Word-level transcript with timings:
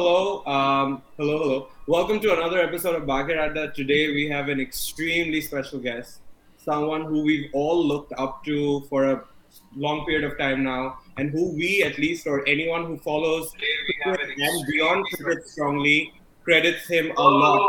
Hello, 0.00 0.42
um, 0.46 1.02
hello, 1.18 1.36
hello. 1.40 1.68
Welcome 1.86 2.20
to 2.20 2.32
another 2.32 2.58
episode 2.58 2.94
of 2.96 3.02
Bagher 3.02 3.74
Today 3.74 4.08
we 4.08 4.30
have 4.30 4.48
an 4.48 4.58
extremely 4.58 5.42
special 5.42 5.78
guest, 5.78 6.20
someone 6.56 7.02
who 7.04 7.22
we've 7.22 7.50
all 7.52 7.86
looked 7.86 8.14
up 8.16 8.42
to 8.46 8.80
for 8.88 9.04
a 9.10 9.24
long 9.76 10.06
period 10.06 10.24
of 10.24 10.38
time 10.38 10.64
now, 10.64 11.00
and 11.18 11.28
who 11.28 11.52
we, 11.54 11.82
at 11.82 11.98
least, 11.98 12.26
or 12.26 12.48
anyone 12.48 12.86
who 12.86 12.96
follows 12.96 13.52
and 14.06 14.66
beyond 14.72 15.04
cricket 15.18 15.46
strongly, 15.46 16.14
credits 16.44 16.88
him 16.88 17.12
a 17.18 17.22
lot 17.22 17.60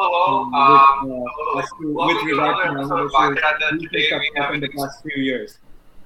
um, 1.03 1.09
with, 1.09 1.27
uh, 1.57 1.61
to- 1.81 1.93
with 1.93 2.23
regard 2.23 2.55
to 2.79 3.87
cricket 3.89 4.39
up 4.39 4.53
in 4.53 4.61
the 4.61 4.69
past 4.69 5.03
few 5.03 5.21
years. 5.21 5.57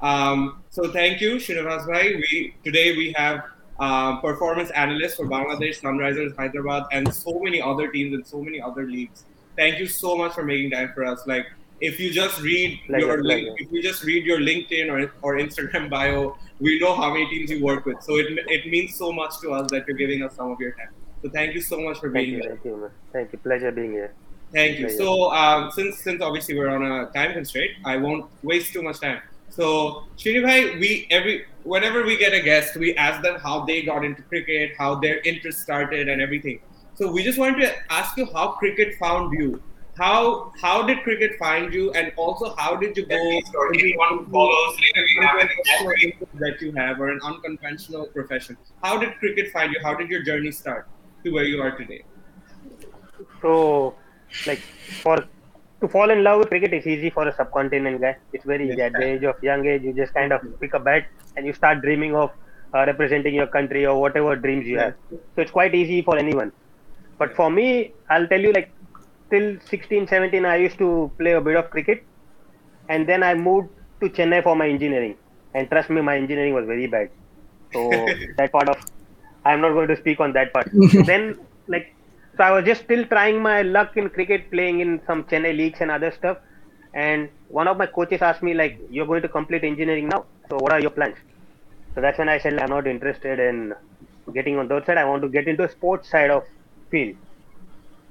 Um, 0.02 0.64
so 0.72 0.92
thank 0.92 1.22
you, 1.22 1.36
Shrinivas 1.36 1.86
Bhai. 1.86 2.16
We 2.16 2.56
today 2.64 2.98
we 2.98 3.14
have 3.16 3.44
um, 3.80 4.22
performance 4.22 4.70
analyst 4.72 5.18
for 5.18 5.26
Bangladesh, 5.26 5.82
Sunrisers, 5.82 6.36
Hyderabad, 6.36 6.84
and 6.92 7.14
so 7.14 7.40
many 7.40 7.62
other 7.62 7.92
teams 7.92 8.14
and 8.14 8.26
so 8.26 8.42
many 8.42 8.62
other 8.62 8.84
leagues. 8.86 9.24
Thank 9.56 9.80
you 9.80 9.88
so 9.88 10.16
much 10.16 10.34
for 10.34 10.44
making 10.44 10.72
time 10.72 10.92
for 10.94 11.06
us. 11.06 11.26
Like, 11.28 11.48
if 11.82 12.00
you 12.00 12.12
just 12.12 12.42
read 12.42 12.80
Pleasure, 12.88 13.06
your 13.06 13.22
pleasure. 13.24 13.56
if 13.58 13.72
you 13.72 13.84
just 13.84 14.04
read 14.04 14.26
your 14.26 14.40
LinkedIn 14.40 14.90
or, 14.90 15.12
or 15.22 15.36
Instagram 15.38 15.90
bio, 15.90 16.38
we 16.60 16.80
know 16.80 16.96
how 16.96 17.12
many 17.14 17.28
teams 17.28 17.50
you 17.52 17.64
work 17.64 17.86
with. 17.86 18.02
So 18.02 18.16
it, 18.16 18.28
it 18.48 18.68
means 18.68 18.96
so 18.96 19.12
much 19.12 19.40
to 19.42 19.52
us 19.52 19.70
that 19.72 19.86
you're 19.88 19.98
giving 19.98 20.24
us 20.24 20.36
some 20.36 20.52
of 20.52 20.60
your 20.60 20.72
time. 20.72 20.90
So 21.22 21.30
thank 21.30 21.54
you 21.54 21.62
so 21.62 21.82
much 21.82 22.00
for 22.00 22.12
Thank 22.12 22.28
being 22.28 22.30
you, 22.36 22.42
here. 22.42 22.50
thank 22.52 22.66
you. 22.66 22.92
Thank 23.12 23.34
you. 23.34 23.40
Pleasure 23.40 23.72
being 23.72 23.92
here. 23.92 24.14
Thank 24.54 24.80
you. 24.80 24.86
Pleasure. 24.86 24.98
So 24.98 25.32
um, 25.32 25.72
since 25.72 25.98
since 25.98 26.22
obviously 26.22 26.58
we're 26.58 26.70
on 26.70 26.86
a 26.86 27.12
time 27.12 27.34
constraint, 27.34 27.72
I 27.84 27.98
won't 27.98 28.26
waste 28.44 28.72
too 28.72 28.84
much 28.84 29.02
time. 29.02 29.22
So 29.50 30.04
Srinivai, 30.18 30.80
we 30.80 31.08
every 31.10 31.46
whenever 31.66 32.04
we 32.04 32.16
get 32.18 32.34
a 32.34 32.40
guest, 32.40 32.78
we 32.78 32.96
ask 32.96 33.22
them 33.22 33.40
how 33.40 33.66
they 33.66 33.82
got 33.82 34.06
into 34.06 34.22
cricket, 34.22 34.72
how 34.78 34.96
their 34.96 35.20
interest 35.22 35.62
started, 35.62 36.08
and 36.08 36.22
everything. 36.22 36.60
So 36.94 37.12
we 37.12 37.24
just 37.24 37.38
wanted 37.38 37.62
to 37.62 37.74
ask 37.92 38.16
you 38.18 38.28
how 38.34 38.52
cricket 38.52 38.96
found 38.96 39.38
you. 39.38 39.62
How 39.98 40.52
how 40.62 40.86
did 40.86 41.04
cricket 41.04 41.38
find 41.40 41.74
you, 41.74 41.92
and 41.94 42.12
also 42.18 42.54
how 42.56 42.76
did 42.76 42.98
you 42.98 43.06
go? 43.06 43.16
or 43.56 43.74
anyone 43.74 44.26
follows, 44.30 44.78
maybe 44.80 45.20
we 45.20 45.26
have 45.26 45.40
an 45.40 45.50
extra 45.58 46.28
that 46.40 46.62
you 46.62 46.74
have 46.74 47.00
or 47.00 47.10
an 47.10 47.20
unconventional 47.24 48.06
profession. 48.08 48.58
How 48.84 48.98
did 48.98 49.18
cricket 49.20 49.52
find 49.52 49.72
you? 49.72 49.80
How 49.82 49.94
did 49.94 50.10
your 50.10 50.24
journey 50.24 50.52
start 50.52 50.88
to 51.24 51.32
where 51.32 51.46
you 51.46 51.62
are 51.62 51.72
today? 51.78 52.04
So, 53.42 53.96
like, 54.46 54.60
for 54.60 55.24
to 55.86 55.92
fall 55.92 56.10
in 56.16 56.24
love 56.24 56.40
with 56.40 56.50
cricket 56.50 56.74
is 56.74 56.88
easy 56.88 57.10
for 57.10 57.28
a 57.28 57.36
subcontinent 57.36 58.02
guy. 58.02 58.18
It's 58.34 58.46
very 58.46 58.70
easy. 58.70 58.82
At 58.82 58.94
the 58.94 59.06
age 59.14 59.24
of 59.24 59.42
young 59.44 59.66
age, 59.66 59.84
you 59.84 59.94
just 59.94 60.14
kind 60.14 60.34
of 60.34 60.42
pick 60.60 60.74
a 60.74 60.80
bat 60.80 61.08
and 61.36 61.46
you 61.46 61.54
start 61.54 61.82
dreaming 61.82 62.16
of 62.16 62.32
uh, 62.74 62.86
representing 62.92 63.36
your 63.36 63.48
country 63.48 63.86
or 63.86 64.00
whatever 64.02 64.36
dreams 64.36 64.68
you 64.68 64.80
have. 64.80 64.96
So 65.12 65.42
it's 65.44 65.52
quite 65.52 65.76
easy 65.76 66.02
for 66.02 66.18
anyone. 66.18 66.52
But 67.18 67.36
for 67.36 67.50
me, 67.50 67.94
I'll 68.10 68.28
tell 68.28 68.42
you, 68.42 68.52
like, 68.52 68.72
till 69.30 69.58
16, 69.60 70.08
17, 70.08 70.46
I 70.46 70.58
used 70.58 70.78
to 70.80 71.12
play 71.18 71.32
a 71.32 71.42
bit 71.42 71.56
of 71.56 71.70
cricket, 71.70 72.04
and 72.90 73.08
then 73.08 73.24
I 73.24 73.34
moved 73.36 73.70
to 74.02 74.10
Chennai 74.10 74.44
for 74.44 74.56
my 74.56 74.68
engineering. 74.68 75.16
And 75.54 75.70
trust 75.70 75.90
me, 75.90 76.02
my 76.02 76.18
engineering 76.18 76.54
was 76.54 76.66
very 76.66 76.88
bad. 76.88 77.10
So 77.74 77.90
that 78.38 78.52
part 78.52 78.70
of 78.70 78.78
I'm 79.46 79.62
not 79.62 79.74
going 79.74 79.88
to 79.88 79.98
speak 79.98 80.20
on 80.20 80.34
that 80.34 80.52
part. 80.52 80.70
Then, 81.06 81.40
like, 81.68 81.95
so 82.38 82.44
I 82.44 82.52
was 82.52 82.66
just 82.66 82.84
still 82.84 83.06
trying 83.06 83.42
my 83.42 83.62
luck 83.62 83.96
in 83.96 84.10
cricket, 84.10 84.52
playing 84.52 84.80
in 84.82 85.02
some 85.08 85.24
Chennai 85.24 85.56
leagues 85.56 85.80
and 85.82 85.90
other 85.90 86.12
stuff. 86.12 86.38
And 86.94 87.30
one 87.50 87.68
of 87.68 87.78
my 87.78 87.86
coaches 87.86 88.22
asked 88.22 88.44
me, 88.44 88.54
like, 88.54 88.80
you're 88.90 89.06
going 89.06 89.22
to 89.22 89.30
complete 89.30 89.64
engineering 89.64 90.10
now. 90.10 90.26
So 90.50 90.58
what 90.58 90.72
are 90.72 90.80
your 90.80 90.90
plans? 90.92 91.18
So 91.94 92.02
that's 92.02 92.18
when 92.18 92.30
I 92.30 92.38
said, 92.38 92.60
I'm 92.60 92.70
not 92.70 92.88
interested 92.88 93.40
in 93.40 93.74
getting 94.34 94.58
on 94.58 94.68
that 94.68 94.86
side. 94.86 94.98
I 94.98 95.06
want 95.06 95.22
to 95.24 95.30
get 95.30 95.48
into 95.48 95.64
a 95.64 95.70
sports 95.70 96.10
side 96.10 96.30
of 96.30 96.44
field. 96.92 97.16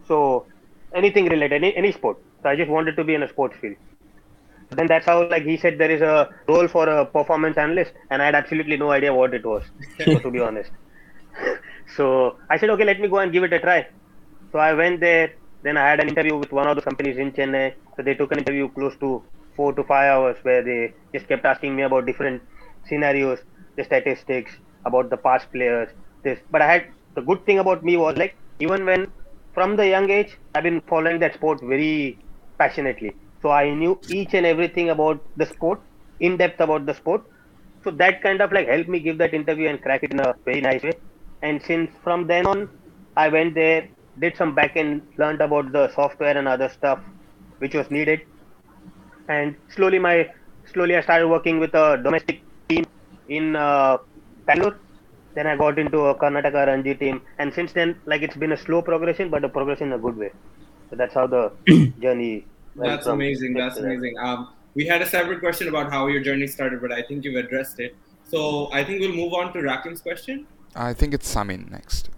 So 0.08 0.46
anything 0.94 1.26
related, 1.26 1.52
any, 1.52 1.76
any 1.76 1.92
sport. 1.92 2.18
So 2.42 2.48
I 2.48 2.56
just 2.56 2.70
wanted 2.70 2.96
to 2.96 3.04
be 3.04 3.14
in 3.14 3.22
a 3.22 3.28
sports 3.28 3.56
field. 3.60 3.76
Then 4.70 4.86
that's 4.86 5.06
how, 5.06 5.28
like 5.28 5.44
he 5.44 5.56
said, 5.56 5.78
there 5.78 5.90
is 5.90 6.00
a 6.00 6.30
role 6.48 6.68
for 6.68 6.88
a 6.88 7.04
performance 7.04 7.58
analyst, 7.58 7.92
and 8.10 8.22
I 8.22 8.26
had 8.26 8.34
absolutely 8.34 8.76
no 8.76 8.90
idea 8.90 9.12
what 9.14 9.34
it 9.34 9.44
was, 9.44 9.62
to 9.98 10.30
be 10.30 10.40
honest. 10.40 10.70
so 11.96 12.38
I 12.50 12.58
said, 12.58 12.70
okay, 12.70 12.84
let 12.84 13.00
me 13.00 13.08
go 13.08 13.18
and 13.18 13.32
give 13.32 13.44
it 13.44 13.52
a 13.52 13.60
try. 13.60 13.86
So 14.54 14.60
I 14.60 14.72
went 14.72 15.00
there. 15.00 15.32
Then 15.64 15.76
I 15.76 15.84
had 15.90 15.98
an 15.98 16.08
interview 16.08 16.36
with 16.36 16.52
one 16.52 16.68
of 16.68 16.76
the 16.76 16.82
companies 16.82 17.16
in 17.18 17.32
Chennai. 17.32 17.74
So 17.96 18.04
they 18.04 18.14
took 18.14 18.30
an 18.30 18.38
interview 18.38 18.68
close 18.68 18.94
to 19.00 19.20
four 19.56 19.72
to 19.72 19.82
five 19.82 20.08
hours, 20.12 20.36
where 20.42 20.62
they 20.62 20.94
just 21.12 21.26
kept 21.26 21.44
asking 21.44 21.74
me 21.74 21.82
about 21.82 22.06
different 22.06 22.40
scenarios, 22.88 23.40
the 23.76 23.82
statistics, 23.82 24.52
about 24.84 25.10
the 25.10 25.16
past 25.16 25.50
players. 25.50 25.88
This, 26.22 26.38
but 26.52 26.62
I 26.62 26.70
had 26.72 26.84
the 27.16 27.22
good 27.22 27.44
thing 27.46 27.58
about 27.58 27.82
me 27.82 27.96
was 27.96 28.16
like 28.16 28.36
even 28.60 28.86
when 28.86 29.08
from 29.54 29.74
the 29.76 29.88
young 29.88 30.08
age 30.08 30.38
I've 30.54 30.62
been 30.62 30.80
following 30.82 31.18
that 31.18 31.34
sport 31.34 31.60
very 31.60 32.16
passionately. 32.56 33.12
So 33.42 33.50
I 33.50 33.74
knew 33.74 33.98
each 34.08 34.34
and 34.34 34.46
everything 34.46 34.90
about 34.90 35.20
the 35.36 35.46
sport, 35.46 35.80
in 36.20 36.36
depth 36.36 36.60
about 36.60 36.86
the 36.86 36.94
sport. 36.94 37.24
So 37.82 37.90
that 38.02 38.22
kind 38.22 38.40
of 38.40 38.52
like 38.52 38.68
helped 38.68 38.88
me 38.88 39.00
give 39.00 39.18
that 39.18 39.34
interview 39.34 39.68
and 39.68 39.82
crack 39.82 40.04
it 40.04 40.12
in 40.12 40.20
a 40.20 40.32
very 40.44 40.60
nice 40.60 40.84
way. 40.84 40.94
And 41.42 41.60
since 41.60 41.90
from 42.04 42.28
then 42.28 42.46
on, 42.46 42.68
I 43.16 43.28
went 43.28 43.54
there, 43.56 43.88
did 44.18 44.36
some 44.36 44.54
back 44.54 44.76
end, 44.76 45.02
learned 45.16 45.40
about 45.40 45.72
the 45.72 45.92
software 45.94 46.36
and 46.36 46.46
other 46.48 46.68
stuff 46.68 47.00
which 47.58 47.74
was 47.74 47.90
needed. 47.90 48.20
And 49.28 49.56
slowly, 49.74 49.98
my 49.98 50.30
slowly 50.72 50.96
I 50.96 51.00
started 51.00 51.28
working 51.28 51.58
with 51.58 51.74
a 51.74 52.00
domestic 52.02 52.40
team 52.68 52.84
in 53.28 53.56
uh, 53.56 53.98
Bangalore. 54.46 54.76
Then 55.34 55.46
I 55.46 55.56
got 55.56 55.78
into 55.78 56.00
a 56.06 56.14
Karnataka 56.14 56.66
Ranji 56.68 56.94
team, 56.94 57.22
and 57.38 57.52
since 57.52 57.72
then, 57.72 57.98
like 58.06 58.22
it's 58.22 58.36
been 58.36 58.52
a 58.52 58.56
slow 58.56 58.82
progression, 58.82 59.30
but 59.30 59.44
a 59.44 59.48
progression 59.48 59.88
in 59.88 59.94
a 59.94 59.98
good 59.98 60.16
way. 60.16 60.30
So 60.90 60.96
that's 60.96 61.14
how 61.14 61.26
the 61.26 61.52
journey. 62.00 62.46
That's 62.76 63.06
amazing. 63.06 63.54
That's 63.54 63.76
to 63.76 63.82
that. 63.82 63.88
amazing. 63.88 64.16
Um, 64.18 64.52
we 64.74 64.86
had 64.86 65.02
a 65.02 65.06
separate 65.06 65.40
question 65.40 65.68
about 65.68 65.90
how 65.90 66.06
your 66.06 66.22
journey 66.22 66.46
started, 66.46 66.80
but 66.80 66.92
I 66.92 67.02
think 67.02 67.24
you've 67.24 67.36
addressed 67.36 67.80
it. 67.80 67.96
So 68.28 68.70
I 68.72 68.84
think 68.84 69.00
we'll 69.00 69.14
move 69.14 69.32
on 69.34 69.52
to 69.54 69.60
Rakim's 69.60 70.00
question. 70.00 70.46
I 70.74 70.92
think 70.92 71.14
it's 71.14 71.32
Samin 71.32 71.70
next. 71.70 72.10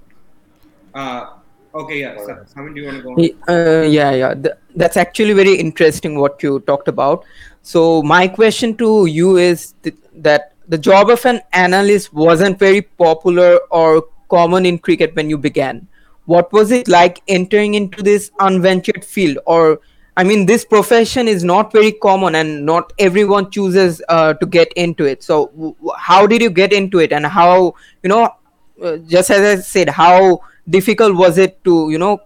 Uh, 0.94 1.36
okay, 1.74 2.00
yeah. 2.00 2.16
Sa- 2.24 2.44
Samin, 2.54 2.74
do 2.74 2.80
you 2.80 2.86
want 2.86 2.96
to 2.98 3.02
go? 3.02 3.10
On? 3.10 3.54
Uh, 3.54 3.82
yeah, 3.82 4.10
yeah. 4.12 4.34
Th- 4.34 4.54
that's 4.74 4.96
actually 4.96 5.32
very 5.32 5.54
interesting 5.54 6.18
what 6.18 6.42
you 6.42 6.60
talked 6.60 6.88
about. 6.88 7.24
So 7.62 8.02
my 8.02 8.28
question 8.28 8.76
to 8.76 9.06
you 9.06 9.36
is 9.36 9.74
th- 9.82 9.96
that 10.16 10.52
the 10.68 10.78
job 10.78 11.10
of 11.10 11.24
an 11.26 11.40
analyst 11.52 12.12
wasn't 12.12 12.58
very 12.58 12.82
popular 12.82 13.58
or 13.70 14.04
common 14.28 14.66
in 14.66 14.78
cricket 14.78 15.14
when 15.14 15.30
you 15.30 15.38
began. 15.38 15.86
What 16.24 16.52
was 16.52 16.72
it 16.72 16.88
like 16.88 17.22
entering 17.28 17.74
into 17.74 18.02
this 18.02 18.30
unventured 18.40 19.04
field? 19.04 19.38
Or, 19.46 19.80
I 20.16 20.24
mean, 20.24 20.46
this 20.46 20.64
profession 20.64 21.28
is 21.28 21.44
not 21.44 21.70
very 21.70 21.92
common 21.92 22.34
and 22.34 22.66
not 22.66 22.92
everyone 22.98 23.50
chooses 23.50 24.02
uh, 24.08 24.34
to 24.34 24.46
get 24.46 24.72
into 24.72 25.04
it. 25.04 25.22
So, 25.22 25.46
w- 25.48 25.74
w- 25.74 25.92
how 25.96 26.26
did 26.26 26.42
you 26.42 26.50
get 26.50 26.72
into 26.72 26.98
it, 26.98 27.12
and 27.12 27.24
how, 27.24 27.74
you 28.02 28.08
know, 28.08 28.34
uh, 28.82 28.96
just 28.98 29.30
as 29.30 29.58
I 29.58 29.62
said, 29.62 29.88
how 29.88 30.40
difficult 30.68 31.14
was 31.14 31.38
it 31.38 31.62
to, 31.64 31.90
you 31.90 31.98
know, 31.98 32.20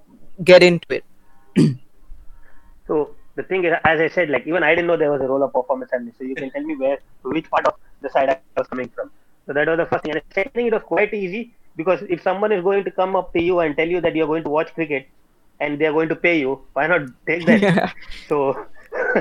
get 0.44 0.62
into 0.62 0.86
it? 0.90 1.04
So 2.86 3.14
the 3.36 3.44
thing 3.44 3.64
is, 3.64 3.72
as 3.84 4.00
I 4.00 4.08
said, 4.08 4.30
like 4.30 4.46
even 4.48 4.64
I 4.64 4.70
didn't 4.70 4.88
know 4.88 4.96
there 4.96 5.12
was 5.12 5.20
a 5.20 5.28
role 5.28 5.44
of 5.44 5.52
performance 5.52 5.92
analyst. 5.92 6.18
So 6.18 6.24
you 6.24 6.34
can 6.34 6.50
tell 6.50 6.62
me 6.62 6.74
where, 6.74 6.98
which 7.22 7.48
part 7.48 7.64
of 7.66 7.74
the 8.00 8.10
side 8.10 8.28
I 8.28 8.38
was 8.56 8.66
coming 8.66 8.88
from. 8.88 9.12
So 9.46 9.52
that 9.52 9.68
was 9.68 9.78
the 9.78 9.86
first 9.86 10.02
thing. 10.02 10.12
And 10.12 10.22
the 10.28 10.34
second 10.34 10.52
thing, 10.54 10.66
it 10.66 10.72
was 10.72 10.82
quite 10.82 11.14
easy 11.14 11.54
because 11.76 12.02
if 12.08 12.20
someone 12.20 12.50
is 12.50 12.64
going 12.64 12.82
to 12.84 12.90
come 12.90 13.14
up 13.14 13.32
to 13.34 13.40
you 13.42 13.60
and 13.60 13.76
tell 13.76 13.86
you 13.86 14.00
that 14.00 14.16
you're 14.16 14.26
going 14.26 14.42
to 14.42 14.50
watch 14.50 14.74
cricket 14.74 15.06
and 15.60 15.80
they're 15.80 15.92
going 15.92 16.08
to 16.08 16.16
pay 16.16 16.40
you, 16.40 16.60
why 16.72 16.88
not 16.88 17.02
take 17.26 17.46
that? 17.46 17.62
Yeah. 17.68 17.92
So, 18.28 18.66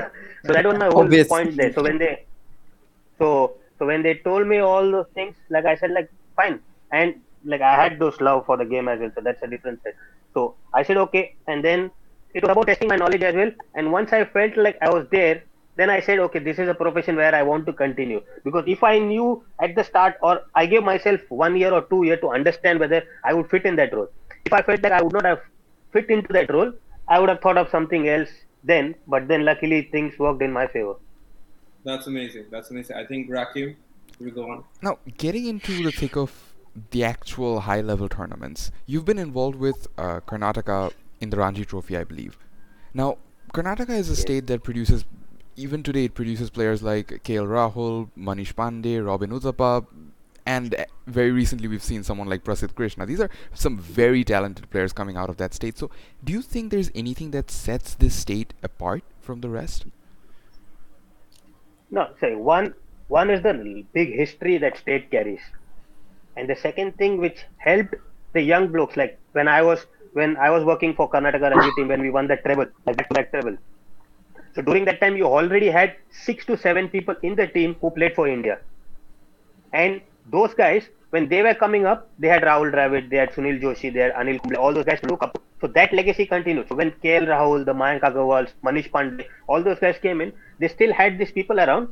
so 0.44 0.52
that 0.52 0.66
was 0.66 0.76
my 0.78 0.86
whole 0.86 1.04
Obvious. 1.04 1.28
point 1.28 1.56
there. 1.56 1.72
So 1.72 1.82
when 1.84 1.98
they, 1.98 2.24
so 3.18 3.54
so 3.78 3.86
when 3.86 4.02
they 4.02 4.14
told 4.14 4.46
me 4.46 4.58
all 4.58 4.90
those 4.90 5.06
things, 5.14 5.36
like 5.48 5.64
I 5.64 5.76
said, 5.76 5.92
like 5.92 6.10
fine, 6.36 6.60
and 6.90 7.14
like 7.44 7.60
I 7.60 7.74
had 7.74 7.98
those 7.98 8.20
love 8.20 8.46
for 8.46 8.56
the 8.56 8.64
game 8.64 8.88
as 8.88 9.00
well. 9.00 9.10
So 9.14 9.20
that's 9.22 9.42
a 9.42 9.46
different 9.46 9.82
set. 9.82 9.94
So 10.34 10.54
I 10.74 10.82
said 10.82 10.96
okay, 10.98 11.34
and 11.46 11.64
then 11.64 11.90
it 12.34 12.42
was 12.42 12.50
about 12.50 12.66
testing 12.66 12.88
my 12.88 12.96
knowledge 12.96 13.22
as 13.22 13.34
well. 13.34 13.50
And 13.74 13.92
once 13.92 14.12
I 14.12 14.24
felt 14.24 14.56
like 14.56 14.78
I 14.80 14.90
was 14.90 15.06
there, 15.10 15.42
then 15.76 15.90
I 15.90 16.00
said 16.00 16.18
okay, 16.18 16.38
this 16.38 16.58
is 16.58 16.68
a 16.68 16.74
profession 16.74 17.16
where 17.16 17.34
I 17.34 17.42
want 17.42 17.66
to 17.66 17.72
continue. 17.72 18.22
Because 18.44 18.64
if 18.66 18.84
I 18.84 18.98
knew 18.98 19.42
at 19.60 19.74
the 19.74 19.84
start, 19.84 20.16
or 20.22 20.42
I 20.54 20.66
gave 20.66 20.82
myself 20.82 21.20
one 21.28 21.56
year 21.56 21.72
or 21.72 21.82
two 21.82 22.04
year 22.04 22.16
to 22.18 22.28
understand 22.28 22.80
whether 22.80 23.02
I 23.24 23.34
would 23.34 23.48
fit 23.50 23.64
in 23.64 23.76
that 23.76 23.94
role. 23.94 24.08
If 24.44 24.52
I 24.52 24.62
felt 24.62 24.82
that 24.82 24.92
I 24.92 25.02
would 25.02 25.12
not 25.12 25.24
have 25.24 25.40
fit 25.92 26.08
into 26.10 26.32
that 26.32 26.52
role, 26.52 26.72
I 27.08 27.18
would 27.18 27.28
have 27.28 27.40
thought 27.40 27.58
of 27.58 27.68
something 27.70 28.08
else 28.08 28.30
then. 28.64 28.94
But 29.06 29.28
then 29.28 29.44
luckily 29.44 29.88
things 29.90 30.18
worked 30.18 30.42
in 30.42 30.52
my 30.52 30.66
favor. 30.66 30.94
That's 31.84 32.06
amazing. 32.06 32.46
That's 32.50 32.70
amazing. 32.70 32.96
I 32.96 33.06
think 33.06 33.30
Rakim, 33.30 33.76
we 34.18 34.30
go 34.30 34.50
on. 34.50 34.64
Now, 34.82 34.98
getting 35.16 35.46
into 35.46 35.82
the 35.82 35.90
thick 35.90 36.16
of 36.16 36.49
the 36.90 37.04
actual 37.04 37.60
high 37.60 37.80
level 37.80 38.08
tournaments, 38.08 38.70
you've 38.86 39.04
been 39.04 39.18
involved 39.18 39.56
with 39.56 39.86
uh, 39.98 40.20
Karnataka 40.20 40.92
in 41.20 41.30
the 41.30 41.36
Ranji 41.36 41.64
Trophy, 41.64 41.96
I 41.96 42.04
believe. 42.04 42.38
Now, 42.94 43.18
Karnataka 43.52 43.90
is 43.90 44.08
a 44.08 44.16
state 44.16 44.46
that 44.46 44.62
produces, 44.62 45.04
even 45.56 45.82
today, 45.82 46.04
it 46.04 46.14
produces 46.14 46.50
players 46.50 46.82
like 46.82 47.08
KL 47.24 47.46
Rahul, 47.46 48.08
Manish 48.16 48.54
Pandey, 48.54 49.04
Robin 49.04 49.30
Uthappa, 49.30 49.86
and 50.46 50.74
uh, 50.74 50.84
very 51.06 51.30
recently 51.30 51.68
we've 51.68 51.82
seen 51.82 52.02
someone 52.02 52.28
like 52.28 52.44
Prasidh 52.44 52.74
Krishna. 52.74 53.06
These 53.06 53.20
are 53.20 53.30
some 53.54 53.78
very 53.78 54.24
talented 54.24 54.70
players 54.70 54.92
coming 54.92 55.16
out 55.16 55.28
of 55.28 55.36
that 55.36 55.54
state. 55.54 55.76
So, 55.76 55.90
do 56.24 56.32
you 56.32 56.42
think 56.42 56.70
there's 56.70 56.90
anything 56.94 57.30
that 57.32 57.50
sets 57.50 57.94
this 57.94 58.14
state 58.14 58.54
apart 58.62 59.02
from 59.20 59.40
the 59.40 59.48
rest? 59.48 59.86
No, 61.90 62.08
say 62.20 62.34
one 62.34 62.74
one 63.08 63.30
is 63.30 63.42
the 63.42 63.84
big 63.92 64.14
history 64.14 64.58
that 64.58 64.78
state 64.78 65.10
carries, 65.10 65.40
and 66.36 66.48
the 66.48 66.56
second 66.56 66.96
thing 66.96 67.18
which 67.18 67.44
helped 67.58 67.94
the 68.32 68.40
young 68.40 68.68
blokes, 68.68 68.96
like 68.96 69.18
when 69.32 69.48
I 69.48 69.62
was 69.62 69.86
when 70.12 70.36
I 70.36 70.50
was 70.50 70.64
working 70.64 70.94
for 70.94 71.08
Karnataka 71.08 71.54
Ranji 71.54 71.70
team 71.76 71.88
when 71.88 72.02
we 72.02 72.10
won 72.10 72.26
that 72.28 72.44
treble, 72.44 72.66
like 72.86 72.96
that, 72.96 73.06
that 73.10 73.30
treble. 73.30 73.56
So 74.54 74.62
during 74.62 74.84
that 74.86 75.00
time, 75.00 75.16
you 75.16 75.26
already 75.26 75.68
had 75.68 75.94
six 76.10 76.44
to 76.46 76.56
seven 76.56 76.88
people 76.88 77.14
in 77.22 77.36
the 77.36 77.46
team 77.46 77.76
who 77.80 77.90
played 77.90 78.14
for 78.14 78.26
India, 78.28 78.58
and 79.72 80.00
those 80.30 80.54
guys 80.54 80.88
when 81.10 81.28
they 81.28 81.42
were 81.42 81.54
coming 81.54 81.86
up, 81.86 82.08
they 82.18 82.28
had 82.28 82.42
Rahul 82.42 82.72
Dravid, 82.72 83.10
they 83.10 83.16
had 83.16 83.32
Sunil 83.32 83.60
Joshi, 83.60 83.92
they 83.92 84.00
had 84.00 84.12
Anil 84.14 84.40
Kumble, 84.40 84.58
all 84.58 84.72
those 84.72 84.84
guys 84.84 85.00
to 85.00 85.08
look 85.08 85.22
up. 85.22 85.38
So 85.60 85.66
that 85.66 85.92
legacy 85.92 86.24
continued. 86.24 86.68
So 86.68 86.76
when 86.76 86.92
KL 86.92 87.26
Rahul, 87.26 87.64
the 87.64 87.74
Mayank 87.74 88.00
Agarwals, 88.02 88.52
Manish 88.64 88.90
Pandey, 88.90 89.26
all 89.48 89.62
those 89.62 89.78
guys 89.78 89.96
came 90.00 90.20
in, 90.20 90.32
they 90.60 90.68
still 90.68 90.92
had 90.92 91.18
these 91.18 91.32
people 91.32 91.58
around, 91.58 91.88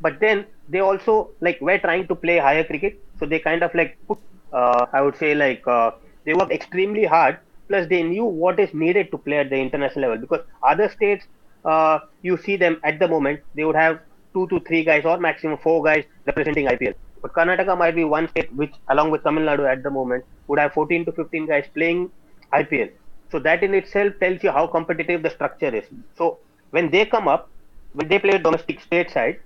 but 0.00 0.18
then 0.18 0.46
they 0.68 0.80
also 0.80 1.30
like 1.40 1.60
were 1.60 1.78
trying 1.78 2.08
to 2.08 2.14
play 2.14 2.38
higher 2.38 2.64
cricket. 2.64 2.98
So 3.24 3.30
they 3.30 3.40
kind 3.40 3.62
of 3.62 3.74
like 3.74 3.98
put, 4.08 4.18
uh, 4.52 4.86
I 4.92 5.00
would 5.02 5.16
say 5.16 5.34
like 5.34 5.66
uh, 5.66 5.92
they 6.26 6.34
worked 6.34 6.52
extremely 6.52 7.04
hard. 7.04 7.38
Plus 7.68 7.88
they 7.88 8.02
knew 8.02 8.24
what 8.24 8.60
is 8.60 8.74
needed 8.74 9.10
to 9.12 9.18
play 9.18 9.38
at 9.38 9.50
the 9.50 9.56
international 9.56 10.02
level 10.10 10.18
because 10.18 10.40
other 10.62 10.88
states, 10.88 11.26
uh, 11.64 11.98
you 12.22 12.36
see 12.36 12.56
them 12.56 12.78
at 12.84 12.98
the 12.98 13.08
moment, 13.08 13.40
they 13.54 13.64
would 13.64 13.76
have 13.76 14.00
two 14.34 14.46
to 14.48 14.60
three 14.60 14.84
guys 14.84 15.04
or 15.04 15.18
maximum 15.18 15.58
four 15.58 15.82
guys 15.82 16.04
representing 16.26 16.66
IPL 16.66 16.94
but 17.22 17.32
Karnataka 17.32 17.78
might 17.78 17.94
be 17.94 18.04
one 18.04 18.28
state 18.28 18.52
which, 18.54 18.74
along 18.88 19.10
with 19.10 19.22
Tamil 19.24 19.44
Nadu 19.44 19.66
at 19.70 19.82
the 19.82 19.90
moment, 19.90 20.24
would 20.46 20.58
have 20.58 20.74
14 20.74 21.06
to 21.06 21.12
15 21.12 21.46
guys 21.46 21.66
playing 21.74 22.10
IPL. 22.52 22.90
So 23.30 23.38
that 23.40 23.62
in 23.64 23.74
itself 23.74 24.12
tells 24.20 24.42
you 24.42 24.50
how 24.52 24.66
competitive 24.66 25.22
the 25.22 25.30
structure 25.30 25.74
is. 25.74 25.86
So 26.16 26.40
when 26.70 26.90
they 26.90 27.06
come 27.06 27.28
up, 27.28 27.50
when 27.94 28.08
they 28.08 28.18
play 28.18 28.38
domestic 28.38 28.80
state 28.80 29.10
side, 29.10 29.40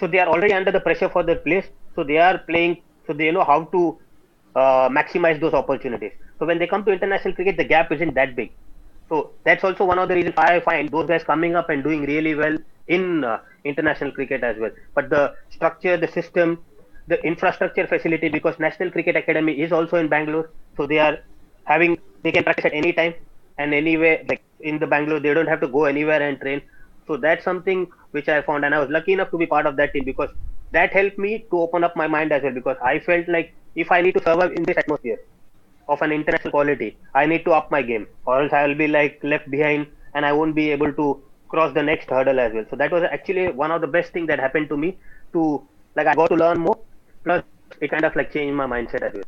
so 0.00 0.06
they 0.08 0.18
are 0.18 0.28
already 0.28 0.54
under 0.54 0.72
the 0.72 0.80
pressure 0.80 1.08
for 1.08 1.22
their 1.22 1.36
place. 1.36 1.66
So 1.94 2.04
they 2.04 2.18
are 2.18 2.38
playing, 2.38 2.82
so 3.06 3.12
they 3.12 3.30
know 3.30 3.44
how 3.44 3.64
to 3.64 3.98
uh, 4.54 4.88
maximize 4.88 5.40
those 5.40 5.54
opportunities. 5.54 6.12
So 6.38 6.46
when 6.46 6.58
they 6.58 6.66
come 6.66 6.84
to 6.84 6.92
international 6.92 7.34
cricket, 7.34 7.56
the 7.56 7.64
gap 7.64 7.92
isn't 7.92 8.14
that 8.14 8.36
big. 8.36 8.52
So 9.08 9.32
that's 9.44 9.64
also 9.64 9.84
one 9.84 9.98
of 9.98 10.08
the 10.08 10.14
reasons 10.14 10.34
I 10.36 10.60
find 10.60 10.88
those 10.90 11.08
guys 11.08 11.24
coming 11.24 11.56
up 11.56 11.68
and 11.70 11.82
doing 11.82 12.02
really 12.02 12.34
well 12.34 12.56
in 12.88 13.24
uh, 13.24 13.38
international 13.64 14.12
cricket 14.12 14.42
as 14.44 14.56
well. 14.58 14.70
But 14.94 15.10
the 15.10 15.34
structure, 15.50 15.96
the 15.96 16.08
system, 16.08 16.64
the 17.08 17.20
infrastructure 17.26 17.86
facility 17.86 18.28
because 18.28 18.58
National 18.58 18.90
Cricket 18.90 19.16
Academy 19.16 19.60
is 19.60 19.72
also 19.72 19.96
in 19.96 20.08
Bangalore. 20.08 20.50
So 20.76 20.86
they 20.86 20.98
are 20.98 21.18
having 21.64 21.98
they 22.22 22.32
can 22.32 22.44
practice 22.44 22.66
at 22.66 22.74
any 22.74 22.92
time 22.92 23.14
and 23.58 23.74
anywhere 23.74 24.22
like 24.28 24.42
in 24.60 24.78
the 24.78 24.86
Bangalore 24.86 25.20
they 25.20 25.32
don't 25.34 25.46
have 25.48 25.60
to 25.60 25.68
go 25.68 25.84
anywhere 25.84 26.22
and 26.22 26.40
train. 26.40 26.62
So 27.06 27.16
that's 27.16 27.44
something 27.44 27.88
which 28.12 28.28
I 28.28 28.42
found 28.42 28.64
and 28.64 28.74
I 28.74 28.80
was 28.80 28.90
lucky 28.90 29.12
enough 29.12 29.30
to 29.30 29.38
be 29.38 29.46
part 29.46 29.66
of 29.66 29.76
that 29.76 29.92
team 29.92 30.04
because 30.04 30.30
that 30.72 30.92
helped 30.92 31.18
me 31.18 31.44
to 31.50 31.60
open 31.60 31.84
up 31.84 31.96
my 31.96 32.06
mind 32.06 32.32
as 32.32 32.42
well 32.42 32.52
because 32.52 32.76
I 32.82 32.98
felt 33.00 33.28
like 33.28 33.52
if 33.74 33.90
I 33.90 34.00
need 34.00 34.14
to 34.14 34.22
survive 34.22 34.52
in 34.52 34.62
this 34.62 34.76
atmosphere 34.76 35.20
of 35.88 36.02
an 36.02 36.12
international 36.12 36.50
quality, 36.50 36.96
I 37.14 37.26
need 37.26 37.44
to 37.44 37.52
up 37.52 37.70
my 37.70 37.82
game 37.82 38.06
or 38.26 38.42
else 38.42 38.52
I 38.52 38.66
will 38.66 38.74
be 38.74 38.88
like 38.88 39.20
left 39.22 39.50
behind 39.50 39.86
and 40.14 40.24
I 40.24 40.32
won't 40.32 40.54
be 40.54 40.70
able 40.70 40.92
to 40.92 41.22
cross 41.48 41.74
the 41.74 41.82
next 41.82 42.08
hurdle 42.08 42.38
as 42.38 42.52
well. 42.52 42.64
So 42.70 42.76
that 42.76 42.92
was 42.92 43.02
actually 43.02 43.50
one 43.50 43.70
of 43.70 43.80
the 43.80 43.86
best 43.86 44.12
things 44.12 44.28
that 44.28 44.38
happened 44.38 44.68
to 44.68 44.76
me 44.76 44.96
to 45.32 45.62
like 45.96 46.06
I 46.06 46.14
got 46.14 46.28
to 46.28 46.36
learn 46.36 46.60
more 46.60 46.78
plus 47.24 47.42
it 47.80 47.90
kind 47.90 48.04
of 48.04 48.14
like 48.16 48.32
changed 48.32 48.54
my 48.54 48.66
mindset 48.66 49.02
as 49.02 49.14
well. 49.14 49.24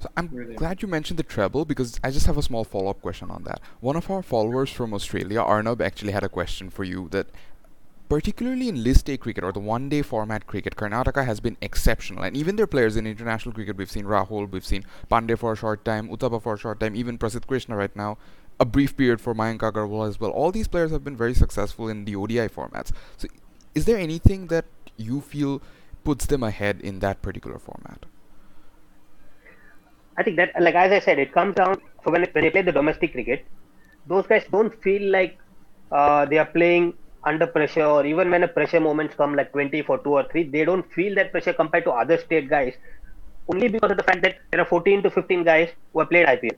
So 0.00 0.08
I'm 0.16 0.54
glad 0.56 0.82
you 0.82 0.88
mentioned 0.88 1.18
the 1.18 1.22
treble 1.22 1.64
because 1.64 2.00
I 2.02 2.10
just 2.10 2.26
have 2.26 2.36
a 2.36 2.42
small 2.42 2.64
follow-up 2.64 3.00
question 3.00 3.30
on 3.30 3.44
that. 3.44 3.60
One 3.78 3.94
of 3.94 4.10
our 4.10 4.20
followers 4.20 4.68
from 4.70 4.92
Australia, 4.92 5.40
Arnab, 5.40 5.80
actually 5.80 6.10
had 6.10 6.24
a 6.24 6.28
question 6.28 6.70
for 6.70 6.82
you 6.82 7.08
that 7.10 7.28
particularly 8.12 8.68
in 8.68 8.84
list 8.84 9.08
A 9.08 9.16
cricket 9.16 9.42
or 9.42 9.52
the 9.52 9.58
one 9.58 9.88
day 9.88 10.02
format 10.02 10.46
cricket, 10.46 10.76
Karnataka 10.76 11.24
has 11.24 11.40
been 11.40 11.56
exceptional. 11.62 12.22
And 12.22 12.36
even 12.36 12.56
their 12.56 12.66
players 12.66 12.94
in 12.94 13.06
international 13.06 13.54
cricket, 13.54 13.78
we've 13.78 13.90
seen 13.90 14.04
Rahul, 14.04 14.50
we've 14.50 14.66
seen 14.66 14.84
Pandey 15.10 15.38
for 15.38 15.52
a 15.52 15.56
short 15.56 15.82
time, 15.82 16.10
Uthappa 16.10 16.42
for 16.42 16.52
a 16.52 16.58
short 16.58 16.78
time, 16.78 16.94
even 16.94 17.16
Prasidh 17.16 17.46
Krishna 17.46 17.74
right 17.74 17.96
now, 17.96 18.18
a 18.60 18.66
brief 18.66 18.98
period 18.98 19.18
for 19.18 19.34
Mayank 19.34 19.60
Agarwal 19.60 20.06
as 20.06 20.20
well. 20.20 20.30
All 20.30 20.52
these 20.52 20.68
players 20.68 20.90
have 20.90 21.02
been 21.02 21.16
very 21.16 21.32
successful 21.32 21.88
in 21.88 22.04
the 22.04 22.14
ODI 22.14 22.48
formats. 22.50 22.92
So 23.16 23.28
is 23.74 23.86
there 23.86 23.96
anything 23.96 24.48
that 24.48 24.66
you 24.98 25.22
feel 25.22 25.62
puts 26.04 26.26
them 26.26 26.42
ahead 26.42 26.82
in 26.82 26.98
that 26.98 27.22
particular 27.22 27.58
format? 27.58 28.04
I 30.18 30.22
think 30.22 30.36
that, 30.36 30.50
like 30.60 30.74
as 30.74 30.92
I 30.92 30.98
said, 30.98 31.18
it 31.18 31.32
comes 31.32 31.54
down. 31.54 31.80
So 32.04 32.10
when 32.10 32.26
when 32.32 32.44
they 32.44 32.50
play 32.50 32.60
the 32.60 32.72
domestic 32.72 33.12
cricket, 33.12 33.46
those 34.06 34.26
guys 34.26 34.44
don't 34.52 34.82
feel 34.82 35.10
like 35.10 35.38
uh, 35.90 36.26
they 36.26 36.36
are 36.36 36.52
playing 36.58 36.92
under 37.24 37.46
pressure, 37.46 37.84
or 37.84 38.04
even 38.04 38.30
when 38.30 38.42
a 38.42 38.48
pressure 38.48 38.80
moments 38.80 39.14
come 39.14 39.34
like 39.34 39.52
20 39.52 39.82
for 39.82 39.98
two 39.98 40.14
or 40.14 40.24
three, 40.30 40.44
they 40.44 40.64
don't 40.64 40.90
feel 40.92 41.14
that 41.14 41.30
pressure 41.30 41.52
compared 41.52 41.84
to 41.84 41.90
other 41.90 42.18
state 42.18 42.48
guys. 42.48 42.74
Only 43.48 43.68
because 43.68 43.90
of 43.90 43.96
the 43.96 44.02
fact 44.02 44.22
that 44.22 44.38
there 44.50 44.60
are 44.60 44.66
14 44.66 45.02
to 45.02 45.10
15 45.10 45.44
guys 45.44 45.68
who 45.92 46.00
have 46.00 46.08
played 46.08 46.26
IPL. 46.26 46.56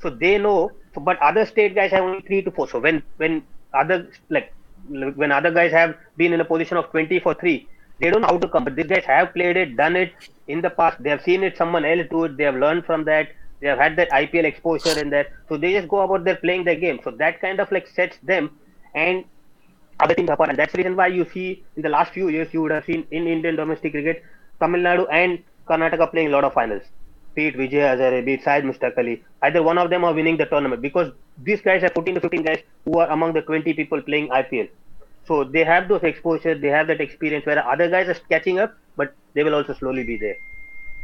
So 0.00 0.10
they 0.10 0.38
know, 0.38 0.70
but 1.00 1.18
other 1.18 1.44
state 1.44 1.74
guys 1.74 1.90
have 1.90 2.02
only 2.04 2.20
three 2.20 2.42
to 2.42 2.50
four. 2.50 2.68
So 2.68 2.78
when 2.78 3.02
when 3.16 3.42
other 3.74 4.10
like 4.28 4.52
when 4.88 5.32
other 5.32 5.50
guys 5.50 5.72
have 5.72 5.96
been 6.16 6.32
in 6.32 6.40
a 6.40 6.44
position 6.44 6.76
of 6.76 6.90
20 6.90 7.18
for 7.20 7.34
three, 7.34 7.68
they 8.00 8.10
don't 8.10 8.22
know 8.22 8.28
how 8.28 8.38
to 8.38 8.48
come. 8.48 8.64
But 8.64 8.76
these 8.76 8.86
guys 8.86 9.04
have 9.04 9.34
played 9.34 9.56
it, 9.56 9.76
done 9.76 9.96
it 9.96 10.12
in 10.46 10.60
the 10.60 10.70
past. 10.70 11.02
They 11.02 11.10
have 11.10 11.22
seen 11.22 11.42
it, 11.42 11.56
someone 11.56 11.84
else 11.84 12.06
do 12.10 12.24
it. 12.24 12.36
They 12.36 12.44
have 12.44 12.54
learned 12.54 12.84
from 12.86 13.04
that. 13.04 13.28
They 13.60 13.66
have 13.66 13.78
had 13.78 13.96
that 13.96 14.10
IPL 14.10 14.44
exposure 14.44 14.98
in 15.00 15.10
that. 15.10 15.32
So 15.48 15.56
they 15.56 15.72
just 15.72 15.88
go 15.88 16.00
about 16.00 16.24
their 16.24 16.36
playing 16.36 16.64
their 16.64 16.76
game. 16.76 17.00
So 17.02 17.10
that 17.12 17.40
kind 17.40 17.58
of 17.58 17.72
like 17.72 17.88
sets 17.88 18.18
them 18.22 18.56
and 18.94 19.24
other 20.00 20.14
teams 20.14 20.30
apart. 20.30 20.50
And 20.50 20.58
that's 20.58 20.72
the 20.72 20.78
reason 20.78 20.96
why 20.96 21.08
you 21.08 21.26
see 21.32 21.64
in 21.76 21.82
the 21.82 21.88
last 21.88 22.12
few 22.12 22.28
years 22.28 22.48
you 22.52 22.62
would 22.62 22.70
have 22.70 22.84
seen 22.84 23.06
in 23.10 23.26
Indian 23.26 23.56
domestic 23.56 23.92
cricket, 23.92 24.22
Tamil 24.60 24.80
Nadu 24.80 25.06
and 25.10 25.42
Karnataka 25.68 26.10
playing 26.10 26.28
a 26.28 26.30
lot 26.30 26.44
of 26.44 26.54
finals. 26.54 26.82
It 27.36 27.54
Vijay 27.54 27.84
Hazare, 27.88 28.24
be 28.24 28.34
it 28.34 28.42
Syed 28.42 28.64
Mushtaq 28.64 28.98
Ali. 28.98 29.22
Either 29.42 29.62
one 29.62 29.78
of 29.78 29.90
them 29.90 30.04
are 30.04 30.12
winning 30.12 30.36
the 30.36 30.46
tournament 30.46 30.82
because 30.82 31.12
these 31.44 31.60
guys 31.60 31.84
are 31.84 31.90
14 31.90 32.16
to 32.16 32.20
15 32.20 32.42
guys 32.42 32.62
who 32.84 32.98
are 32.98 33.08
among 33.10 33.32
the 33.32 33.42
20 33.42 33.74
people 33.74 34.02
playing 34.02 34.28
IPL. 34.28 34.68
So 35.24 35.44
they 35.44 35.62
have 35.62 35.88
those 35.88 36.02
exposure, 36.02 36.58
they 36.58 36.68
have 36.68 36.88
that 36.88 37.00
experience 37.00 37.46
where 37.46 37.64
other 37.64 37.88
guys 37.88 38.08
are 38.08 38.20
catching 38.28 38.58
up, 38.58 38.74
but 38.96 39.14
they 39.34 39.44
will 39.44 39.54
also 39.54 39.72
slowly 39.74 40.02
be 40.02 40.16
there. 40.16 40.36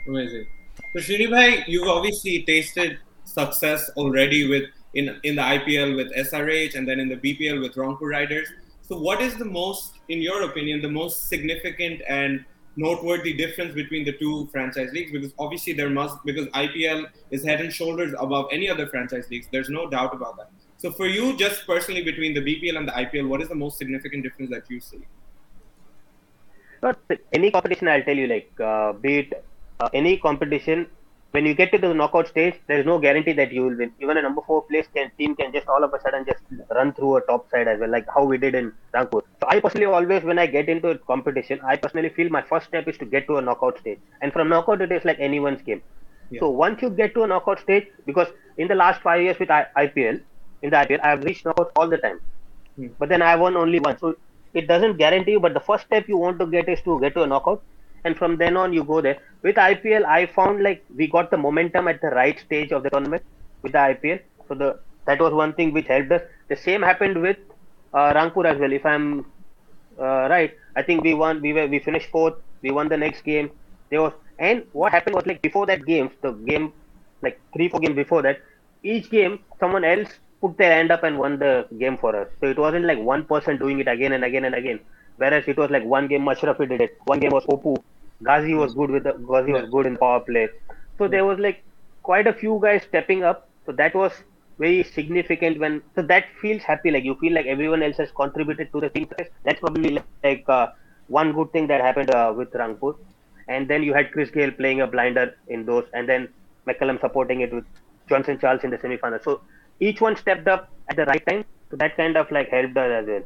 Amazing. 0.08 0.46
So 0.92 0.98
Srini 1.00 1.30
bhai, 1.30 1.64
you've 1.68 1.86
obviously 1.86 2.42
tasted 2.42 2.98
success 3.24 3.90
already 3.96 4.48
with 4.48 4.64
in 4.94 5.20
in 5.22 5.36
the 5.36 5.42
IPL 5.42 5.96
with 5.96 6.12
SRH 6.14 6.74
and 6.74 6.88
then 6.88 7.00
in 7.00 7.08
the 7.08 7.16
BPL 7.16 7.60
with 7.60 7.74
Rangpur 7.74 8.10
Riders. 8.10 8.48
So 8.86 8.98
what 8.98 9.22
is 9.22 9.36
the 9.36 9.46
most, 9.46 9.94
in 10.08 10.20
your 10.20 10.42
opinion, 10.42 10.82
the 10.82 10.90
most 10.90 11.28
significant 11.28 12.02
and 12.06 12.44
noteworthy 12.76 13.32
difference 13.32 13.74
between 13.74 14.04
the 14.04 14.12
two 14.12 14.46
franchise 14.52 14.90
leagues? 14.92 15.10
Because 15.10 15.32
obviously 15.38 15.72
there 15.72 15.88
must 15.88 16.22
because 16.24 16.48
IPL 16.48 17.06
is 17.30 17.42
head 17.44 17.62
and 17.62 17.72
shoulders 17.72 18.12
above 18.18 18.46
any 18.52 18.68
other 18.68 18.86
franchise 18.86 19.30
leagues. 19.30 19.46
There's 19.50 19.70
no 19.70 19.88
doubt 19.88 20.14
about 20.14 20.36
that. 20.36 20.50
So 20.76 20.90
for 20.90 21.06
you, 21.06 21.34
just 21.34 21.66
personally 21.66 22.02
between 22.02 22.34
the 22.34 22.40
BPL 22.40 22.76
and 22.76 22.86
the 22.86 22.92
IPL, 22.92 23.26
what 23.26 23.40
is 23.40 23.48
the 23.48 23.54
most 23.54 23.78
significant 23.78 24.22
difference 24.22 24.50
that 24.50 24.70
you 24.70 24.80
see? 24.80 25.00
Not 26.82 26.98
any 27.32 27.50
competition, 27.50 27.88
I'll 27.88 28.02
tell 28.02 28.16
you, 28.16 28.26
like 28.26 28.52
uh, 28.60 28.92
be 28.92 29.20
it 29.20 29.44
uh, 29.80 29.88
any 29.94 30.18
competition, 30.18 30.88
when 31.34 31.44
you 31.48 31.54
get 31.60 31.72
to 31.72 31.78
the 31.78 31.92
knockout 31.92 32.28
stage, 32.28 32.54
there 32.68 32.78
is 32.78 32.86
no 32.86 32.96
guarantee 33.04 33.32
that 33.32 33.50
you 33.50 33.62
will 33.64 33.76
win. 33.76 33.90
Even 34.00 34.16
a 34.18 34.22
number 34.22 34.42
four 34.46 34.62
place 34.66 34.86
can 34.94 35.10
team 35.18 35.34
can 35.34 35.52
just 35.52 35.66
all 35.66 35.82
of 35.86 35.92
a 35.92 36.00
sudden 36.00 36.24
just 36.24 36.42
run 36.76 36.92
through 36.92 37.16
a 37.16 37.20
top 37.22 37.50
side 37.50 37.66
as 37.66 37.80
well, 37.80 37.90
like 37.90 38.06
how 38.16 38.22
we 38.24 38.38
did 38.38 38.54
in 38.54 38.72
Rangpur. 38.94 39.22
So 39.40 39.48
I 39.48 39.58
personally 39.58 39.86
always, 39.86 40.22
when 40.22 40.38
I 40.38 40.46
get 40.46 40.68
into 40.68 40.90
a 40.90 40.98
competition, 40.98 41.58
I 41.72 41.74
personally 41.76 42.10
feel 42.10 42.28
my 42.28 42.42
first 42.42 42.68
step 42.68 42.86
is 42.86 42.96
to 42.98 43.04
get 43.04 43.26
to 43.26 43.38
a 43.38 43.42
knockout 43.42 43.80
stage, 43.80 43.98
and 44.22 44.32
from 44.32 44.48
knockout 44.48 44.80
it 44.80 44.92
is 44.92 45.04
like 45.04 45.18
anyone's 45.18 45.60
game. 45.62 45.82
Yeah. 46.30 46.38
So 46.38 46.50
once 46.50 46.80
you 46.82 46.90
get 46.90 47.14
to 47.14 47.24
a 47.24 47.26
knockout 47.26 47.58
stage, 47.58 47.88
because 48.06 48.28
in 48.56 48.68
the 48.68 48.76
last 48.76 49.02
five 49.02 49.20
years 49.20 49.36
with 49.40 49.50
I- 49.50 49.66
IPL, 49.76 50.20
in 50.62 50.70
the 50.70 50.76
IPL, 50.76 51.00
I 51.02 51.08
have 51.08 51.24
reached 51.24 51.44
knockouts 51.44 51.72
all 51.74 51.88
the 51.88 51.98
time, 51.98 52.20
hmm. 52.76 52.88
but 53.00 53.08
then 53.08 53.22
I 53.22 53.34
won 53.34 53.56
only 53.56 53.80
one. 53.80 53.98
So 53.98 54.14
it 54.52 54.68
doesn't 54.68 54.98
guarantee 54.98 55.32
you, 55.32 55.40
but 55.40 55.52
the 55.52 55.66
first 55.72 55.86
step 55.86 56.06
you 56.06 56.16
want 56.16 56.38
to 56.38 56.46
get 56.46 56.68
is 56.68 56.80
to 56.82 57.00
get 57.00 57.14
to 57.14 57.24
a 57.24 57.26
knockout, 57.26 57.60
and 58.04 58.16
from 58.16 58.36
then 58.36 58.56
on 58.56 58.72
you 58.72 58.84
go 58.84 59.00
there. 59.00 59.18
With 59.42 59.56
IPL, 59.56 60.04
I 60.04 60.26
found 60.26 60.62
like 60.62 60.84
we 60.94 61.06
got 61.08 61.30
the 61.30 61.36
momentum 61.36 61.88
at 61.88 62.00
the 62.00 62.08
right 62.08 62.38
stage 62.38 62.72
of 62.72 62.82
the 62.82 62.90
tournament 62.90 63.22
with 63.62 63.72
the 63.72 63.78
IPL. 63.78 64.20
So 64.48 64.54
the 64.54 64.78
that 65.06 65.20
was 65.20 65.32
one 65.32 65.52
thing 65.54 65.72
which 65.72 65.86
helped 65.86 66.12
us. 66.12 66.22
The 66.48 66.56
same 66.56 66.82
happened 66.82 67.20
with 67.20 67.36
uh, 67.92 68.12
Rangpur 68.14 68.44
as 68.46 68.58
well. 68.58 68.72
If 68.72 68.86
I'm 68.86 69.26
uh, 69.98 70.28
right, 70.34 70.52
I 70.76 70.82
think 70.82 71.02
we 71.04 71.14
won. 71.14 71.40
We 71.40 71.52
were 71.52 71.66
we 71.66 71.78
finished 71.78 72.10
fourth. 72.10 72.34
We 72.62 72.70
won 72.70 72.88
the 72.88 72.96
next 72.96 73.22
game. 73.22 73.50
There 73.90 74.02
was 74.02 74.12
and 74.38 74.64
what 74.72 74.92
happened 74.92 75.14
was 75.14 75.26
like 75.26 75.42
before 75.42 75.66
that 75.66 75.84
game, 75.86 76.10
the 76.22 76.32
game 76.32 76.72
like 77.22 77.40
three 77.54 77.68
four 77.68 77.80
games 77.80 77.96
before 77.96 78.22
that, 78.22 78.40
each 78.82 79.10
game 79.10 79.38
someone 79.60 79.84
else 79.84 80.08
put 80.40 80.56
their 80.58 80.72
hand 80.72 80.90
up 80.90 81.02
and 81.04 81.18
won 81.18 81.38
the 81.38 81.66
game 81.78 81.96
for 81.96 82.14
us. 82.16 82.28
So 82.40 82.46
it 82.48 82.58
wasn't 82.58 82.84
like 82.86 82.98
one 82.98 83.24
person 83.24 83.58
doing 83.58 83.78
it 83.80 83.88
again 83.88 84.12
and 84.12 84.24
again 84.24 84.44
and 84.44 84.54
again. 84.54 84.80
Whereas 85.16 85.44
it 85.46 85.56
was 85.56 85.70
like 85.70 85.84
one 85.84 86.08
game 86.08 86.22
Mashrafi 86.22 86.68
did 86.68 86.80
it, 86.80 86.98
one 87.04 87.20
game 87.20 87.30
was 87.30 87.44
Opu 87.46 87.76
Ghazi 88.22 88.54
was 88.54 88.74
good 88.74 88.90
with 88.90 89.04
the 89.04 89.12
Ghazi 89.12 89.52
was 89.52 89.68
good 89.70 89.86
in 89.86 89.96
power 89.96 90.20
play. 90.20 90.48
So 90.98 91.08
there 91.08 91.24
was 91.24 91.38
like 91.38 91.62
quite 92.02 92.26
a 92.26 92.32
few 92.32 92.58
guys 92.62 92.82
stepping 92.84 93.24
up. 93.24 93.48
So 93.66 93.72
that 93.72 93.94
was 93.94 94.12
very 94.58 94.82
significant 94.84 95.58
when 95.58 95.82
so 95.94 96.02
that 96.02 96.24
feels 96.40 96.62
happy. 96.62 96.90
Like 96.90 97.04
you 97.04 97.14
feel 97.16 97.32
like 97.32 97.46
everyone 97.46 97.82
else 97.82 97.96
has 97.98 98.10
contributed 98.12 98.72
to 98.72 98.80
the 98.80 98.88
team 98.90 99.08
that's 99.44 99.60
probably 99.60 99.98
like 100.22 100.44
uh, 100.48 100.68
one 101.08 101.32
good 101.32 101.52
thing 101.52 101.66
that 101.68 101.80
happened 101.80 102.10
uh, 102.10 102.32
with 102.36 102.50
Rangpur. 102.52 102.94
And 103.48 103.68
then 103.68 103.82
you 103.82 103.92
had 103.94 104.10
Chris 104.12 104.30
Gayle 104.30 104.50
playing 104.52 104.80
a 104.80 104.86
blinder 104.86 105.34
in 105.48 105.64
those 105.66 105.84
and 105.92 106.08
then 106.08 106.28
McCullum 106.66 107.00
supporting 107.00 107.40
it 107.40 107.52
with 107.52 107.64
Johnson 108.08 108.38
Charles 108.38 108.64
in 108.64 108.70
the 108.70 108.78
semi-final. 108.78 109.18
So 109.22 109.42
each 109.80 110.00
one 110.00 110.16
stepped 110.16 110.48
up 110.48 110.70
at 110.88 110.96
the 110.96 111.04
right 111.06 111.24
time. 111.26 111.44
So 111.70 111.76
that 111.76 111.96
kind 111.96 112.16
of 112.16 112.30
like 112.30 112.48
helped 112.48 112.76
us 112.76 112.90
as 113.02 113.06
well. 113.06 113.22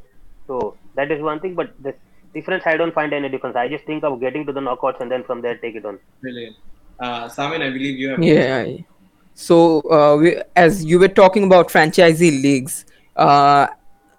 So 0.47 0.77
that 0.95 1.11
is 1.13 1.23
one 1.23 1.41
thing. 1.41 1.55
But 1.55 1.75
the 1.83 1.95
difference 2.39 2.69
I 2.75 2.77
don't 2.83 2.95
find 3.01 3.13
any 3.21 3.29
difference 3.37 3.57
I 3.65 3.69
just 3.77 3.85
think 3.93 4.05
of 4.11 4.21
getting 4.27 4.47
to 4.51 4.53
the 4.61 4.65
knockouts 4.69 5.01
and 5.01 5.17
then 5.17 5.25
from 5.31 5.43
there 5.49 5.57
take 5.65 5.83
it 5.83 5.91
on 5.93 5.99
brilliant 6.21 6.57
uh, 7.01 7.25
Samin 7.39 7.67
I 7.69 7.71
believe 7.79 7.99
you 8.05 8.09
have 8.11 8.23
yeah 8.33 8.79
so, 9.39 9.83
uh, 9.89 10.17
we, 10.17 10.43
as 10.57 10.85
you 10.85 10.99
were 10.99 11.07
talking 11.07 11.45
about 11.45 11.69
franchisee 11.69 12.43
leagues, 12.43 12.85
uh, 13.15 13.69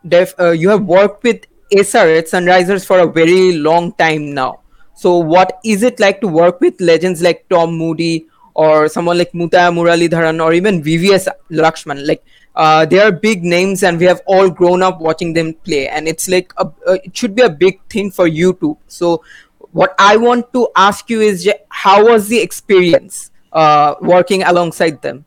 def, 0.07 0.33
uh, 0.39 0.51
you 0.51 0.69
have 0.69 0.85
worked 0.85 1.25
with 1.25 1.45
SRH 1.73 2.29
Sunrisers 2.31 2.85
for 2.85 2.99
a 2.99 3.05
very 3.05 3.57
long 3.57 3.91
time 3.95 4.33
now. 4.33 4.61
So, 4.95 5.17
what 5.17 5.59
is 5.65 5.83
it 5.83 5.99
like 5.99 6.21
to 6.21 6.29
work 6.29 6.61
with 6.61 6.79
legends 6.79 7.21
like 7.21 7.45
Tom 7.49 7.77
Moody 7.77 8.27
or 8.53 8.87
someone 8.87 9.17
like 9.17 9.33
Muttiah 9.33 9.73
Muralidharan 9.75 10.41
or 10.41 10.53
even 10.53 10.81
VVS 10.81 11.27
Laxman? 11.51 12.07
Like, 12.07 12.23
uh, 12.55 12.85
they 12.85 12.99
are 12.99 13.11
big 13.11 13.43
names, 13.43 13.83
and 13.83 13.99
we 13.99 14.05
have 14.05 14.21
all 14.25 14.49
grown 14.49 14.81
up 14.83 14.99
watching 14.99 15.33
them 15.33 15.53
play, 15.53 15.87
and 15.87 16.07
it's 16.07 16.27
like 16.27 16.53
a, 16.57 16.65
uh, 16.87 16.97
it 17.03 17.15
should 17.15 17.35
be 17.35 17.41
a 17.41 17.49
big 17.49 17.81
thing 17.89 18.11
for 18.11 18.27
you 18.27 18.53
too. 18.53 18.77
So, 18.87 19.23
what 19.71 19.95
I 19.99 20.17
want 20.17 20.51
to 20.53 20.67
ask 20.75 21.09
you 21.09 21.21
is, 21.21 21.49
how 21.69 22.05
was 22.07 22.27
the 22.27 22.39
experience? 22.39 23.31
uh, 23.51 23.95
working 24.01 24.43
alongside 24.43 25.01
them? 25.01 25.25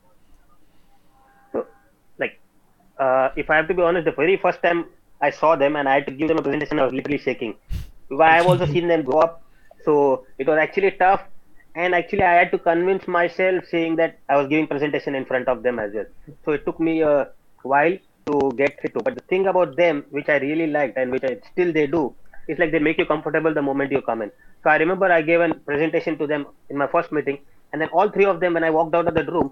So, 1.52 1.66
like, 2.18 2.40
uh, 2.98 3.30
if 3.36 3.50
I 3.50 3.56
have 3.56 3.68
to 3.68 3.74
be 3.74 3.82
honest, 3.82 4.04
the 4.04 4.12
very 4.12 4.36
first 4.36 4.62
time 4.62 4.86
I 5.20 5.30
saw 5.30 5.56
them 5.56 5.76
and 5.76 5.88
I 5.88 5.94
had 5.94 6.06
to 6.06 6.12
give 6.12 6.28
them 6.28 6.38
a 6.38 6.42
presentation, 6.42 6.78
I 6.78 6.84
was 6.84 6.92
literally 6.92 7.18
shaking. 7.18 7.54
I 8.18 8.36
have 8.36 8.46
also 8.46 8.66
seen 8.74 8.88
them 8.88 9.02
grow 9.02 9.20
up. 9.20 9.42
So 9.84 10.26
it 10.38 10.46
was 10.46 10.58
actually 10.58 10.92
tough. 10.92 11.22
And 11.74 11.94
actually, 11.94 12.22
I 12.22 12.34
had 12.34 12.50
to 12.52 12.58
convince 12.58 13.06
myself 13.08 13.64
saying 13.66 13.96
that 13.96 14.18
I 14.28 14.36
was 14.36 14.48
giving 14.48 14.66
presentation 14.66 15.14
in 15.14 15.24
front 15.24 15.48
of 15.48 15.62
them 15.62 15.78
as 15.78 15.92
well. 15.94 16.06
So 16.44 16.52
it 16.52 16.64
took 16.66 16.78
me 16.80 17.00
a 17.02 17.28
while 17.62 17.96
to 18.26 18.52
get 18.56 18.78
it 18.84 18.92
to. 18.94 19.02
But 19.02 19.14
the 19.14 19.22
thing 19.22 19.46
about 19.46 19.76
them, 19.76 20.04
which 20.10 20.28
I 20.28 20.36
really 20.36 20.66
liked 20.66 20.96
and 20.98 21.10
which 21.10 21.24
I, 21.24 21.38
still 21.52 21.72
they 21.72 21.86
do, 21.86 22.14
is 22.48 22.58
like 22.58 22.72
they 22.72 22.78
make 22.78 22.98
you 22.98 23.06
comfortable 23.06 23.54
the 23.54 23.62
moment 23.62 23.90
you 23.92 24.02
come 24.02 24.22
in. 24.22 24.30
So 24.62 24.70
I 24.70 24.76
remember 24.76 25.06
I 25.10 25.22
gave 25.22 25.40
a 25.40 25.54
presentation 25.54 26.18
to 26.18 26.26
them 26.26 26.46
in 26.68 26.76
my 26.76 26.86
first 26.86 27.10
meeting, 27.12 27.38
and 27.72 27.80
then 27.80 27.88
all 27.88 28.08
three 28.10 28.26
of 28.32 28.40
them 28.40 28.54
when 28.54 28.64
i 28.64 28.70
walked 28.76 28.94
out 28.98 29.08
of 29.10 29.14
the 29.18 29.24
room 29.34 29.48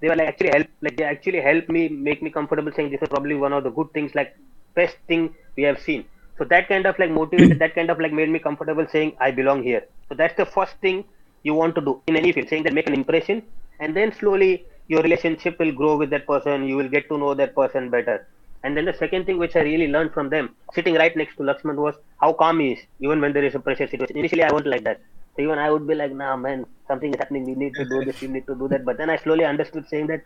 they 0.00 0.08
were 0.08 0.16
like 0.20 0.28
actually 0.28 0.50
help 0.54 0.66
like 0.86 0.96
they 0.96 1.04
actually 1.04 1.40
helped 1.40 1.68
me 1.76 1.82
make 1.88 2.22
me 2.22 2.30
comfortable 2.30 2.72
saying 2.76 2.90
this 2.90 3.02
is 3.02 3.08
probably 3.08 3.34
one 3.34 3.52
of 3.58 3.64
the 3.64 3.70
good 3.78 3.90
things 3.96 4.14
like 4.14 4.36
best 4.74 4.96
thing 5.08 5.22
we 5.56 5.62
have 5.62 5.80
seen 5.80 6.04
so 6.38 6.44
that 6.44 6.68
kind 6.68 6.86
of 6.90 6.98
like 6.98 7.10
motivated 7.10 7.58
that 7.58 7.74
kind 7.74 7.90
of 7.90 7.98
like 8.04 8.12
made 8.12 8.28
me 8.36 8.38
comfortable 8.48 8.86
saying 8.94 9.12
i 9.20 9.30
belong 9.30 9.62
here 9.62 9.84
so 10.08 10.14
that's 10.14 10.36
the 10.42 10.46
first 10.56 10.74
thing 10.86 11.04
you 11.48 11.54
want 11.60 11.74
to 11.78 11.82
do 11.88 11.92
in 12.08 12.16
any 12.22 12.30
field 12.34 12.48
saying 12.52 12.64
that 12.66 12.76
make 12.78 12.88
an 12.92 12.98
impression 13.02 13.42
and 13.80 13.96
then 13.98 14.12
slowly 14.20 14.52
your 14.92 15.02
relationship 15.06 15.58
will 15.62 15.74
grow 15.80 15.96
with 16.02 16.10
that 16.14 16.26
person 16.32 16.68
you 16.70 16.76
will 16.80 16.92
get 16.96 17.08
to 17.10 17.18
know 17.22 17.32
that 17.42 17.54
person 17.60 17.90
better 17.96 18.18
and 18.64 18.76
then 18.76 18.86
the 18.90 18.96
second 19.02 19.26
thing 19.26 19.38
which 19.44 19.56
i 19.60 19.64
really 19.70 19.88
learned 19.94 20.12
from 20.16 20.28
them 20.34 20.54
sitting 20.76 20.94
right 21.02 21.16
next 21.16 21.36
to 21.36 21.42
Laxman, 21.48 21.76
was 21.86 21.94
how 22.22 22.32
calm 22.32 22.60
he 22.60 22.68
is 22.74 22.80
even 23.00 23.20
when 23.20 23.32
there 23.32 23.44
is 23.50 23.54
a 23.54 23.64
pressure 23.66 23.88
situation 23.94 24.16
initially 24.22 24.44
i 24.48 24.52
wasn't 24.52 24.72
like 24.76 24.84
that 24.84 25.00
so 25.36 25.42
even 25.42 25.58
I 25.58 25.70
would 25.70 25.86
be 25.86 25.94
like, 25.94 26.12
nah, 26.12 26.36
man, 26.36 26.64
something 26.86 27.12
is 27.12 27.18
happening. 27.18 27.44
We 27.44 27.54
need 27.54 27.74
to 27.74 27.84
do 27.84 28.04
this. 28.04 28.20
We 28.20 28.28
need 28.28 28.46
to 28.46 28.54
do 28.54 28.68
that. 28.68 28.84
But 28.84 28.98
then 28.98 29.10
I 29.10 29.16
slowly 29.16 29.44
understood 29.44 29.86
saying 29.88 30.06
that 30.06 30.22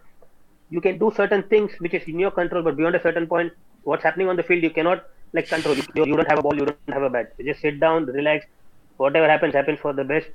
you 0.70 0.80
can 0.82 0.98
do 0.98 1.10
certain 1.16 1.42
things 1.44 1.72
which 1.78 1.94
is 1.94 2.06
in 2.06 2.18
your 2.18 2.30
control, 2.30 2.62
but 2.62 2.76
beyond 2.76 2.94
a 2.94 3.02
certain 3.02 3.26
point, 3.26 3.52
what's 3.84 4.02
happening 4.02 4.28
on 4.28 4.36
the 4.36 4.42
field, 4.42 4.62
you 4.62 4.70
cannot 4.70 5.04
like 5.32 5.48
control. 5.48 5.74
You, 5.76 5.84
you 6.04 6.16
don't 6.16 6.28
have 6.28 6.40
a 6.40 6.42
ball, 6.42 6.54
you 6.54 6.66
don't 6.66 6.92
have 6.92 7.02
a 7.02 7.08
bat. 7.08 7.32
You 7.38 7.46
just 7.46 7.62
sit 7.62 7.80
down, 7.80 8.04
relax. 8.04 8.44
Whatever 8.98 9.28
happens, 9.28 9.54
happens 9.54 9.78
for 9.80 9.94
the 9.94 10.04
best. 10.04 10.26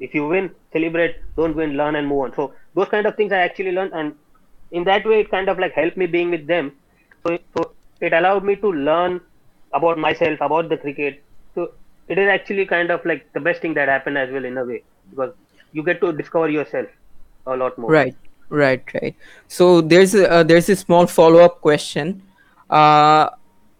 If 0.00 0.14
you 0.14 0.26
win, 0.26 0.50
celebrate. 0.72 1.16
Don't 1.36 1.54
win, 1.54 1.76
learn 1.76 1.96
and 1.96 2.08
move 2.08 2.20
on. 2.20 2.34
So 2.34 2.52
those 2.74 2.88
kind 2.88 3.06
of 3.06 3.16
things 3.16 3.32
I 3.32 3.38
actually 3.38 3.72
learned, 3.72 3.92
and 3.92 4.14
in 4.70 4.84
that 4.84 5.06
way, 5.06 5.20
it 5.20 5.30
kind 5.30 5.48
of 5.48 5.58
like 5.58 5.72
helped 5.72 5.96
me 5.96 6.06
being 6.06 6.30
with 6.30 6.46
them. 6.46 6.72
So, 7.26 7.38
so 7.56 7.72
it 8.00 8.12
allowed 8.12 8.44
me 8.44 8.56
to 8.56 8.72
learn 8.72 9.20
about 9.72 9.98
myself, 9.98 10.40
about 10.40 10.68
the 10.68 10.76
cricket. 10.76 11.22
So 11.54 11.72
it 12.10 12.18
is 12.18 12.28
actually 12.28 12.66
kind 12.66 12.90
of 12.90 13.04
like 13.04 13.32
the 13.32 13.40
best 13.40 13.62
thing 13.62 13.74
that 13.74 13.88
happened 13.88 14.18
as 14.18 14.30
well 14.30 14.44
in 14.44 14.58
a 14.58 14.64
way 14.64 14.82
because 15.10 15.32
you 15.72 15.82
get 15.82 16.00
to 16.00 16.12
discover 16.12 16.48
yourself 16.48 16.88
a 17.46 17.56
lot 17.56 17.78
more 17.78 17.90
right 17.90 18.16
right 18.48 18.94
right 18.94 19.14
so 19.48 19.80
there's 19.80 20.14
a 20.14 20.30
uh, 20.30 20.42
there's 20.42 20.68
a 20.68 20.76
small 20.76 21.06
follow-up 21.06 21.60
question 21.60 22.22
uh 22.70 23.30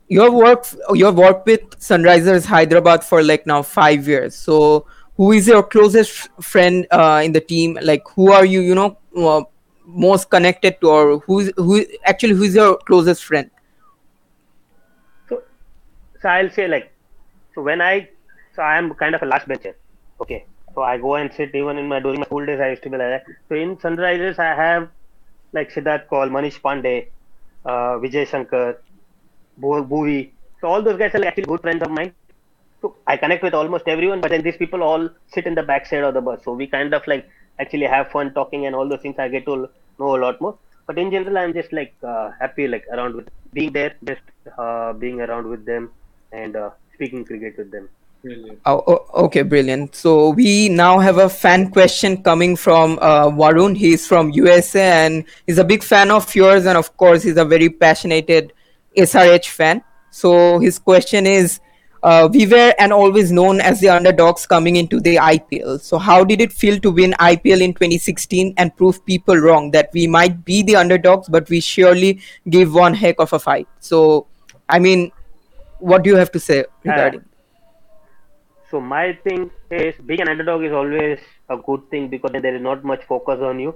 you 0.08 0.20
have 0.20 0.32
worked 0.32 0.76
you 0.94 1.04
have 1.04 1.16
worked 1.16 1.44
with 1.46 1.68
sunrisers 1.88 2.46
hyderabad 2.46 3.04
for 3.04 3.22
like 3.22 3.46
now 3.46 3.62
five 3.62 4.06
years 4.06 4.36
so 4.36 4.86
who 5.20 5.30
is 5.38 5.48
your 5.52 5.62
closest 5.62 6.28
friend 6.50 6.86
uh, 6.98 7.20
in 7.24 7.32
the 7.38 7.40
team 7.52 7.78
like 7.90 8.12
who 8.16 8.30
are 8.32 8.44
you 8.44 8.60
you 8.68 8.74
know 8.74 8.96
uh, 9.16 9.42
most 9.86 10.30
connected 10.30 10.80
to 10.80 10.88
or 10.98 11.18
who's 11.26 11.50
who 11.56 11.84
actually 12.12 12.34
who's 12.42 12.54
your 12.60 12.70
closest 12.90 13.24
friend 13.24 13.50
so 15.28 15.42
so 16.22 16.28
i'll 16.36 16.50
say 16.58 16.68
like 16.76 16.92
so 17.54 17.62
when 17.68 17.82
i 17.90 17.94
so 18.54 18.62
I 18.62 18.76
am 18.76 18.94
kind 18.94 19.14
of 19.14 19.22
a 19.22 19.26
last 19.26 19.48
bencher. 19.48 19.74
Okay. 20.20 20.44
So 20.74 20.82
I 20.82 20.98
go 20.98 21.14
and 21.16 21.32
sit 21.32 21.54
even 21.54 21.78
in 21.78 21.88
my 21.88 22.00
during 22.00 22.20
my 22.20 22.26
school 22.26 22.44
days. 22.44 22.60
I 22.60 22.70
used 22.70 22.82
to 22.82 22.90
be 22.90 22.96
like 22.96 23.08
that. 23.08 23.24
So 23.48 23.54
in 23.54 23.76
Sunrisers, 23.76 24.38
I 24.38 24.54
have 24.54 24.88
like 25.52 25.72
Siddharth 25.72 26.08
Kaul, 26.08 26.28
Manish 26.28 26.60
Pandey, 26.60 27.06
uh, 27.64 27.98
Vijay 28.04 28.26
Shankar, 28.26 28.82
Bhuvi. 29.60 30.30
So 30.60 30.68
all 30.68 30.82
those 30.82 30.98
guys 30.98 31.14
are 31.14 31.18
like 31.18 31.28
actually 31.28 31.44
good 31.44 31.62
friends 31.62 31.82
of 31.82 31.90
mine. 31.90 32.12
So 32.80 32.96
I 33.06 33.16
connect 33.16 33.42
with 33.42 33.54
almost 33.54 33.87
everyone, 33.87 34.20
but 34.20 34.30
then 34.30 34.42
these 34.42 34.56
people 34.56 34.82
all 34.82 35.08
sit 35.28 35.46
in 35.46 35.54
the 35.54 35.62
back 35.62 35.82
backside 35.82 36.04
of 36.04 36.14
the 36.14 36.20
bus. 36.20 36.40
So 36.44 36.54
we 36.54 36.66
kind 36.66 36.94
of 36.94 37.06
like 37.06 37.28
actually 37.58 37.87
have 37.87 38.10
fun 38.10 38.32
talking 38.32 38.66
and 38.66 38.75
all 38.75 38.88
those 38.88 39.02
things. 39.02 39.18
I 39.18 39.28
get 39.28 39.44
to 39.46 39.68
know 39.99 40.16
a 40.16 40.20
lot 40.25 40.40
more. 40.40 40.56
But 40.87 40.99
in 40.99 41.10
general, 41.10 41.38
I'm 41.38 41.52
just 41.52 41.72
like 41.72 41.94
uh, 42.02 42.30
happy 42.40 42.66
like 42.66 42.84
around 42.92 43.14
with 43.14 43.28
being 43.52 43.72
there, 43.72 43.94
just 44.04 44.22
uh, 44.58 44.92
being 44.94 45.20
around 45.20 45.46
with 45.46 45.64
them 45.64 45.90
and 46.32 46.56
uh, 46.56 46.70
speaking 46.94 47.25
cricket 47.25 47.58
with 47.58 47.70
them. 47.70 47.88
Brilliant. 48.22 48.60
Oh, 48.66 48.82
oh, 48.87 49.25
okay, 49.25 49.42
brilliant. 49.42 49.94
So 49.94 50.30
we 50.30 50.68
now 50.68 50.99
have 50.99 51.16
a 51.16 51.28
fan 51.28 51.70
question 51.70 52.22
coming 52.22 52.54
from 52.54 52.99
uh, 53.00 53.30
Varun. 53.30 53.76
He's 53.76 54.06
from 54.06 54.30
USA 54.30 55.06
and 55.06 55.25
he's 55.46 55.58
a 55.58 55.64
big 55.64 55.82
fan 55.82 56.10
of 56.10 56.34
yours, 56.34 56.66
and 56.66 56.76
of 56.76 56.96
course, 56.96 57.22
he's 57.22 57.38
a 57.38 57.44
very 57.44 57.70
passionate 57.70 58.52
SRH 58.96 59.49
fan. 59.49 59.82
So 60.10 60.58
his 60.58 60.78
question 60.78 61.26
is, 61.26 61.60
uh, 62.02 62.28
we 62.33 62.47
were 62.47 62.75
and 62.78 62.92
always 62.92 63.30
known 63.30 63.61
as 63.61 63.80
the 63.80 63.88
underdogs 63.88 64.47
coming 64.47 64.76
into 64.76 65.00
the 65.00 65.16
IPL. 65.16 65.80
So 65.80 65.99
how 65.99 66.25
did 66.25 66.40
it 66.40 66.52
feel 66.52 66.78
to 66.80 66.90
win 66.90 67.12
IPL 67.21 67.61
in 67.61 67.75
2016 67.75 68.54
and 68.57 68.75
prove 68.76 69.04
people 69.04 69.37
wrong 69.37 69.71
that 69.73 69.90
we 69.92 70.07
might 70.07 70.45
be 70.45 70.62
the 70.62 70.76
underdogs, 70.76 71.28
but 71.28 71.49
we 71.50 71.61
surely 71.61 72.21
gave 72.49 72.75
one 72.75 72.95
heck 72.95 73.16
of 73.19 73.33
a 73.33 73.38
fight? 73.38 73.69
So, 73.80 74.26
I 74.69 74.78
mean, 74.78 75.12
what 75.78 76.02
do 76.02 76.11
you 76.11 76.16
have 76.16 76.33
to 76.33 76.40
say 76.40 76.64
regarding? 76.85 77.21
Uh, 77.21 77.25
so 78.71 78.80
my 78.80 79.19
thing 79.25 79.50
is 79.71 79.95
being 80.07 80.21
an 80.21 80.28
underdog 80.28 80.62
is 80.62 80.73
always 80.73 81.19
a 81.49 81.57
good 81.57 81.90
thing 81.90 82.09
because 82.09 82.30
there 82.40 82.54
is 82.54 82.62
not 82.62 82.85
much 82.85 83.04
focus 83.04 83.40
on 83.40 83.59
you. 83.59 83.75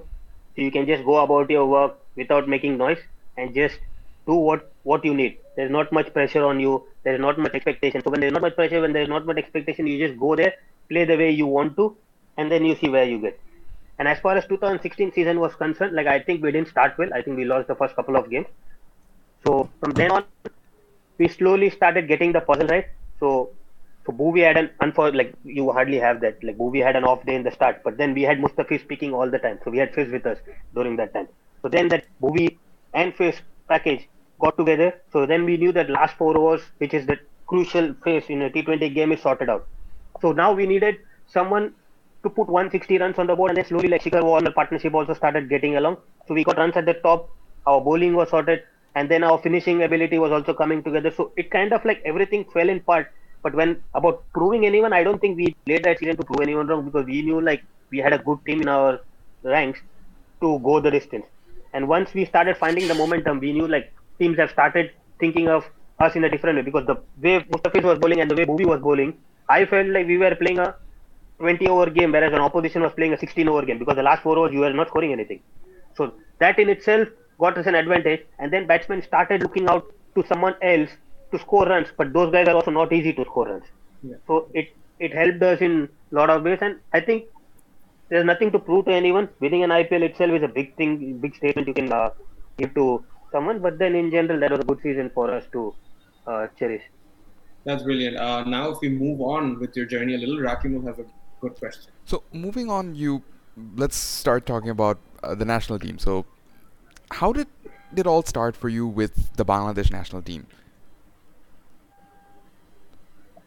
So 0.55 0.61
you 0.61 0.71
can 0.71 0.85
just 0.87 1.03
go 1.03 1.17
about 1.17 1.49
your 1.49 1.65
work 1.65 1.99
without 2.15 2.47
making 2.47 2.77
noise 2.77 2.99
and 3.37 3.53
just 3.53 3.77
do 4.25 4.35
what 4.35 4.71
what 4.83 5.03
you 5.03 5.13
need. 5.13 5.37
There's 5.55 5.71
not 5.71 5.91
much 5.91 6.13
pressure 6.13 6.43
on 6.45 6.59
you. 6.59 6.83
There's 7.03 7.19
not 7.19 7.39
much 7.39 7.53
expectation. 7.53 8.01
So 8.03 8.11
when 8.11 8.21
there's 8.21 8.33
not 8.33 8.41
much 8.41 8.55
pressure, 8.55 8.81
when 8.81 8.93
there's 8.93 9.09
not 9.09 9.25
much 9.25 9.37
expectation, 9.37 9.87
you 9.87 10.05
just 10.05 10.19
go 10.19 10.35
there, 10.35 10.53
play 10.89 11.05
the 11.05 11.17
way 11.17 11.31
you 11.31 11.47
want 11.47 11.75
to, 11.77 11.95
and 12.37 12.51
then 12.51 12.65
you 12.65 12.75
see 12.75 12.89
where 12.89 13.05
you 13.05 13.19
get. 13.19 13.39
And 13.97 14.07
as 14.07 14.19
far 14.19 14.35
as 14.35 14.45
2016 14.47 15.13
season 15.13 15.39
was 15.39 15.55
concerned, 15.55 15.95
like 15.95 16.07
I 16.07 16.19
think 16.19 16.43
we 16.43 16.51
didn't 16.51 16.67
start 16.67 16.97
well. 16.97 17.13
I 17.13 17.21
think 17.21 17.37
we 17.37 17.45
lost 17.45 17.67
the 17.67 17.75
first 17.75 17.95
couple 17.95 18.17
of 18.17 18.29
games. 18.29 18.47
So 19.45 19.69
from 19.79 19.91
then 19.91 20.11
on, 20.11 20.25
we 21.17 21.29
slowly 21.29 21.69
started 21.69 22.07
getting 22.07 22.33
the 22.33 22.41
puzzle 22.41 22.67
right. 22.67 22.87
So 23.19 23.51
so 24.05 24.11
Bhuvi 24.11 24.43
had 24.45 24.57
an 24.57 24.69
unfor 24.81 25.15
like 25.15 25.33
you 25.43 25.71
hardly 25.71 25.97
have 25.97 26.21
that. 26.21 26.43
Like 26.43 26.57
Bhuvi 26.57 26.83
had 26.83 26.95
an 26.95 27.03
off 27.05 27.25
day 27.25 27.35
in 27.35 27.43
the 27.43 27.51
start, 27.51 27.81
but 27.83 27.97
then 27.97 28.13
we 28.13 28.21
had 28.21 28.39
Mustafi 28.39 28.79
speaking 28.79 29.13
all 29.13 29.29
the 29.29 29.39
time. 29.39 29.59
So 29.63 29.71
we 29.71 29.79
had 29.79 29.93
Fizz 29.95 30.11
with 30.11 30.25
us 30.27 30.37
during 30.75 30.95
that 30.97 31.13
time. 31.13 31.27
So 31.61 31.69
then 31.69 31.87
that 31.89 32.05
Bhuvi 32.21 32.57
and 32.93 33.15
Fizz 33.15 33.41
package 33.67 34.07
got 34.39 34.57
together. 34.57 34.93
So 35.11 35.25
then 35.25 35.45
we 35.45 35.57
knew 35.57 35.71
that 35.73 35.89
last 35.89 36.17
four 36.17 36.37
overs, 36.37 36.61
which 36.77 36.93
is 36.93 37.05
the 37.05 37.17
crucial 37.47 37.93
phase 38.03 38.25
in 38.29 38.41
a 38.43 38.49
T20 38.49 38.93
game, 38.93 39.11
is 39.11 39.21
sorted 39.21 39.49
out. 39.49 39.67
So 40.21 40.31
now 40.31 40.53
we 40.53 40.65
needed 40.65 40.97
someone 41.27 41.73
to 42.23 42.29
put 42.29 42.47
160 42.47 42.97
runs 42.97 43.19
on 43.19 43.27
the 43.27 43.35
board, 43.35 43.51
and 43.51 43.57
then 43.57 43.65
slowly 43.65 43.87
like 43.87 44.03
Shikhar 44.03 44.23
Warner 44.23 44.51
partnership 44.51 44.93
also 44.93 45.13
started 45.13 45.49
getting 45.49 45.77
along. 45.77 45.97
So 46.27 46.33
we 46.33 46.43
got 46.43 46.57
runs 46.57 46.75
at 46.75 46.85
the 46.85 46.95
top. 46.95 47.29
Our 47.65 47.81
bowling 47.81 48.15
was 48.15 48.29
sorted, 48.29 48.63
and 48.95 49.09
then 49.09 49.23
our 49.23 49.37
finishing 49.39 49.83
ability 49.83 50.19
was 50.19 50.31
also 50.31 50.53
coming 50.53 50.83
together. 50.83 51.11
So 51.11 51.31
it 51.35 51.51
kind 51.51 51.73
of 51.73 51.85
like 51.85 52.01
everything 52.05 52.45
fell 52.53 52.69
in 52.69 52.79
part 52.81 53.07
But 53.45 53.53
when 53.53 53.83
about 53.93 54.23
proving 54.33 54.65
anyone, 54.65 54.91
I 54.91 55.03
don't 55.03 55.19
think 55.21 55.37
we 55.37 55.55
played 55.67 55.83
that 55.83 55.99
season 55.99 56.17
to 56.17 56.23
prove 56.23 56.41
anyone 56.41 56.67
wrong 56.67 56.83
because 56.85 57.05
we 57.05 57.21
knew 57.21 57.39
like 57.41 57.63
we 57.91 57.99
had 57.99 58.11
a 58.13 58.17
good 58.17 58.39
team 58.45 58.61
in 58.63 58.67
our 58.67 59.01
ranks 59.43 59.79
to 60.41 60.59
go 60.59 60.79
the 60.79 60.89
distance. 60.89 61.27
And 61.73 61.87
once 61.87 62.13
we 62.15 62.25
started 62.25 62.57
finding 62.57 62.87
the 62.87 62.95
momentum, 62.95 63.39
we 63.39 63.53
knew 63.53 63.67
like 63.67 63.93
teams 64.19 64.37
have 64.37 64.51
started 64.51 64.91
thinking 65.19 65.47
of 65.47 65.65
us 65.99 66.15
in 66.15 66.23
a 66.23 66.29
different 66.29 66.57
way 66.57 66.61
because 66.61 66.85
the 66.85 66.95
way 67.21 67.39
Mustafiz 67.51 67.83
was 67.83 67.99
bowling 67.99 68.21
and 68.21 68.29
the 68.29 68.35
way 68.35 68.45
Bhuvi 68.45 68.65
was 68.65 68.81
bowling, 68.81 69.17
I 69.49 69.65
felt 69.65 69.87
like 69.87 70.07
we 70.07 70.17
were 70.17 70.35
playing 70.35 70.59
a 70.59 70.75
20 71.39 71.67
over 71.67 71.89
game, 71.89 72.11
whereas 72.11 72.33
an 72.33 72.39
opposition 72.39 72.81
was 72.81 72.93
playing 72.93 73.13
a 73.13 73.17
16 73.17 73.47
over 73.47 73.65
game 73.65 73.79
because 73.79 73.95
the 73.95 74.03
last 74.03 74.23
four 74.23 74.37
overs 74.37 74.53
you 74.53 74.59
were 74.59 74.73
not 74.73 74.87
scoring 74.87 75.11
anything. 75.11 75.41
So 75.95 76.13
that 76.39 76.59
in 76.59 76.69
itself 76.69 77.07
got 77.39 77.57
us 77.57 77.65
an 77.65 77.75
advantage, 77.75 78.21
and 78.39 78.51
then 78.51 78.67
batsmen 78.67 79.01
started 79.01 79.41
looking 79.41 79.67
out 79.67 79.85
to 80.15 80.25
someone 80.27 80.55
else 80.61 80.89
to 81.31 81.39
score 81.39 81.65
runs, 81.65 81.87
but 81.97 82.13
those 82.13 82.31
guys 82.31 82.47
are 82.47 82.55
also 82.55 82.71
not 82.71 82.93
easy 82.93 83.13
to 83.13 83.23
score 83.25 83.47
runs. 83.47 83.65
Yeah. 84.03 84.15
So 84.27 84.47
it 84.53 84.69
it 84.99 85.13
helped 85.13 85.43
us 85.43 85.59
in 85.59 85.89
a 86.11 86.15
lot 86.15 86.29
of 86.29 86.43
ways, 86.43 86.59
and 86.61 86.79
I 86.93 87.01
think 87.01 87.25
there's 88.09 88.25
nothing 88.25 88.51
to 88.51 88.59
prove 88.59 88.85
to 88.85 88.91
anyone. 88.91 89.29
Winning 89.39 89.63
an 89.63 89.71
IPL 89.71 90.03
itself 90.03 90.31
is 90.31 90.43
a 90.43 90.47
big 90.47 90.75
thing, 90.75 91.17
big 91.17 91.35
statement 91.35 91.67
you 91.67 91.73
can 91.73 91.91
uh, 91.91 92.11
give 92.57 92.73
to 92.75 93.03
someone. 93.31 93.59
But 93.59 93.77
then 93.77 93.95
in 93.95 94.11
general, 94.11 94.39
that 94.39 94.51
was 94.51 94.59
a 94.59 94.63
good 94.63 94.79
season 94.81 95.11
for 95.13 95.31
us 95.31 95.43
to 95.51 95.73
uh, 96.27 96.47
cherish. 96.57 96.83
That's 97.65 97.83
brilliant. 97.83 98.17
Uh, 98.17 98.43
now, 98.43 98.69
if 98.69 98.79
we 98.81 98.89
move 98.89 99.21
on 99.21 99.59
with 99.59 99.75
your 99.75 99.85
journey 99.85 100.15
a 100.15 100.17
little, 100.17 100.37
Rakimul 100.37 100.85
has 100.87 100.99
a 100.99 101.05
good 101.41 101.55
question. 101.55 101.91
So 102.05 102.23
moving 102.31 102.69
on, 102.69 102.93
you 102.95 103.23
let's 103.75 103.95
start 103.95 104.45
talking 104.45 104.69
about 104.69 104.99
uh, 105.23 105.35
the 105.35 105.45
national 105.45 105.79
team. 105.79 105.97
So, 105.97 106.25
how 107.11 107.33
did 107.33 107.47
it 107.95 108.05
all 108.05 108.23
start 108.23 108.55
for 108.55 108.69
you 108.69 108.85
with 108.85 109.35
the 109.35 109.45
Bangladesh 109.45 109.91
national 109.91 110.21
team? 110.21 110.45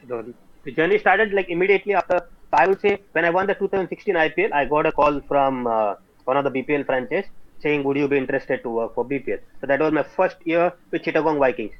The, 0.06 0.34
the 0.64 0.72
journey 0.72 0.98
started 0.98 1.32
like 1.32 1.48
immediately 1.48 1.94
after. 1.94 2.26
I 2.52 2.66
would 2.66 2.80
say 2.80 2.98
when 3.12 3.24
I 3.24 3.30
won 3.30 3.46
the 3.46 3.54
2016 3.54 4.14
IPL, 4.14 4.52
I 4.52 4.64
got 4.64 4.86
a 4.86 4.92
call 4.92 5.20
from 5.20 5.66
uh, 5.66 5.96
one 6.24 6.36
of 6.36 6.44
the 6.44 6.50
BPL 6.50 6.86
franchise 6.86 7.26
saying, 7.62 7.84
"Would 7.84 7.96
you 7.96 8.08
be 8.08 8.18
interested 8.18 8.62
to 8.62 8.70
work 8.70 8.94
for 8.94 9.04
BPL?" 9.04 9.40
So 9.60 9.66
that 9.66 9.80
was 9.80 9.92
my 9.92 10.02
first 10.16 10.36
year 10.44 10.72
with 10.90 11.02
Chittagong 11.02 11.38
Vikings, 11.38 11.74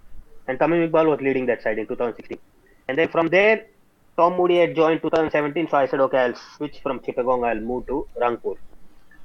and 0.46 0.58
Tamim 0.58 0.88
Iqbal 0.88 1.10
was 1.14 1.20
leading 1.20 1.46
that 1.46 1.62
side 1.62 1.78
in 1.78 1.86
2016. 1.86 2.38
And 2.88 2.98
then 2.98 3.08
from 3.08 3.28
there, 3.28 3.66
Tom 4.16 4.36
Moody 4.36 4.58
had 4.58 4.74
joined 4.74 5.02
2017, 5.02 5.68
so 5.68 5.76
I 5.76 5.86
said, 5.86 6.00
"Okay, 6.06 6.18
I'll 6.18 6.40
switch 6.56 6.80
from 6.80 7.00
Chittagong. 7.00 7.46
I'll 7.48 7.60
move 7.72 7.86
to 7.88 8.06
Rangpur." 8.20 8.56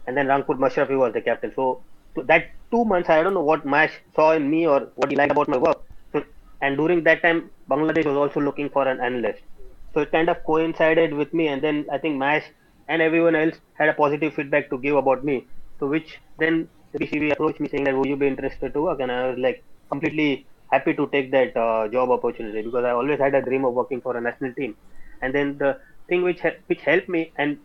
And 0.05 0.17
then 0.17 0.27
Rangpur 0.27 0.57
Mashrafi 0.65 0.97
was 0.97 1.13
the 1.13 1.21
captain. 1.21 1.53
So 1.55 1.81
that 2.15 2.49
two 2.71 2.83
months, 2.85 3.09
I 3.09 3.23
don't 3.23 3.33
know 3.33 3.47
what 3.51 3.65
Mash 3.65 3.93
saw 4.15 4.31
in 4.33 4.49
me 4.49 4.67
or 4.67 4.89
what 4.95 5.09
he 5.09 5.15
liked 5.15 5.31
about 5.31 5.47
my 5.47 5.57
work. 5.57 5.81
So, 6.11 6.23
and 6.61 6.77
during 6.77 7.03
that 7.03 7.21
time, 7.21 7.49
Bangladesh 7.69 8.05
was 8.05 8.17
also 8.17 8.39
looking 8.39 8.69
for 8.69 8.87
an 8.87 8.99
analyst. 8.99 9.41
So 9.93 10.01
it 10.01 10.11
kind 10.11 10.29
of 10.29 10.43
coincided 10.43 11.13
with 11.13 11.33
me, 11.33 11.47
and 11.47 11.61
then 11.61 11.85
I 11.91 11.97
think 11.97 12.17
Mash 12.17 12.43
and 12.87 13.01
everyone 13.01 13.35
else 13.35 13.55
had 13.75 13.89
a 13.89 13.93
positive 13.93 14.33
feedback 14.33 14.69
to 14.69 14.77
give 14.77 14.95
about 14.95 15.23
me. 15.23 15.47
So 15.79 15.87
which 15.87 16.19
then 16.39 16.67
the 16.91 16.99
BCB 16.99 17.31
approached 17.33 17.59
me 17.59 17.67
saying 17.69 17.85
that 17.85 17.97
would 17.97 18.07
you 18.07 18.15
be 18.15 18.27
interested 18.27 18.73
to 18.73 18.81
work, 18.81 18.99
and 18.99 19.11
I 19.11 19.29
was 19.29 19.39
like 19.39 19.63
completely 19.89 20.45
happy 20.71 20.93
to 20.93 21.07
take 21.07 21.31
that 21.31 21.55
uh, 21.57 21.87
job 21.87 22.09
opportunity 22.09 22.61
because 22.61 22.85
I 22.85 22.91
always 22.91 23.19
had 23.19 23.35
a 23.35 23.41
dream 23.41 23.65
of 23.65 23.73
working 23.73 24.01
for 24.01 24.15
a 24.17 24.21
national 24.21 24.53
team. 24.53 24.75
And 25.21 25.33
then 25.33 25.57
the 25.57 25.79
thing 26.07 26.23
which 26.23 26.41
which 26.67 26.81
helped 26.81 27.09
me 27.09 27.31
and 27.37 27.57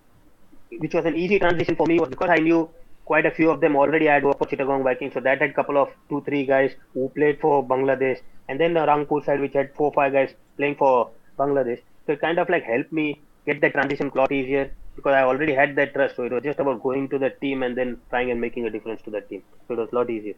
which 0.79 0.95
was 0.95 1.05
an 1.05 1.17
easy 1.17 1.39
transition 1.39 1.77
for 1.77 1.87
me 1.87 1.99
was 1.99 2.09
because 2.09 2.31
I 2.31 2.41
knew 2.49 2.69
quite 3.05 3.27
a 3.27 3.31
few 3.31 3.51
of 3.51 3.61
them 3.61 3.77
already 3.77 4.07
had 4.07 4.25
worked 4.25 4.39
for 4.39 4.49
Chittagong 4.51 4.83
Vikings. 4.85 5.15
So 5.15 5.21
that 5.21 5.41
had 5.41 5.51
a 5.51 5.55
couple 5.55 5.79
of 5.79 5.89
two, 6.09 6.23
three 6.27 6.45
guys 6.47 6.73
who 6.93 7.09
played 7.21 7.41
for 7.41 7.67
Bangladesh, 7.67 8.21
and 8.49 8.61
then 8.61 8.75
the 8.75 8.81
Rangpur 8.91 9.25
side, 9.25 9.41
which 9.41 9.55
had 9.55 9.75
four, 9.75 9.93
five 9.93 10.13
guys 10.13 10.35
playing 10.57 10.77
for 10.77 11.11
Bangladesh. 11.39 11.81
So 12.07 12.13
it 12.13 12.21
kind 12.21 12.39
of 12.39 12.49
like 12.49 12.65
helped 12.65 12.93
me 12.93 13.21
get 13.47 13.61
the 13.61 13.71
transition 13.71 14.11
a 14.15 14.19
lot 14.19 14.31
easier 14.31 14.71
because 14.99 15.15
I 15.15 15.23
already 15.23 15.55
had 15.63 15.75
that 15.81 15.95
trust. 15.95 16.17
So 16.17 16.25
it 16.29 16.33
was 16.37 16.43
just 16.51 16.59
about 16.67 16.83
going 16.83 17.09
to 17.15 17.19
the 17.25 17.31
team 17.47 17.63
and 17.63 17.77
then 17.81 17.97
trying 18.11 18.31
and 18.35 18.41
making 18.47 18.67
a 18.67 18.71
difference 18.77 19.03
to 19.09 19.11
that 19.17 19.29
team. 19.33 19.43
So 19.67 19.75
it 19.75 19.79
was 19.85 19.91
a 19.93 19.95
lot 20.03 20.11
easier. 20.11 20.35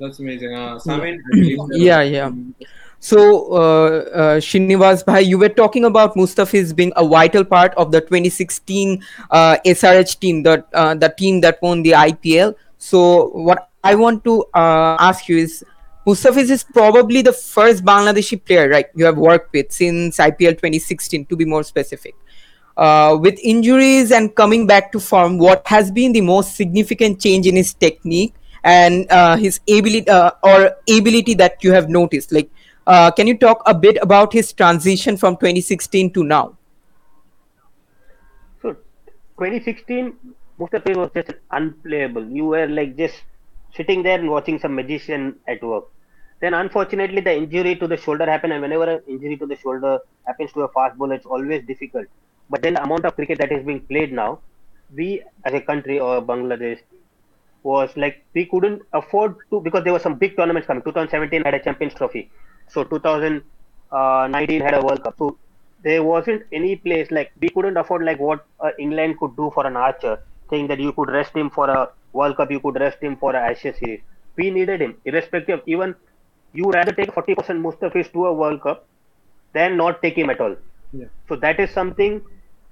That's 0.00 0.18
amazing. 0.18 0.54
Uh, 0.54 0.78
Samin, 0.84 1.18
I 1.18 1.30
believe 1.30 1.56
there 1.58 1.66
was- 1.66 1.82
Yeah, 1.88 2.02
yeah. 2.02 2.30
So, 3.08 3.20
uh, 3.52 3.88
uh, 4.22 4.36
Shrinivas 4.46 5.04
Bhai, 5.06 5.20
you 5.28 5.38
were 5.38 5.48
talking 5.48 5.84
about 5.90 6.14
Mustafiz 6.20 6.72
being 6.80 6.92
a 6.96 7.06
vital 7.06 7.44
part 7.44 7.74
of 7.84 7.90
the 7.94 8.00
2016 8.00 9.02
uh, 9.30 9.56
SRH 9.66 10.18
team, 10.24 10.42
the 10.48 10.64
uh, 10.72 10.94
the 10.94 11.10
team 11.22 11.40
that 11.46 11.60
won 11.68 11.82
the 11.88 11.94
IPL. 12.02 12.54
So, 12.78 13.02
what 13.50 13.68
I 13.92 13.94
want 14.04 14.24
to 14.30 14.36
uh, 14.62 14.96
ask 15.10 15.28
you 15.28 15.38
is, 15.46 15.64
Mustafiz 16.06 16.50
is 16.58 16.62
probably 16.80 17.22
the 17.30 17.32
first 17.32 17.84
Bangladeshi 17.90 18.38
player, 18.44 18.68
right? 18.76 18.86
You 18.94 19.04
have 19.10 19.18
worked 19.28 19.52
with 19.52 19.70
since 19.80 20.18
IPL 20.28 20.58
2016, 20.62 21.26
to 21.26 21.36
be 21.44 21.44
more 21.56 21.62
specific. 21.74 22.14
Uh, 22.76 23.18
with 23.20 23.38
injuries 23.42 24.12
and 24.12 24.34
coming 24.34 24.66
back 24.66 24.90
to 24.92 25.00
form, 25.00 25.38
what 25.38 25.66
has 25.66 25.90
been 25.90 26.12
the 26.12 26.20
most 26.20 26.56
significant 26.56 27.20
change 27.20 27.46
in 27.46 27.54
his 27.54 27.74
technique 27.74 28.34
and 28.64 29.10
uh, 29.10 29.36
his 29.36 29.60
ability 29.68 30.08
uh, 30.08 30.30
or 30.42 30.74
ability 30.88 31.34
that 31.34 31.62
you 31.62 31.72
have 31.72 31.88
noticed? 31.88 32.32
Like, 32.32 32.50
uh, 32.86 33.10
can 33.10 33.26
you 33.26 33.36
talk 33.36 33.62
a 33.66 33.74
bit 33.74 33.98
about 34.00 34.32
his 34.32 34.52
transition 34.52 35.16
from 35.16 35.36
2016 35.36 36.12
to 36.14 36.24
now? 36.24 36.56
So 38.62 38.72
2016, 39.38 40.16
Mustafa 40.58 40.98
was 40.98 41.10
just 41.14 41.32
unplayable. 41.50 42.26
You 42.26 42.46
were 42.46 42.66
like 42.66 42.96
just 42.96 43.22
sitting 43.76 44.02
there 44.02 44.18
and 44.18 44.30
watching 44.30 44.58
some 44.58 44.74
magician 44.74 45.36
at 45.46 45.62
work. 45.62 45.84
Then 46.40 46.54
unfortunately, 46.54 47.20
the 47.20 47.36
injury 47.36 47.76
to 47.76 47.86
the 47.86 47.96
shoulder 47.96 48.26
happened, 48.26 48.52
and 48.52 48.62
whenever 48.62 48.90
an 48.90 49.02
injury 49.06 49.36
to 49.36 49.46
the 49.46 49.56
shoulder 49.56 50.00
happens 50.26 50.52
to 50.54 50.62
a 50.62 50.68
fast 50.68 50.98
bowler, 50.98 51.14
it's 51.14 51.26
always 51.26 51.64
difficult. 51.64 52.06
But 52.50 52.62
then 52.62 52.74
the 52.74 52.82
amount 52.82 53.04
of 53.04 53.14
cricket 53.16 53.38
that 53.38 53.52
is 53.52 53.64
being 53.64 53.80
played 53.80 54.12
now, 54.12 54.40
we 54.94 55.22
as 55.44 55.54
a 55.54 55.60
country 55.60 55.98
or 56.00 56.20
Bangladesh 56.22 56.80
was 57.62 57.96
like 57.96 58.24
we 58.34 58.44
couldn't 58.46 58.82
afford 58.92 59.36
to 59.50 59.60
because 59.60 59.84
there 59.84 59.92
were 59.92 60.04
some 60.06 60.14
big 60.14 60.36
tournaments 60.36 60.66
coming. 60.66 60.82
2017 60.82 61.42
had 61.42 61.54
a 61.54 61.60
Champions 61.62 61.94
Trophy, 61.94 62.30
so 62.68 62.84
2019 62.84 64.60
had 64.60 64.74
a 64.74 64.82
World 64.82 65.02
Cup. 65.02 65.14
So 65.18 65.36
there 65.82 66.02
wasn't 66.02 66.42
any 66.52 66.76
place 66.76 67.10
like 67.10 67.32
we 67.40 67.48
couldn't 67.48 67.76
afford 67.76 68.04
like 68.04 68.18
what 68.18 68.46
uh, 68.60 68.70
England 68.78 69.18
could 69.18 69.36
do 69.36 69.50
for 69.54 69.66
an 69.66 69.76
Archer, 69.76 70.18
saying 70.50 70.68
that 70.68 70.80
you 70.80 70.92
could 70.92 71.10
rest 71.10 71.34
him 71.36 71.50
for 71.50 71.68
a 71.70 71.88
World 72.12 72.36
Cup, 72.36 72.50
you 72.50 72.60
could 72.60 72.78
rest 72.80 72.98
him 73.02 73.16
for 73.16 73.34
a 73.34 73.38
Ashes 73.50 73.76
series. 73.78 74.00
We 74.36 74.50
needed 74.50 74.80
him, 74.80 74.96
irrespective. 75.04 75.60
Even 75.66 75.94
you 76.52 76.70
rather 76.70 76.92
take 76.92 77.12
40% 77.12 77.60
Mustafiz 77.66 78.12
to 78.12 78.26
a 78.26 78.32
World 78.32 78.62
Cup 78.62 78.86
than 79.52 79.76
not 79.76 80.02
take 80.02 80.16
him 80.16 80.30
at 80.30 80.40
all. 80.40 80.56
Yeah. 80.92 81.06
So 81.28 81.36
that 81.36 81.60
is 81.60 81.70
something. 81.70 82.22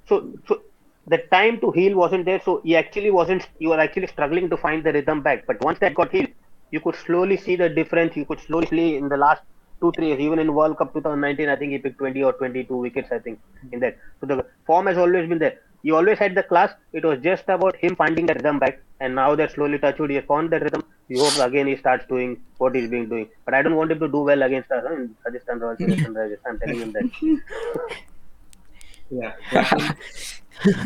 So 0.09 0.33
so 0.47 0.63
the 1.07 1.19
time 1.33 1.61
to 1.61 1.71
heal 1.71 1.97
wasn't 1.97 2.25
there. 2.25 2.41
So 2.45 2.61
he 2.65 2.77
actually 2.77 3.11
wasn't. 3.11 3.49
You 3.59 3.71
were 3.71 3.81
actually 3.81 4.09
struggling 4.09 4.51
to 4.51 4.57
find 4.57 4.85
the 4.85 4.93
rhythm 4.93 5.23
back. 5.23 5.47
But 5.47 5.63
once 5.63 5.79
that 5.81 5.95
got 5.95 6.13
healed, 6.13 6.29
you 6.71 6.81
could 6.81 6.97
slowly 6.97 7.37
see 7.37 7.57
the 7.57 7.69
difference. 7.69 8.17
You 8.17 8.25
could 8.25 8.41
slowly 8.41 8.67
see 8.67 8.97
in 8.97 9.09
the 9.09 9.17
last 9.17 9.43
two 9.81 9.93
three 9.93 10.09
years. 10.09 10.21
Even 10.21 10.39
in 10.39 10.55
World 10.55 10.77
Cup 10.79 10.93
2019, 10.93 11.49
I 11.49 11.57
think 11.57 11.73
he 11.73 11.79
picked 11.79 11.99
20 11.99 12.23
or 12.23 12.33
22 12.35 12.77
wickets. 12.77 13.11
I 13.11 13.19
think 13.19 13.41
in 13.73 13.81
that. 13.81 13.97
So 14.21 14.27
the 14.27 14.45
form 14.67 14.87
has 14.87 14.99
always 14.99 15.29
been 15.29 15.39
there. 15.39 15.59
He 15.83 15.91
always 15.93 16.19
had 16.19 16.35
the 16.35 16.43
class. 16.43 16.73
It 16.93 17.05
was 17.05 17.21
just 17.21 17.49
about 17.49 17.77
him 17.77 17.97
finding 17.97 18.27
the 18.27 18.35
rhythm 18.35 18.59
back. 18.59 18.83
And 19.01 19.15
now 19.15 19.35
that 19.35 19.53
slowly 19.53 19.79
Touchwood 19.79 20.11
he 20.11 20.17
has 20.17 20.27
found 20.27 20.51
that 20.51 20.63
rhythm. 20.63 20.85
We 21.09 21.19
hope 21.19 21.39
again 21.39 21.67
he 21.67 21.77
starts 21.77 22.05
doing 22.07 22.43
what 22.59 22.75
he's 22.75 22.91
been 22.91 23.09
doing. 23.09 23.29
But 23.47 23.55
I 23.55 23.63
don't 23.63 23.77
want 23.77 23.91
him 23.91 23.99
to 24.01 24.09
do 24.09 24.21
well 24.21 24.43
against 24.43 24.71
us 24.71 24.85
huh, 24.87 24.95
in 24.95 25.17
Rajasthan. 25.25 25.59
Rajasthan. 25.59 26.17
I'm 26.47 26.59
telling 26.59 26.81
him 26.81 26.93
that. 26.93 28.01
Yeah. 29.11 29.33
yeah. 29.53 29.93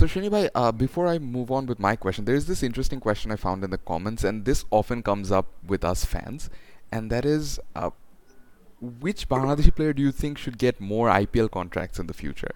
So 0.00 0.06
Srinivai, 0.06 0.48
uh, 0.54 0.72
before 0.72 1.06
I 1.08 1.18
move 1.18 1.50
on 1.50 1.66
with 1.66 1.78
my 1.78 1.94
question, 1.94 2.24
there 2.24 2.34
is 2.34 2.46
this 2.46 2.62
interesting 2.62 3.00
question 3.00 3.30
I 3.30 3.36
found 3.36 3.62
in 3.62 3.68
the 3.68 3.76
comments, 3.76 4.24
and 4.24 4.46
this 4.46 4.64
often 4.70 5.02
comes 5.02 5.30
up 5.30 5.48
with 5.66 5.84
us 5.84 6.06
fans, 6.06 6.48
and 6.90 7.10
that 7.10 7.26
is, 7.26 7.60
uh, 7.76 7.90
which 8.80 9.28
Bangladeshi 9.28 9.76
player 9.76 9.92
do 9.92 10.00
you 10.00 10.10
think 10.10 10.38
should 10.38 10.56
get 10.56 10.80
more 10.80 11.10
IPL 11.10 11.50
contracts 11.50 11.98
in 11.98 12.06
the 12.06 12.14
future? 12.14 12.52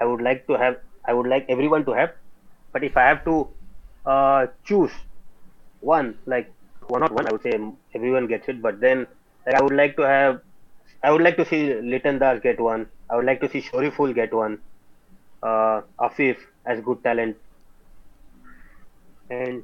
I 0.00 0.06
would 0.06 0.22
like 0.22 0.46
to 0.46 0.54
have, 0.54 0.78
I 1.04 1.12
would 1.12 1.26
like 1.26 1.44
everyone 1.50 1.84
to 1.84 1.92
have, 1.92 2.14
but 2.72 2.82
if 2.82 2.96
I 2.96 3.02
have 3.02 3.26
to 3.26 3.48
uh, 4.06 4.46
choose 4.64 4.92
one, 5.80 6.16
like 6.24 6.50
one 6.86 7.02
not 7.02 7.12
one, 7.12 7.28
I 7.28 7.32
would 7.32 7.42
say 7.42 7.52
everyone 7.94 8.28
gets 8.28 8.48
it, 8.48 8.62
but 8.62 8.80
then 8.80 9.06
like, 9.44 9.56
I 9.56 9.60
would 9.60 9.74
like 9.74 9.94
to 9.96 10.08
have, 10.08 10.40
I 11.02 11.10
would 11.10 11.22
like 11.22 11.36
to 11.36 11.44
see 11.44 11.74
Liton 11.74 12.18
Das 12.18 12.40
get 12.42 12.60
one. 12.60 12.86
I 13.10 13.16
would 13.16 13.24
like 13.24 13.40
to 13.40 13.48
see 13.48 13.60
Shoriful 13.60 14.12
get 14.14 14.32
one. 14.32 14.58
Uh, 15.42 15.82
Afif 15.98 16.36
as 16.64 16.80
good 16.80 17.02
talent, 17.02 17.36
and 19.30 19.62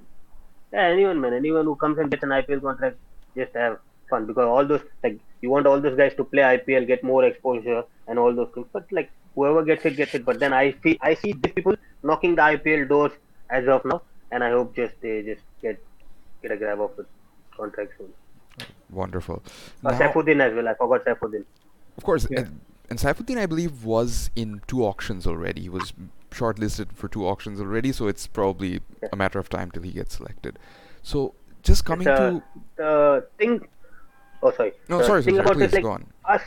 yeah, 0.72 0.86
anyone 0.94 1.20
man, 1.20 1.32
anyone 1.34 1.64
who 1.64 1.76
comes 1.76 1.98
and 1.98 2.10
gets 2.10 2.22
an 2.24 2.30
IPL 2.30 2.62
contract, 2.62 2.96
just 3.36 3.54
have 3.54 3.78
fun 4.10 4.26
because 4.26 4.46
all 4.46 4.66
those 4.66 4.82
like 5.04 5.18
you 5.40 5.50
want 5.50 5.66
all 5.66 5.80
those 5.80 5.96
guys 5.96 6.14
to 6.16 6.24
play 6.24 6.42
IPL, 6.42 6.86
get 6.86 7.04
more 7.04 7.24
exposure 7.24 7.84
and 8.08 8.18
all 8.18 8.34
those 8.34 8.50
things. 8.54 8.66
But 8.72 8.90
like 8.90 9.10
whoever 9.34 9.62
gets 9.64 9.84
it 9.86 9.96
gets 9.96 10.14
it. 10.14 10.24
But 10.24 10.40
then 10.40 10.52
I 10.52 10.74
see 10.82 10.98
I 11.00 11.14
see 11.14 11.32
these 11.32 11.52
people 11.52 11.76
knocking 12.02 12.34
the 12.34 12.42
IPL 12.42 12.88
doors 12.88 13.12
as 13.50 13.68
of 13.68 13.84
now, 13.84 14.02
and 14.32 14.42
I 14.42 14.50
hope 14.50 14.74
just 14.74 14.94
they 15.00 15.22
just 15.22 15.42
get 15.62 15.78
get 16.42 16.50
a 16.52 16.56
grab 16.56 16.80
of 16.80 16.96
the 16.96 17.06
contract 17.56 17.92
soon. 17.98 18.12
Wonderful. 18.90 19.42
Uh, 19.84 19.90
Now- 19.90 19.98
Saifuddin 19.98 20.40
as 20.40 20.54
well. 20.54 20.68
I 20.68 20.74
forgot 20.74 21.04
Saifuddin. 21.04 21.44
Of 21.96 22.04
course, 22.04 22.26
Yeah. 22.30 22.40
and, 22.40 22.60
and 22.90 22.98
Saifuddin, 22.98 23.38
I 23.38 23.46
believe, 23.46 23.84
was 23.84 24.30
in 24.36 24.62
two 24.66 24.84
auctions 24.84 25.26
already. 25.26 25.62
He 25.62 25.68
was 25.68 25.92
shortlisted 26.30 26.92
for 26.92 27.08
two 27.08 27.26
auctions 27.26 27.60
already, 27.60 27.92
so 27.92 28.06
it's 28.06 28.26
probably 28.26 28.80
Yeah. 29.02 29.08
a 29.12 29.16
matter 29.16 29.38
of 29.38 29.48
time 29.48 29.70
till 29.70 29.82
he 29.82 29.92
gets 29.92 30.16
selected. 30.16 30.58
So, 31.02 31.34
just 31.62 31.84
coming 31.84 32.04
the, 32.06 32.14
to 32.14 32.42
the 32.76 33.26
thing. 33.38 33.66
Oh, 34.42 34.52
sorry. 34.52 34.72
no, 34.88 34.98
the 34.98 35.04
sorry, 35.04 35.22
thing 35.22 35.34
sorry, 35.34 35.44
about 35.46 35.56
please 35.56 35.72
like, 35.72 35.82
go 35.82 35.90
on. 35.90 36.06
us 36.24 36.42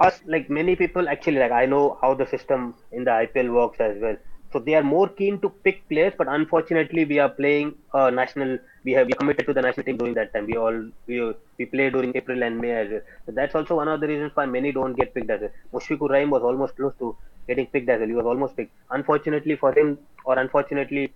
us 0.00 0.20
like 0.26 0.50
many 0.50 0.74
people 0.74 1.08
actually 1.08 1.38
like 1.38 1.52
i 1.52 1.64
know 1.64 1.96
how 2.00 2.12
the 2.14 2.26
system 2.26 2.74
in 2.90 3.04
the 3.04 3.10
ipl 3.24 3.52
works 3.54 3.78
as 3.80 3.96
well 4.00 4.16
so 4.52 4.58
they 4.58 4.74
are 4.74 4.82
more 4.82 5.08
keen 5.08 5.38
to 5.40 5.48
pick 5.48 5.88
players 5.88 6.12
but 6.18 6.26
unfortunately 6.28 7.04
we 7.04 7.18
are 7.20 7.28
playing 7.28 7.72
uh, 7.92 8.10
national 8.10 8.58
we 8.84 8.92
have 8.92 9.06
we 9.06 9.14
committed 9.14 9.46
to 9.46 9.54
the 9.54 9.62
national 9.62 9.84
team 9.84 9.96
during 9.96 10.14
that 10.14 10.32
time. 10.32 10.46
We 10.46 10.56
all 10.56 10.76
we, 11.06 11.34
we 11.58 11.66
play 11.66 11.90
during 11.90 12.14
april 12.16 12.42
and 12.42 12.58
may 12.58 12.72
as 12.72 12.90
well. 12.90 13.00
So 13.26 13.32
that's 13.32 13.54
also 13.54 13.76
one 13.76 13.88
of 13.88 14.00
the 14.00 14.08
reasons 14.08 14.32
why 14.34 14.46
many 14.46 14.72
don't 14.72 14.94
get 14.94 15.14
picked 15.14 15.30
as 15.30 15.40
well. 15.40 15.50
Mushfiqur 15.74 16.10
Rahim 16.10 16.30
was 16.30 16.42
almost 16.42 16.76
close 16.76 16.94
to 16.98 17.16
getting 17.48 17.66
picked 17.66 17.88
as 17.88 18.00
well. 18.00 18.08
He 18.08 18.14
was 18.14 18.26
almost 18.26 18.56
picked. 18.56 18.72
Unfortunately 18.90 19.56
for 19.56 19.72
him 19.72 19.98
or 20.24 20.38
unfortunately 20.38 21.12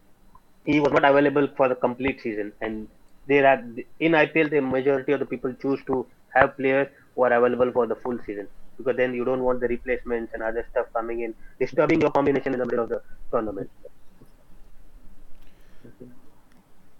he 0.64 0.80
was 0.80 0.92
not 0.92 1.04
available 1.04 1.48
for 1.56 1.68
the 1.68 1.74
complete 1.74 2.20
season. 2.22 2.52
And 2.60 2.88
there 3.26 3.46
are 3.46 3.58
in 4.00 4.12
IPL 4.12 4.50
the 4.50 4.60
majority 4.60 5.12
of 5.12 5.20
the 5.20 5.26
people 5.26 5.52
choose 5.54 5.80
to 5.86 6.06
have 6.34 6.56
players 6.56 6.88
who 7.14 7.22
are 7.24 7.32
available 7.32 7.70
for 7.72 7.86
the 7.86 7.96
full 7.96 8.18
season. 8.26 8.48
Because 8.78 8.96
then 8.96 9.12
you 9.12 9.24
don't 9.24 9.42
want 9.42 9.60
the 9.60 9.68
replacements 9.68 10.32
and 10.34 10.42
other 10.42 10.64
stuff 10.70 10.86
coming 10.94 11.20
in 11.20 11.34
disturbing 11.58 12.00
your 12.00 12.12
combination 12.12 12.54
in 12.54 12.60
the 12.60 12.66
middle 12.66 12.84
of 12.84 12.88
the 12.90 13.02
tournament. 13.30 13.70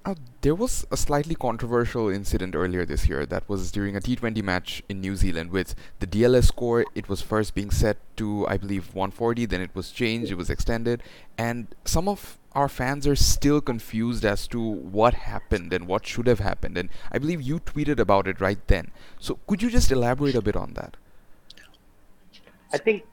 Uh, 0.09 0.15
there 0.41 0.55
was 0.55 0.87
a 0.91 0.97
slightly 0.97 1.35
controversial 1.35 2.09
incident 2.09 2.55
earlier 2.55 2.87
this 2.87 3.11
year 3.11 3.27
that 3.27 3.47
was 3.47 3.71
during 3.71 3.95
a 3.95 4.01
T20 4.01 4.43
match 4.43 4.83
in 4.89 5.03
New 5.03 5.15
Zealand 5.15 5.51
with 5.51 5.75
the 5.99 6.07
DLS 6.07 6.47
score. 6.47 6.87
It 6.95 7.11
was 7.11 7.21
first 7.21 7.55
being 7.55 7.71
set 7.71 7.99
to, 8.17 8.47
I 8.49 8.57
believe, 8.57 8.95
140, 8.95 9.45
then 9.45 9.61
it 9.61 9.69
was 9.75 9.91
changed, 9.91 10.33
it 10.33 10.37
was 10.37 10.49
extended, 10.49 11.03
and 11.37 11.67
some 11.85 12.09
of 12.09 12.39
our 12.53 12.71
fans 12.71 13.07
are 13.07 13.15
still 13.15 13.61
confused 13.61 14.25
as 14.25 14.49
to 14.49 14.59
what 14.59 15.13
happened 15.13 15.75
and 15.75 15.87
what 15.87 16.07
should 16.07 16.27
have 16.27 16.39
happened. 16.39 16.79
And 16.79 16.89
I 17.13 17.19
believe 17.19 17.43
you 17.43 17.61
tweeted 17.61 17.99
about 17.99 18.27
it 18.27 18.41
right 18.41 18.67
then. 18.67 18.91
So 19.21 19.39
could 19.47 19.61
you 19.61 19.69
just 19.69 19.93
elaborate 19.93 20.35
a 20.35 20.41
bit 20.41 20.57
on 20.57 20.73
that? 20.73 20.97
I 22.73 22.79
think 22.79 23.05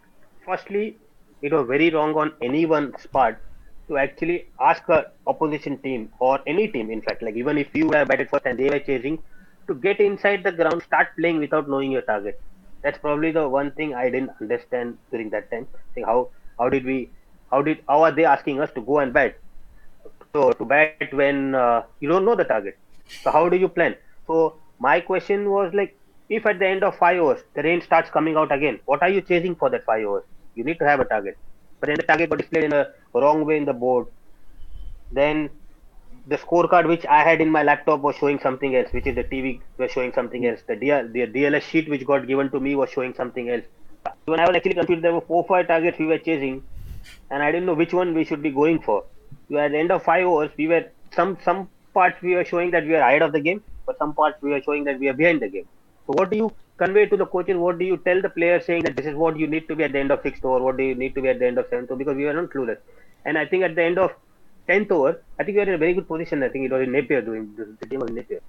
firstly 0.46 0.98
it 1.42 1.52
was 1.52 1.68
very 1.68 1.90
wrong 1.90 2.14
on 2.14 2.32
anyone's 2.42 3.06
part 3.08 3.42
to 3.88 3.98
actually 3.98 4.46
ask 4.60 4.88
a 4.90 5.06
opposition 5.28 5.78
team 5.80 6.10
or 6.20 6.40
any 6.48 6.68
team 6.68 6.90
in 6.90 7.02
fact 7.02 7.22
like 7.22 7.36
even 7.36 7.58
if 7.58 7.68
you 7.74 7.88
were 7.88 8.06
batted 8.06 8.30
first 8.30 8.46
and 8.46 8.58
they 8.60 8.70
were 8.70 8.80
chasing 8.80 9.20
to 9.68 9.76
get 9.76 10.00
inside 10.00 10.44
the 10.44 10.52
ground 10.52 10.82
start 10.84 11.08
playing 11.18 11.40
without 11.40 11.70
knowing 11.70 11.92
your 11.92 12.02
target. 12.04 12.40
That's 12.84 13.00
probably 13.00 13.32
the 13.32 13.48
one 13.50 13.72
thing 13.72 13.96
i 13.96 14.10
didn't 14.10 14.32
understand 14.42 14.98
during 15.12 15.30
that 15.32 15.50
time. 15.50 15.68
Like 15.96 16.06
how 16.06 16.30
how 16.60 16.70
did 16.70 16.86
we 16.86 17.10
how 17.52 17.62
did 17.62 17.80
how 17.88 18.04
are 18.04 18.12
they 18.12 18.26
asking 18.26 18.62
us 18.62 18.70
to 18.76 18.82
go 18.82 19.00
and 19.00 19.14
bat? 19.14 19.38
So 20.34 20.52
to 20.52 20.66
bat 20.66 21.14
when 21.14 21.56
uh, 21.56 21.84
you 22.00 22.10
don't 22.10 22.26
know 22.26 22.36
the 22.36 22.44
target. 22.44 22.78
So 23.24 23.32
how 23.32 23.50
do 23.50 23.58
you 23.58 23.70
plan? 23.70 23.96
So 24.28 24.58
my 24.80 25.00
question 25.00 25.50
was 25.50 25.74
like 25.74 25.98
if 26.30 26.46
at 26.46 26.60
the 26.60 26.68
end 26.68 26.84
of 26.84 26.98
five 26.98 27.20
hours 27.20 27.42
the 27.56 27.64
rain 27.64 27.82
starts 27.82 28.10
coming 28.10 28.36
out 28.36 28.52
again 28.52 28.80
what 28.86 29.02
are 29.04 29.10
you 29.10 29.22
chasing 29.22 29.56
for 29.56 29.70
that 29.70 29.86
five 29.86 30.06
hours? 30.06 30.24
you 30.56 30.64
need 30.64 30.80
to 30.80 30.86
have 30.86 31.00
a 31.00 31.06
target 31.06 31.38
but 31.86 31.92
then 31.92 31.98
the 31.98 32.04
target 32.04 32.30
got 32.30 32.40
displayed 32.40 32.64
in 32.66 32.74
a 32.74 32.88
wrong 33.14 33.46
way 33.46 33.58
in 33.58 33.66
the 33.66 33.74
board 33.74 34.08
then 35.12 35.50
the 36.28 36.38
scorecard 36.38 36.88
which 36.88 37.06
I 37.06 37.22
had 37.24 37.42
in 37.42 37.50
my 37.50 37.64
laptop 37.64 38.00
was 38.02 38.16
showing 38.16 38.40
something 38.40 38.76
else, 38.76 38.92
which 38.92 39.06
is 39.06 39.16
the 39.16 39.24
TV 39.24 39.62
was 39.78 39.92
showing 39.92 40.12
something 40.14 40.46
else. 40.48 40.60
The, 40.66 40.76
DL, 40.76 41.14
the 41.14 41.28
DLS 41.28 41.62
sheet 41.62 41.88
which 41.88 42.04
got 42.06 42.26
given 42.26 42.50
to 42.50 42.60
me 42.60 42.76
was 42.76 42.90
showing 42.90 43.14
something 43.14 43.50
else. 43.50 43.64
When 44.26 44.40
I 44.40 44.48
was 44.48 44.56
actually 44.56 44.74
confused, 44.74 45.04
there 45.04 45.14
were 45.14 45.22
four 45.22 45.46
five 45.48 45.68
targets 45.68 46.00
we 46.00 46.08
were 46.08 46.18
chasing, 46.18 46.64
and 47.30 47.44
I 47.44 47.52
didn't 47.52 47.68
know 47.68 47.76
which 47.76 47.94
one 47.94 48.16
we 48.16 48.24
should 48.24 48.42
be 48.42 48.50
going 48.50 48.82
for. 48.82 49.04
At 49.56 49.72
the 49.72 49.78
end 49.78 49.92
of 49.92 50.02
five 50.02 50.26
hours, 50.26 50.50
we 50.58 50.68
were 50.68 50.86
some 51.16 51.38
some 51.46 51.70
parts 51.94 52.20
we 52.24 52.34
were 52.34 52.46
showing 52.46 52.72
that 52.72 52.84
we 52.84 52.90
were 52.90 53.06
ahead 53.10 53.22
of 53.22 53.32
the 53.32 53.40
game, 53.40 53.64
but 53.86 54.00
some 54.00 54.16
parts 54.16 54.42
we 54.42 54.50
were 54.50 54.62
showing 54.62 54.84
that 54.86 55.00
we 55.00 55.08
are 55.10 55.14
behind 55.14 55.42
the 55.42 55.48
game. 55.48 55.68
So 56.08 56.14
what 56.14 56.32
do 56.32 56.38
you 56.38 56.52
convey 56.78 57.06
to 57.08 57.18
the 57.18 57.26
coaches? 57.26 57.58
What 57.58 57.80
do 57.80 57.86
you 57.86 57.98
tell 57.98 58.22
the 58.22 58.30
players 58.30 58.66
saying 58.66 58.84
that 58.84 58.96
this 58.96 59.06
is 59.06 59.16
what 59.16 59.38
you 59.38 59.48
need 59.48 59.68
to 59.68 59.76
be 59.76 59.84
at 59.84 59.92
the 59.92 60.00
end 60.00 60.12
of 60.12 60.22
sixth 60.22 60.44
over? 60.44 60.64
What 60.64 60.78
do 60.78 60.84
you 60.84 60.96
need 60.96 61.16
to 61.16 61.22
be 61.22 61.30
at 61.30 61.40
the 61.40 61.48
end 61.48 61.58
of 61.58 61.68
seventh 61.70 61.92
over? 61.92 61.98
Because 61.98 62.18
we 62.18 62.26
were 62.26 62.34
not 62.34 62.50
clueless. 62.50 62.78
And 63.26 63.38
I 63.38 63.46
think 63.46 63.64
at 63.64 63.76
the 63.76 63.84
end 63.84 63.98
of 63.98 64.12
tenth 64.68 64.92
over, 64.92 65.22
I 65.40 65.44
think 65.44 65.56
we 65.56 65.62
were 65.64 65.70
in 65.70 65.76
a 65.76 65.78
very 65.78 65.94
good 65.94 66.08
position. 66.08 66.44
I 66.44 66.50
think 66.50 66.66
it 66.66 66.72
was 66.72 66.82
in 66.84 66.92
Napier 66.92 67.22
doing 67.22 67.54
the, 67.58 67.76
the 67.80 67.86
game 67.86 68.00
was 68.00 68.12
Napier. 68.12 68.42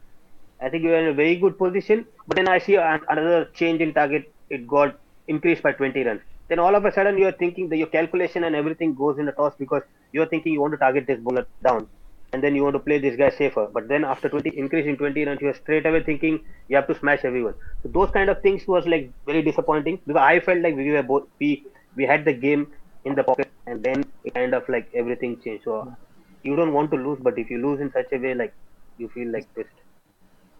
I 0.60 0.70
think 0.70 0.84
we 0.84 0.90
were 0.90 0.98
in 0.98 1.08
a 1.08 1.14
very 1.14 1.36
good 1.36 1.58
position. 1.58 2.06
But 2.26 2.36
then 2.36 2.48
I 2.48 2.58
see 2.58 2.76
another 2.76 3.50
change 3.54 3.80
in 3.80 3.92
target. 3.94 4.32
It 4.50 4.66
got 4.66 4.98
increased 5.28 5.62
by 5.62 5.72
20 5.72 6.04
runs. 6.04 6.20
Then 6.48 6.58
all 6.58 6.74
of 6.74 6.84
a 6.84 6.92
sudden 6.92 7.18
you 7.18 7.26
are 7.26 7.32
thinking 7.32 7.68
that 7.70 7.76
your 7.76 7.88
calculation 7.88 8.44
and 8.44 8.54
everything 8.54 8.94
goes 8.94 9.18
in 9.18 9.26
the 9.26 9.32
toss 9.32 9.54
because 9.58 9.82
you 10.12 10.22
are 10.22 10.26
thinking 10.26 10.52
you 10.52 10.60
want 10.60 10.72
to 10.72 10.78
target 10.78 11.06
this 11.06 11.18
bowler 11.18 11.46
down, 11.62 11.88
and 12.32 12.42
then 12.42 12.54
you 12.54 12.62
want 12.62 12.74
to 12.74 12.80
play 12.80 12.98
this 12.98 13.16
guy 13.16 13.30
safer. 13.30 13.68
But 13.72 13.88
then 13.88 14.04
after 14.04 14.28
20 14.28 14.50
increase 14.56 14.86
in 14.86 14.96
20 14.96 15.24
runs, 15.24 15.40
you 15.40 15.48
are 15.48 15.54
straight 15.54 15.86
away 15.86 16.02
thinking 16.02 16.40
you 16.68 16.76
have 16.76 16.86
to 16.88 16.98
smash 16.98 17.24
everyone. 17.24 17.54
So 17.82 17.88
those 17.88 18.10
kind 18.10 18.28
of 18.28 18.42
things 18.42 18.66
was 18.66 18.86
like 18.86 19.10
very 19.26 19.42
disappointing 19.42 20.00
because 20.06 20.20
I 20.20 20.40
felt 20.40 20.60
like 20.60 20.76
we 20.76 20.90
were 20.90 21.02
both 21.02 21.24
we 21.38 21.64
we 21.94 22.04
had 22.04 22.24
the 22.24 22.32
game 22.32 22.66
in 23.04 23.14
the 23.14 23.24
pocket, 23.24 23.50
and 23.66 23.82
then 23.82 24.04
kind 24.34 24.54
of 24.54 24.68
like 24.68 24.88
everything 24.94 25.40
changed. 25.40 25.64
So 25.64 25.96
you 26.42 26.56
don't 26.56 26.72
want 26.72 26.90
to 26.90 26.96
lose, 26.96 27.18
but 27.20 27.38
if 27.38 27.50
you 27.50 27.58
lose 27.58 27.80
in 27.80 27.92
such 27.92 28.12
a 28.12 28.18
way, 28.18 28.34
like 28.34 28.54
you 28.98 29.08
feel 29.08 29.30
like 29.32 29.52
pissed. 29.54 29.70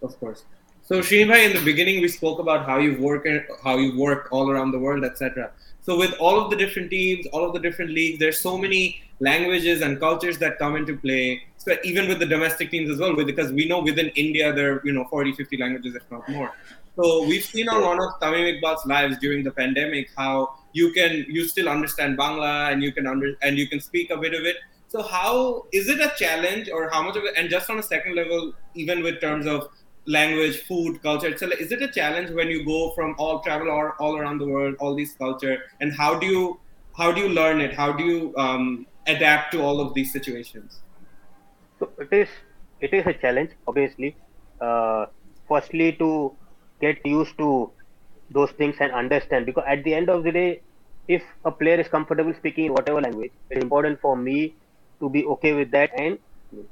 Of 0.02 0.18
course. 0.20 0.44
So 0.82 1.00
Srinbhai, 1.00 1.44
in 1.44 1.52
the 1.52 1.64
beginning, 1.64 2.00
we 2.00 2.08
spoke 2.08 2.38
about 2.38 2.64
how 2.64 2.78
you 2.78 3.00
work, 3.02 3.26
how 3.64 3.76
you 3.76 3.98
work 3.98 4.28
all 4.30 4.50
around 4.50 4.70
the 4.70 4.78
world, 4.78 5.04
etc. 5.04 5.50
So 5.82 5.96
with 5.96 6.12
all 6.20 6.40
of 6.40 6.50
the 6.50 6.56
different 6.56 6.90
teams, 6.90 7.26
all 7.32 7.44
of 7.44 7.52
the 7.52 7.58
different 7.58 7.90
leagues, 7.90 8.20
there's 8.20 8.40
so 8.40 8.56
many 8.56 9.02
languages 9.18 9.82
and 9.82 9.98
cultures 9.98 10.38
that 10.38 10.58
come 10.58 10.76
into 10.76 10.96
play. 10.96 11.42
So 11.66 11.76
even 11.82 12.06
with 12.06 12.20
the 12.20 12.26
domestic 12.26 12.70
teams 12.70 12.88
as 12.90 13.00
well, 13.00 13.16
because 13.16 13.50
we 13.50 13.66
know 13.66 13.80
within 13.80 14.10
India 14.10 14.52
there 14.52 14.74
are 14.74 14.82
you 14.84 14.92
know 14.92 15.04
40, 15.10 15.32
50 15.32 15.56
languages, 15.56 15.96
if 15.96 16.08
not 16.12 16.28
more. 16.28 16.52
So 16.94 17.24
we've 17.24 17.44
seen 17.44 17.68
on 17.68 17.82
one 17.82 18.00
of 18.00 18.10
Tamim 18.20 18.44
Iqbal's 18.52 18.86
lives 18.86 19.18
during 19.18 19.42
the 19.42 19.50
pandemic 19.50 20.10
how 20.16 20.54
you 20.72 20.92
can 20.92 21.26
you 21.28 21.44
still 21.48 21.68
understand 21.68 22.16
Bangla 22.16 22.72
and 22.72 22.84
you 22.84 22.92
can 22.92 23.08
under 23.08 23.34
and 23.42 23.58
you 23.58 23.66
can 23.68 23.80
speak 23.80 24.10
a 24.10 24.16
bit 24.16 24.32
of 24.32 24.44
it. 24.44 24.58
So 24.86 25.02
how 25.02 25.66
is 25.72 25.88
it 25.88 26.00
a 26.00 26.12
challenge 26.16 26.70
or 26.70 26.88
how 26.88 27.02
much 27.02 27.16
of 27.16 27.24
it? 27.24 27.34
And 27.36 27.50
just 27.50 27.68
on 27.68 27.80
a 27.80 27.82
second 27.82 28.14
level, 28.14 28.52
even 28.76 29.02
with 29.02 29.20
terms 29.20 29.46
of 29.46 29.68
language, 30.06 30.62
food, 30.68 31.02
culture, 31.02 31.26
etc. 31.26 31.56
Is 31.56 31.72
it 31.72 31.82
a 31.82 31.88
challenge 31.88 32.30
when 32.30 32.48
you 32.48 32.64
go 32.64 32.92
from 32.92 33.16
all 33.18 33.40
travel 33.40 33.68
or 33.68 34.00
all 34.00 34.16
around 34.16 34.38
the 34.38 34.46
world, 34.46 34.76
all 34.78 34.94
these 34.94 35.14
culture, 35.14 35.58
and 35.80 35.92
how 35.92 36.16
do 36.16 36.26
you 36.26 36.60
how 36.96 37.10
do 37.10 37.20
you 37.20 37.28
learn 37.28 37.60
it? 37.60 37.74
How 37.74 37.92
do 37.92 38.04
you 38.04 38.34
um, 38.36 38.86
adapt 39.08 39.50
to 39.52 39.62
all 39.62 39.80
of 39.80 39.94
these 39.94 40.12
situations? 40.12 40.82
So 41.78 41.90
it 41.98 42.12
is 42.12 42.28
it 42.80 42.92
is 42.92 43.06
a 43.06 43.14
challenge, 43.14 43.50
obviously. 43.66 44.16
Uh, 44.60 45.06
firstly, 45.48 45.92
to 45.94 46.36
get 46.80 47.04
used 47.06 47.36
to 47.38 47.72
those 48.30 48.50
things 48.52 48.76
and 48.80 48.92
understand, 48.92 49.46
because 49.46 49.64
at 49.66 49.84
the 49.84 49.94
end 49.94 50.10
of 50.10 50.24
the 50.24 50.32
day, 50.32 50.62
if 51.08 51.22
a 51.44 51.50
player 51.50 51.80
is 51.80 51.88
comfortable 51.88 52.34
speaking 52.34 52.66
in 52.66 52.72
whatever 52.72 53.00
language, 53.00 53.32
it's 53.50 53.62
important 53.62 54.00
for 54.00 54.16
me 54.16 54.54
to 55.00 55.08
be 55.10 55.24
okay 55.26 55.52
with 55.54 55.70
that 55.70 55.90
and 55.96 56.18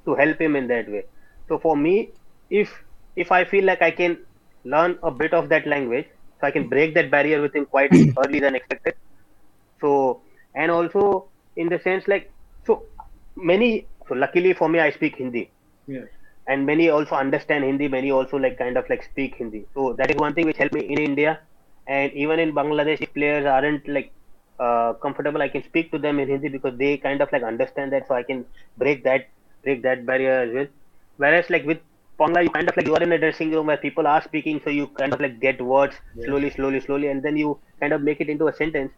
to 0.05 0.15
help 0.15 0.41
him 0.41 0.57
in 0.57 0.67
that 0.69 0.89
way. 0.91 1.05
So 1.49 1.59
for 1.59 1.77
me, 1.77 2.11
if 2.51 2.71
if 3.17 3.31
I 3.31 3.45
feel 3.45 3.65
like 3.65 3.83
I 3.83 3.91
can 3.91 4.19
learn 4.65 4.99
a 5.03 5.11
bit 5.11 5.35
of 5.35 5.49
that 5.51 5.67
language, 5.67 6.07
so 6.41 6.47
I 6.47 6.51
can 6.51 6.69
break 6.69 6.95
that 6.95 7.11
barrier 7.11 7.41
with 7.41 7.55
him 7.55 7.67
quite 7.67 7.93
early 8.25 8.41
than 8.41 8.55
expected. 8.55 8.95
So 9.81 10.23
and 10.55 10.71
also 10.71 11.29
in 11.57 11.69
the 11.69 11.79
sense 11.81 12.09
like 12.09 12.33
so 12.67 12.85
many 13.37 13.87
so 14.09 14.15
luckily 14.15 14.53
for 14.55 14.69
me 14.69 14.81
I 14.81 14.91
speak 14.91 15.17
Hindi 15.17 15.45
Yeah. 15.87 16.05
and 16.47 16.67
many 16.67 16.89
also 16.91 17.15
understand 17.17 17.65
Hindi, 17.65 17.89
many 17.89 18.11
also 18.11 18.37
like 18.39 18.59
kind 18.59 18.77
of 18.77 18.89
like 18.91 19.03
speak 19.05 19.37
Hindi. 19.37 19.67
So 19.75 19.95
that 19.99 20.11
is 20.11 20.17
one 20.17 20.35
thing 20.35 20.47
which 20.47 20.59
helped 20.63 20.75
me 20.75 20.83
in 20.95 20.99
India, 20.99 21.41
and 21.87 22.13
even 22.13 22.41
in 22.45 22.53
Bangladesh, 22.59 23.01
if 23.07 23.13
players 23.15 23.47
aren't 23.47 23.87
like 23.89 24.13
uh, 24.59 24.93
comfortable, 25.05 25.43
I 25.43 25.49
can 25.49 25.65
speak 25.65 25.91
to 25.93 25.99
them 25.99 26.19
in 26.21 26.29
Hindi 26.29 26.49
because 26.49 26.77
they 26.79 26.97
kind 26.99 27.21
of 27.23 27.33
like 27.33 27.43
understand 27.43 27.93
that, 27.93 28.07
so 28.09 28.15
I 28.15 28.23
can 28.23 28.45
break 28.77 29.05
that 29.05 29.27
break 29.65 29.83
that 29.83 30.07
barrier 30.07 30.37
as 30.47 30.53
well. 30.55 30.67
Whereas 31.17 31.51
like 31.51 31.65
with 31.65 31.79
Bangla, 32.21 32.45
you 32.45 32.51
kind 32.51 32.69
of 32.69 32.77
like 32.77 32.87
you 32.87 32.95
are 32.95 33.03
in 33.03 33.13
a 33.13 33.19
dressing 33.19 33.51
room 33.51 33.67
where 33.67 33.77
people 33.77 34.07
are 34.07 34.23
speaking, 34.23 34.61
so 34.65 34.71
you 34.71 34.87
kind 34.89 35.13
of 35.13 35.21
like 35.21 35.41
get 35.41 35.61
words 35.61 35.97
slowly, 36.25 36.51
slowly, 36.51 36.81
slowly, 36.81 37.09
and 37.09 37.23
then 37.23 37.37
you 37.37 37.61
kind 37.81 37.93
of 37.93 38.03
make 38.03 38.21
it 38.21 38.29
into 38.29 38.49
a 38.49 38.55
sentence, 38.55 38.93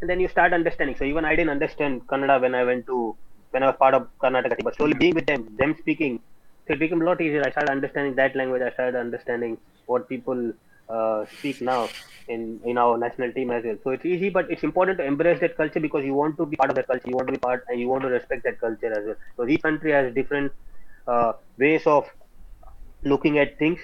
and 0.00 0.10
then 0.10 0.20
you 0.20 0.28
start 0.28 0.52
understanding. 0.52 0.96
So 0.96 1.04
even 1.04 1.24
I 1.24 1.34
didn't 1.36 1.50
understand 1.50 2.06
Kannada 2.06 2.40
when 2.40 2.54
I 2.54 2.64
went 2.64 2.86
to 2.86 3.16
when 3.50 3.62
I 3.62 3.66
was 3.66 3.76
part 3.78 3.94
of 3.94 4.08
Karnataka, 4.22 4.62
but 4.64 4.76
slowly 4.76 4.94
being 4.94 5.14
with 5.14 5.26
them, 5.26 5.48
them 5.56 5.74
speaking, 5.78 6.22
so 6.66 6.74
it 6.74 6.78
became 6.80 7.02
a 7.02 7.04
lot 7.04 7.20
easier. 7.20 7.42
I 7.46 7.50
started 7.50 7.70
understanding 7.72 8.14
that 8.16 8.36
language. 8.36 8.62
I 8.62 8.70
started 8.70 8.98
understanding 8.98 9.58
what 9.86 10.08
people 10.08 10.52
uh, 10.88 11.26
speak 11.38 11.60
now 11.60 11.94
in 12.28 12.60
in 12.64 12.78
our 12.78 12.96
national 12.98 13.32
team 13.32 13.50
as 13.50 13.64
well. 13.64 13.76
So 13.82 13.90
it's 13.90 14.04
easy, 14.04 14.30
but 14.30 14.50
it's 14.50 14.62
important 14.62 14.98
to 14.98 15.04
embrace 15.04 15.40
that 15.40 15.56
culture 15.56 15.80
because 15.80 16.04
you 16.04 16.14
want 16.14 16.36
to 16.38 16.46
be 16.46 16.56
part 16.56 16.70
of 16.70 16.76
that 16.76 16.86
culture. 16.86 17.08
You 17.08 17.16
want 17.16 17.28
to 17.28 17.32
be 17.32 17.44
part, 17.48 17.64
and 17.68 17.80
you 17.80 17.88
want 17.88 18.02
to 18.02 18.08
respect 18.08 18.44
that 18.44 18.60
culture 18.60 18.92
as 18.98 19.04
well. 19.06 19.16
So 19.36 19.48
each 19.48 19.62
country 19.62 19.92
has 19.92 20.14
different 20.14 20.52
uh, 21.06 21.32
ways 21.58 21.86
of 21.86 22.08
looking 23.04 23.38
at 23.38 23.58
things, 23.58 23.80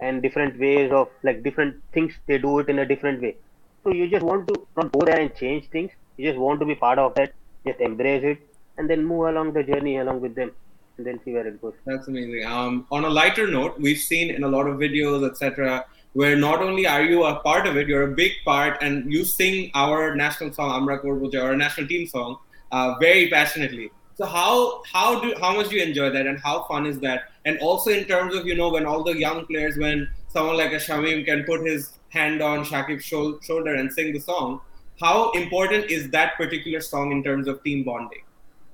and 0.00 0.22
different 0.22 0.58
ways 0.58 0.92
of 0.92 1.08
like 1.22 1.42
different 1.42 1.76
things 1.92 2.12
they 2.26 2.38
do 2.38 2.58
it 2.58 2.68
in 2.68 2.78
a 2.80 2.86
different 2.86 3.20
way. 3.22 3.36
So 3.84 3.92
you 3.92 4.08
just 4.08 4.24
want 4.24 4.46
to 4.48 4.66
not 4.76 4.92
go 4.92 5.00
there 5.06 5.20
and 5.20 5.34
change 5.34 5.68
things. 5.70 5.90
You 6.16 6.28
just 6.30 6.38
want 6.38 6.60
to 6.60 6.66
be 6.66 6.74
part 6.74 6.98
of 6.98 7.14
that. 7.14 7.32
Just 7.66 7.80
embrace 7.80 8.24
it 8.24 8.38
and 8.78 8.88
then 8.88 9.04
move 9.04 9.28
along 9.28 9.52
the 9.52 9.62
journey 9.62 9.98
along 9.98 10.20
with 10.20 10.34
them 10.34 10.52
and 10.96 11.06
then 11.06 11.20
see 11.24 11.32
where 11.32 11.46
it 11.46 11.60
goes. 11.60 11.74
That's 11.84 12.08
amazing. 12.08 12.44
Um, 12.46 12.86
on 12.90 13.04
a 13.04 13.10
lighter 13.10 13.46
note, 13.46 13.78
we've 13.78 13.98
seen 13.98 14.30
in 14.30 14.44
a 14.44 14.48
lot 14.48 14.66
of 14.66 14.76
videos, 14.76 15.28
etc., 15.28 15.84
where 16.14 16.36
not 16.36 16.62
only 16.62 16.86
are 16.86 17.02
you 17.02 17.24
a 17.24 17.40
part 17.40 17.66
of 17.66 17.76
it, 17.76 17.88
you're 17.88 18.10
a 18.10 18.14
big 18.14 18.32
part, 18.44 18.78
and 18.80 19.12
you 19.12 19.24
sing 19.24 19.70
our 19.74 20.14
national 20.16 20.52
song 20.52 20.70
Amra 20.70 21.00
Korbo 21.00 21.30
Joy, 21.30 21.40
our 21.40 21.56
national 21.56 21.86
team 21.88 22.06
song, 22.06 22.38
uh, 22.72 22.94
very 22.98 23.28
passionately. 23.28 23.90
So 24.14 24.24
how 24.24 24.82
how 24.90 25.20
do 25.20 25.34
how 25.38 25.54
much 25.54 25.68
do 25.68 25.76
you 25.76 25.82
enjoy 25.82 26.08
that, 26.10 26.26
and 26.26 26.40
how 26.40 26.62
fun 26.62 26.86
is 26.86 26.98
that? 27.00 27.24
And 27.44 27.58
also 27.58 27.90
in 27.90 28.06
terms 28.06 28.34
of 28.34 28.46
you 28.46 28.54
know 28.54 28.70
when 28.70 28.86
all 28.86 29.04
the 29.04 29.14
young 29.18 29.44
players, 29.44 29.76
when 29.76 30.08
someone 30.28 30.56
like 30.56 30.72
a 30.72 30.76
Shamim 30.76 31.26
can 31.26 31.44
put 31.44 31.66
his 31.66 31.98
hand 32.08 32.40
on 32.40 32.64
Shakib's 32.64 33.04
shoulder 33.04 33.74
and 33.74 33.92
sing 33.92 34.14
the 34.14 34.18
song, 34.20 34.62
how 34.98 35.30
important 35.32 35.90
is 35.90 36.08
that 36.10 36.36
particular 36.38 36.80
song 36.80 37.12
in 37.12 37.22
terms 37.22 37.46
of 37.46 37.62
team 37.62 37.84
bonding? 37.84 38.22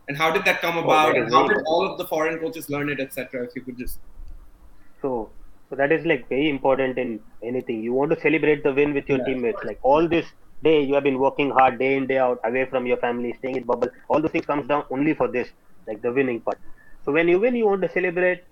And 0.09 0.17
how 0.17 0.31
did 0.33 0.45
that 0.45 0.61
come 0.61 0.77
oh, 0.77 0.85
about? 0.85 1.17
and 1.17 1.33
how 1.33 1.47
did 1.47 1.59
all 1.67 1.87
of 1.87 1.99
the 1.99 2.07
foreign 2.07 2.39
coaches 2.39 2.69
learn 2.69 2.89
it, 2.89 3.01
etc.? 3.01 3.45
If 3.45 3.55
you 3.55 3.63
could 3.63 3.79
just. 3.79 3.99
So, 5.01 5.31
so 5.71 5.77
that 5.77 5.93
is 5.93 6.05
like 6.05 6.29
very 6.29 6.49
important 6.49 6.99
in 6.99 7.21
anything. 7.43 7.83
You 7.83 7.93
want 7.93 8.11
to 8.13 8.21
celebrate 8.21 8.63
the 8.63 8.73
win 8.73 8.95
with 8.95 9.09
your 9.09 9.19
yeah. 9.19 9.25
teammates. 9.25 9.65
Like 9.65 9.79
all 9.83 10.09
this 10.09 10.27
day, 10.63 10.83
you 10.83 10.95
have 10.95 11.05
been 11.05 11.19
working 11.19 11.51
hard 11.51 11.79
day 11.79 11.97
in 11.97 12.07
day 12.07 12.19
out, 12.19 12.41
away 12.45 12.67
from 12.67 12.87
your 12.87 12.97
family, 12.99 13.35
staying 13.39 13.57
in 13.57 13.65
bubble. 13.65 13.89
All 14.09 14.21
those 14.21 14.31
things 14.31 14.47
comes 14.47 14.67
down 14.67 14.85
only 14.91 15.15
for 15.15 15.29
this, 15.29 15.49
like 15.87 16.03
the 16.03 16.13
winning 16.13 16.41
part. 16.41 16.59
So 17.05 17.13
when 17.13 17.29
you 17.29 17.41
win, 17.41 17.57
you 17.57 17.67
want 17.67 17.83
to 17.83 17.91
celebrate. 17.93 18.45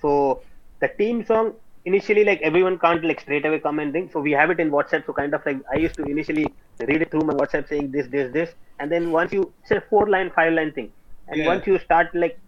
So 0.00 0.42
the 0.80 0.88
team 0.88 1.24
song 1.24 1.54
initially 1.84 2.24
like 2.24 2.40
everyone 2.42 2.78
can't 2.78 3.04
like 3.04 3.20
straight 3.20 3.44
away 3.44 3.58
come 3.58 3.78
and 3.78 3.92
think 3.92 4.12
so 4.12 4.20
we 4.20 4.32
have 4.32 4.50
it 4.50 4.60
in 4.60 4.70
whatsapp. 4.70 5.04
So 5.06 5.12
kind 5.12 5.34
of 5.34 5.44
like 5.44 5.58
i 5.72 5.76
used 5.76 5.96
to 5.96 6.04
initially 6.04 6.46
read 6.80 7.02
it 7.02 7.10
through 7.10 7.26
my 7.30 7.34
whatsapp 7.34 7.68
saying 7.68 7.90
this 7.92 8.06
this 8.08 8.32
this. 8.32 8.54
And 8.78 8.90
then 8.90 9.10
once 9.12 9.32
you 9.32 9.52
say 9.64 9.80
four 9.90 10.08
line 10.08 10.30
five 10.34 10.52
line 10.52 10.72
thing. 10.72 10.90
And 11.28 11.38
yeah. 11.40 11.46
once 11.46 11.66
you 11.66 11.78
start 11.78 12.14
like 12.14 12.38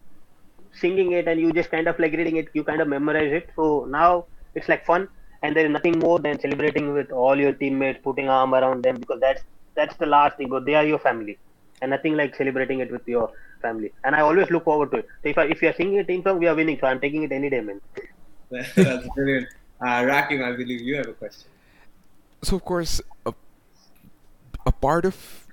singing 0.73 1.13
it 1.13 1.29
and 1.29 1.41
you 1.41 1.53
just 1.53 1.71
kind 1.71 1.89
of 1.89 1.99
like 1.99 2.13
reading 2.13 2.37
it 2.37 2.49
you 2.55 2.65
kind 2.65 2.81
of 2.81 2.89
memorize 2.89 3.33
it. 3.33 3.51
So 3.57 3.87
now 3.89 4.27
it's 4.55 4.69
like 4.69 4.85
fun. 4.87 5.09
And 5.43 5.55
there 5.55 5.67
is 5.67 5.71
nothing 5.71 5.99
more 5.99 6.19
than 6.19 6.41
celebrating 6.41 6.93
with 6.95 7.11
all 7.13 7.39
your 7.39 7.53
teammates 7.53 8.01
putting 8.03 8.29
arm 8.29 8.55
around 8.55 8.83
them 8.83 8.97
because 8.97 9.21
that's 9.21 9.43
that's 9.75 9.97
the 9.97 10.07
last 10.07 10.39
thing 10.39 10.49
but 10.49 10.65
they 10.65 10.75
are 10.75 10.85
your 10.85 10.99
family. 10.99 11.39
And 11.83 11.91
nothing 11.91 12.17
like 12.17 12.35
celebrating 12.35 12.81
it 12.81 12.91
with 12.91 13.07
your 13.07 13.31
family. 13.61 13.93
And 14.05 14.15
i 14.15 14.21
always 14.21 14.51
look 14.51 14.65
forward 14.65 14.91
to 14.93 14.99
it. 14.99 15.09
So 15.23 15.29
if, 15.29 15.39
I, 15.39 15.45
if 15.45 15.61
you 15.61 15.69
are 15.69 15.75
singing 15.75 15.99
a 15.99 16.05
team 16.05 16.23
song 16.23 16.39
we 16.39 16.47
are 16.47 16.55
winning. 16.55 16.79
So 16.81 16.87
i'm 16.87 17.01
taking 17.01 17.23
it 17.23 17.33
any 17.33 17.51
day 17.51 17.61
man 17.61 17.83
that's 18.77 19.09
brilliant 19.15 19.49
uh, 19.81 20.03
Rakim, 20.03 20.43
i 20.43 20.57
believe 20.57 20.81
you 20.81 20.97
have 20.97 21.09
a 21.09 21.13
question 21.13 21.49
so 22.43 22.57
of 22.57 22.65
course 22.65 23.01
a, 23.25 23.35
a 24.65 24.73
part 24.73 25.05
of 25.05 25.47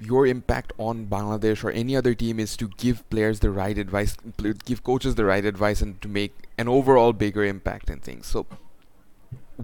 your 0.00 0.26
impact 0.26 0.72
on 0.78 1.06
Bangladesh 1.06 1.62
or 1.62 1.70
any 1.70 1.94
other 1.94 2.14
team 2.14 2.40
is 2.40 2.56
to 2.56 2.68
give 2.68 3.08
players 3.10 3.40
the 3.40 3.50
right 3.50 3.76
advice, 3.76 4.16
give 4.64 4.82
coaches 4.82 5.14
the 5.14 5.24
right 5.24 5.44
advice, 5.44 5.82
and 5.82 6.00
to 6.00 6.08
make 6.08 6.32
an 6.56 6.68
overall 6.68 7.12
bigger 7.12 7.44
impact 7.44 7.90
in 7.90 8.00
things. 8.00 8.26
So, 8.26 8.46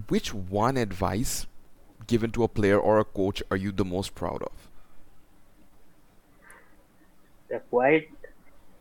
which 0.09 0.33
one 0.33 0.77
advice 0.77 1.47
given 2.05 2.31
to 2.31 2.43
a 2.43 2.47
player 2.47 2.79
or 2.79 2.99
a 2.99 3.03
coach 3.03 3.41
are 3.49 3.57
you 3.57 3.71
the 3.71 3.85
most 3.85 4.15
proud 4.15 4.43
of? 4.43 4.69
Yeah, 7.49 7.59
quite 7.69 8.09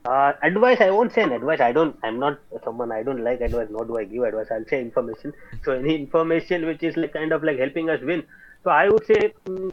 uh, 0.08 0.32
advice. 0.42 0.80
I 0.80 0.90
won't 0.90 1.12
say 1.12 1.22
an 1.22 1.32
advice. 1.32 1.60
I 1.60 1.72
don't. 1.72 1.96
I'm 2.02 2.18
not 2.18 2.38
someone. 2.64 2.92
I 2.92 3.02
don't 3.02 3.22
like 3.24 3.40
advice. 3.40 3.68
Nor 3.70 3.84
do 3.84 3.98
I 3.98 4.04
give 4.04 4.22
advice. 4.22 4.46
I'll 4.50 4.64
say 4.66 4.80
information. 4.80 5.32
So 5.64 5.72
any 5.72 5.94
information 5.94 6.66
which 6.66 6.82
is 6.82 6.96
like 6.96 7.12
kind 7.12 7.32
of 7.32 7.42
like 7.42 7.58
helping 7.58 7.90
us 7.90 8.00
win. 8.02 8.24
So 8.64 8.70
I 8.70 8.88
would 8.88 9.06
say. 9.06 9.34
Mm, 9.46 9.72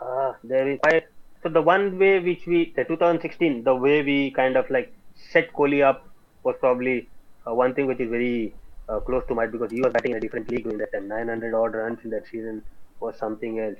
uh, 0.00 0.32
there 0.42 0.68
is 0.68 0.78
I, 0.84 1.02
so 1.42 1.48
the 1.48 1.62
one 1.62 1.98
way 1.98 2.18
which 2.20 2.46
we 2.46 2.72
the 2.76 2.84
2016 2.84 3.64
the 3.64 3.74
way 3.74 4.02
we 4.02 4.30
kind 4.30 4.56
of 4.56 4.68
like 4.70 4.92
set 5.32 5.52
Kohli 5.52 5.84
up 5.84 6.08
was 6.42 6.56
probably 6.58 7.08
uh, 7.46 7.54
one 7.54 7.74
thing 7.74 7.86
which 7.86 8.00
is 8.00 8.10
very 8.10 8.54
uh, 8.88 9.00
close 9.00 9.22
to 9.28 9.34
my 9.34 9.46
because 9.46 9.70
he 9.70 9.80
was 9.80 9.92
batting 9.92 10.12
in 10.12 10.16
a 10.16 10.20
different 10.20 10.50
league 10.50 10.66
in 10.66 10.78
that 10.78 10.92
time 10.92 11.08
900 11.08 11.54
odd 11.54 11.74
runs 11.74 11.98
in 12.04 12.10
that 12.10 12.26
season 12.26 12.62
was 12.98 13.16
something 13.18 13.58
else 13.58 13.78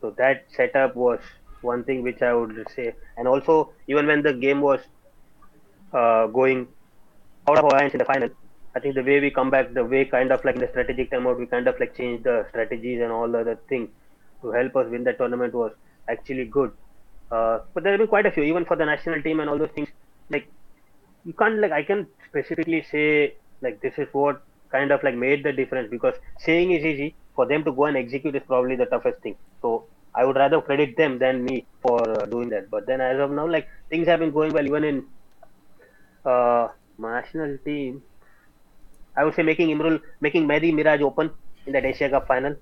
so 0.00 0.10
that 0.10 0.44
setup 0.54 0.94
was 0.94 1.20
one 1.64 1.84
thing 1.84 2.02
which 2.02 2.22
I 2.22 2.32
would 2.34 2.66
say 2.76 2.94
and 3.16 3.28
also 3.28 3.72
even 3.88 4.06
when 4.06 4.22
the 4.22 4.32
game 4.32 4.60
was 4.60 4.80
uh, 5.92 6.26
going 6.28 6.68
out 7.48 7.58
of 7.58 7.64
our 7.64 7.78
hands 7.80 7.94
in 7.94 7.98
the 7.98 8.04
final 8.04 8.30
I 8.76 8.80
think 8.80 8.94
the 8.94 9.02
way 9.02 9.20
we 9.20 9.30
come 9.30 9.50
back 9.50 9.72
the 9.74 9.84
way 9.84 10.04
kind 10.04 10.32
of 10.32 10.44
like 10.44 10.58
the 10.58 10.68
strategic 10.68 11.10
timeout 11.10 11.38
we 11.38 11.46
kind 11.46 11.68
of 11.68 11.78
like 11.80 11.96
changed 11.96 12.24
the 12.24 12.46
strategies 12.50 13.00
and 13.00 13.12
all 13.12 13.30
the 13.30 13.40
other 13.40 13.58
things 13.68 13.88
to 14.44 14.52
help 14.52 14.76
us 14.76 14.88
win 14.90 15.04
that 15.04 15.18
tournament 15.18 15.54
was 15.54 15.72
actually 16.08 16.44
good. 16.44 16.72
Uh, 17.30 17.60
but 17.72 17.82
there 17.82 17.92
have 17.92 17.98
been 17.98 18.08
quite 18.08 18.26
a 18.26 18.30
few, 18.30 18.42
even 18.44 18.64
for 18.64 18.76
the 18.76 18.84
national 18.84 19.22
team 19.22 19.40
and 19.40 19.48
all 19.50 19.58
those 19.58 19.74
things. 19.74 19.88
Like 20.30 20.48
you 21.24 21.32
can't 21.32 21.58
like 21.58 21.72
I 21.72 21.82
can 21.82 22.06
specifically 22.28 22.82
say 22.90 23.34
like 23.62 23.80
this 23.80 23.94
is 23.98 24.08
what 24.12 24.42
kind 24.70 24.90
of 24.90 25.02
like 25.02 25.16
made 25.16 25.44
the 25.44 25.52
difference 25.52 25.90
because 25.90 26.14
saying 26.38 26.72
is 26.72 26.84
easy. 26.84 27.14
For 27.34 27.46
them 27.46 27.64
to 27.64 27.72
go 27.72 27.86
and 27.86 27.96
execute 27.96 28.36
is 28.36 28.44
probably 28.46 28.76
the 28.76 28.86
toughest 28.86 29.20
thing. 29.20 29.36
So 29.60 29.86
I 30.14 30.24
would 30.24 30.36
rather 30.36 30.60
credit 30.60 30.96
them 30.96 31.18
than 31.18 31.44
me 31.44 31.66
for 31.82 32.00
uh, 32.20 32.26
doing 32.26 32.48
that. 32.50 32.70
But 32.70 32.86
then 32.86 33.00
as 33.00 33.18
of 33.20 33.30
now, 33.30 33.46
like 33.48 33.68
things 33.90 34.06
have 34.06 34.20
been 34.20 34.32
going 34.32 34.52
well 34.52 34.66
even 34.66 34.84
in 34.84 35.06
uh, 36.24 36.68
national 36.98 37.58
team. 37.64 38.02
I 39.16 39.24
would 39.24 39.34
say 39.34 39.42
making 39.42 39.68
Imrul, 39.68 40.00
making 40.20 40.46
Mehidy 40.48 40.72
Miraz 40.74 41.00
open 41.02 41.30
in 41.66 41.72
that 41.72 41.84
Asia 41.84 42.08
Cup 42.10 42.26
final 42.26 42.56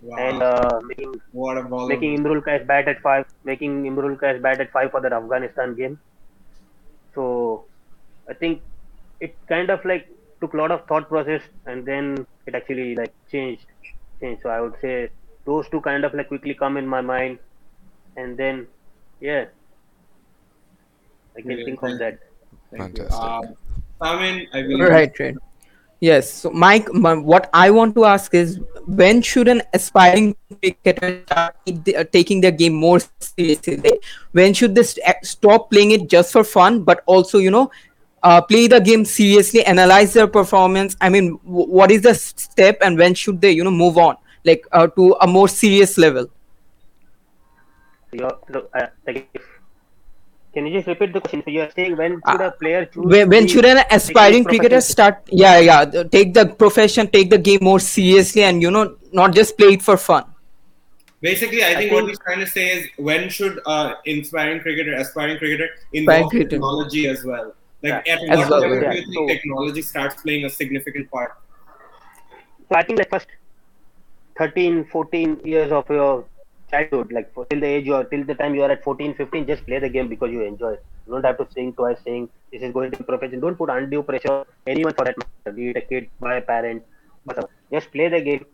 Wow. 0.00 0.16
And 0.18 0.42
uh, 0.42 0.80
making 0.84 1.14
what 1.32 1.56
a 1.56 1.62
making 1.86 2.18
Imrul 2.18 2.44
Kayes 2.44 2.66
bat 2.66 2.88
at 2.88 3.00
five, 3.00 3.24
making 3.44 3.84
Imrul 3.84 4.20
Kayes 4.20 4.42
bat 4.42 4.60
at 4.60 4.70
five 4.72 4.90
for 4.90 5.00
that 5.00 5.12
Afghanistan 5.12 5.74
game. 5.74 5.98
So 7.14 7.66
I 8.28 8.34
think 8.34 8.62
it 9.20 9.36
kind 9.48 9.70
of 9.70 9.84
like 9.84 10.06
took 10.40 10.52
a 10.54 10.56
lot 10.56 10.70
of 10.70 10.86
thought 10.86 11.08
process 11.08 11.42
and 11.66 11.86
then 11.86 12.26
it 12.46 12.54
actually 12.54 12.94
like 12.94 13.14
changed. 13.30 13.66
changed. 14.20 14.42
So 14.42 14.50
I 14.50 14.60
would 14.60 14.74
say 14.82 15.10
those 15.44 15.68
two 15.68 15.80
kind 15.80 16.04
of 16.04 16.14
like 16.14 16.28
quickly 16.28 16.54
come 16.54 16.76
in 16.76 16.86
my 16.86 17.00
mind, 17.00 17.38
and 18.16 18.36
then 18.36 18.66
yeah, 19.20 19.46
I 21.36 21.40
can 21.42 21.64
think 21.64 21.82
of 21.82 21.98
that. 21.98 22.18
Fantastic. 22.70 23.12
Uh, 23.12 23.42
I 24.00 24.20
mean, 24.20 24.48
I 24.52 24.62
will. 24.62 24.78
Right, 24.80 25.18
right. 25.18 25.34
Yes. 26.00 26.30
So, 26.30 26.50
Mike, 26.50 26.88
what 26.92 27.48
I 27.54 27.70
want 27.70 27.94
to 27.94 28.04
ask 28.04 28.34
is 28.34 28.60
when 28.86 29.22
should 29.22 29.48
an 29.48 29.62
aspiring 29.72 30.36
cricketer 30.60 31.22
start 31.26 31.56
uh, 31.96 32.04
taking 32.12 32.40
their 32.40 32.50
game 32.50 32.74
more 32.74 33.00
seriously? 33.00 34.00
When 34.32 34.52
should 34.52 34.74
they 34.74 34.82
st- 34.82 35.16
stop 35.22 35.70
playing 35.70 35.92
it 35.92 36.08
just 36.08 36.32
for 36.32 36.44
fun, 36.44 36.82
but 36.82 37.02
also, 37.06 37.38
you 37.38 37.50
know, 37.50 37.70
uh, 38.22 38.40
play 38.42 38.66
the 38.66 38.80
game 38.80 39.04
seriously, 39.04 39.64
analyze 39.64 40.12
their 40.12 40.26
performance? 40.26 40.96
I 41.00 41.08
mean, 41.08 41.38
w- 41.44 41.70
what 41.70 41.90
is 41.90 42.02
the 42.02 42.14
step, 42.14 42.78
and 42.82 42.98
when 42.98 43.14
should 43.14 43.40
they, 43.40 43.52
you 43.52 43.64
know, 43.64 43.70
move 43.70 43.96
on, 43.96 44.16
like 44.44 44.66
uh, 44.72 44.86
to 44.88 45.16
a 45.20 45.26
more 45.26 45.48
serious 45.48 45.98
level? 45.98 46.28
So, 48.16 48.68
uh, 48.74 48.86
like 49.06 49.28
if 49.34 49.42
can 50.54 50.66
you 50.66 50.72
just 50.72 50.86
repeat 50.86 51.12
the 51.12 51.20
question? 51.20 51.42
So 51.44 51.50
you 51.50 51.62
are 51.62 51.70
saying 51.70 51.96
when 51.96 52.20
should 52.28 52.40
a 52.40 52.52
player 52.52 52.84
choose? 52.86 53.04
When, 53.04 53.28
when 53.28 53.48
should 53.48 53.64
an 53.64 53.84
aspiring 53.90 54.44
cricketer 54.44 54.80
start? 54.80 55.26
Yeah, 55.30 55.58
yeah. 55.58 55.84
Take 56.04 56.32
the 56.32 56.46
profession, 56.46 57.08
take 57.08 57.30
the 57.30 57.38
game 57.38 57.58
more 57.62 57.80
seriously, 57.80 58.44
and 58.44 58.62
you 58.62 58.70
know, 58.70 58.96
not 59.12 59.34
just 59.34 59.58
play 59.58 59.72
it 59.74 59.82
for 59.82 59.96
fun. 59.96 60.24
Basically, 61.20 61.64
I, 61.64 61.70
I 61.70 61.74
think, 61.74 61.92
what 61.92 62.06
he's 62.06 62.18
trying 62.20 62.38
to 62.38 62.46
say 62.46 62.68
is 62.68 62.86
when 62.98 63.28
should 63.30 63.58
uh, 63.66 63.94
inspiring 64.04 64.60
cricketer, 64.60 64.94
aspiring 64.94 65.38
cricketer 65.38 65.70
involve 65.92 66.30
technology 66.30 67.08
as 67.08 67.24
well? 67.24 67.54
Like 67.82 68.06
yeah. 68.06 68.14
at 68.14 68.38
what 68.38 68.50
well, 68.50 68.60
level 68.60 68.82
yeah. 68.82 68.90
do 68.90 68.96
you 68.96 69.02
think 69.02 69.14
so, 69.14 69.26
technology 69.26 69.82
starts 69.82 70.22
playing 70.22 70.44
a 70.44 70.50
significant 70.50 71.10
part? 71.10 71.32
So 72.68 72.76
I 72.76 72.82
think 72.84 72.98
the 72.98 73.06
first 73.10 73.26
13, 74.38 74.84
14 74.86 75.40
years 75.44 75.70
of 75.72 75.88
your 75.88 76.24
childhood 76.70 77.12
like 77.12 77.32
for, 77.34 77.44
till 77.46 77.60
the 77.60 77.66
age 77.66 77.88
are 77.88 78.04
till 78.04 78.24
the 78.24 78.34
time 78.34 78.54
you 78.54 78.62
are 78.62 78.70
at 78.70 78.82
14 78.82 79.14
15 79.14 79.46
just 79.46 79.64
play 79.66 79.78
the 79.78 79.88
game 79.88 80.08
because 80.08 80.30
you 80.30 80.42
enjoy 80.42 80.72
it. 80.72 80.84
You 81.06 81.12
don't 81.12 81.24
have 81.24 81.38
to 81.38 81.44
think 81.44 81.76
twice 81.76 81.98
saying 82.04 82.28
this 82.52 82.62
is 82.62 82.72
going 82.72 82.90
to 82.90 82.98
be 82.98 83.04
profession. 83.04 83.40
Don't 83.40 83.56
put 83.56 83.70
undue 83.70 84.02
pressure 84.02 84.44
anyone 84.66 84.94
for 84.94 85.04
that 85.04 85.16
matter 85.18 85.56
be 85.56 85.68
it 85.70 85.76
a 85.76 85.80
kid 85.82 86.08
a 86.22 86.40
parent 86.40 86.82
but 87.26 87.50
just 87.72 87.90
play 87.92 88.08
the 88.08 88.20
game. 88.20 88.44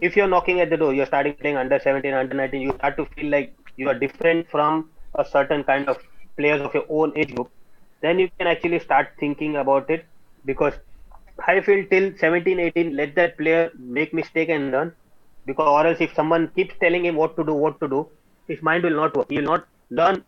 If 0.00 0.16
you're 0.16 0.28
knocking 0.28 0.60
at 0.60 0.70
the 0.70 0.76
door 0.76 0.94
you're 0.94 1.06
starting 1.06 1.34
playing 1.34 1.56
under 1.56 1.78
17 1.78 2.14
under 2.14 2.34
19 2.34 2.60
you 2.60 2.72
start 2.78 2.96
to 2.96 3.06
feel 3.14 3.30
like 3.30 3.54
you 3.76 3.88
are 3.88 3.98
different 4.06 4.48
from 4.50 4.90
a 5.14 5.24
certain 5.24 5.64
kind 5.64 5.88
of 5.88 5.98
players 6.36 6.62
of 6.62 6.72
your 6.72 6.86
own 6.88 7.12
age 7.16 7.34
group 7.34 7.50
then 8.00 8.18
you 8.18 8.30
can 8.38 8.46
actually 8.46 8.78
start 8.78 9.08
thinking 9.18 9.56
about 9.56 9.90
it 9.90 10.06
because 10.44 10.74
I 11.46 11.60
feel 11.60 11.84
till 11.90 12.12
17 12.16 12.60
18 12.60 12.96
let 12.96 13.14
that 13.16 13.36
player 13.36 13.70
make 13.78 14.14
mistake 14.14 14.48
and 14.48 14.70
learn 14.70 14.94
because 15.50 15.68
or 15.76 15.82
else 15.90 16.00
if 16.06 16.14
someone 16.20 16.46
keeps 16.56 16.74
telling 16.84 17.04
him 17.08 17.16
what 17.22 17.36
to 17.38 17.44
do 17.50 17.54
what 17.64 17.78
to 17.82 17.88
do 17.96 18.00
his 18.52 18.62
mind 18.70 18.88
will 18.88 18.98
not 19.02 19.16
work 19.20 19.30
he 19.34 19.40
will 19.40 19.50
not 19.54 19.66
learn 20.00 20.22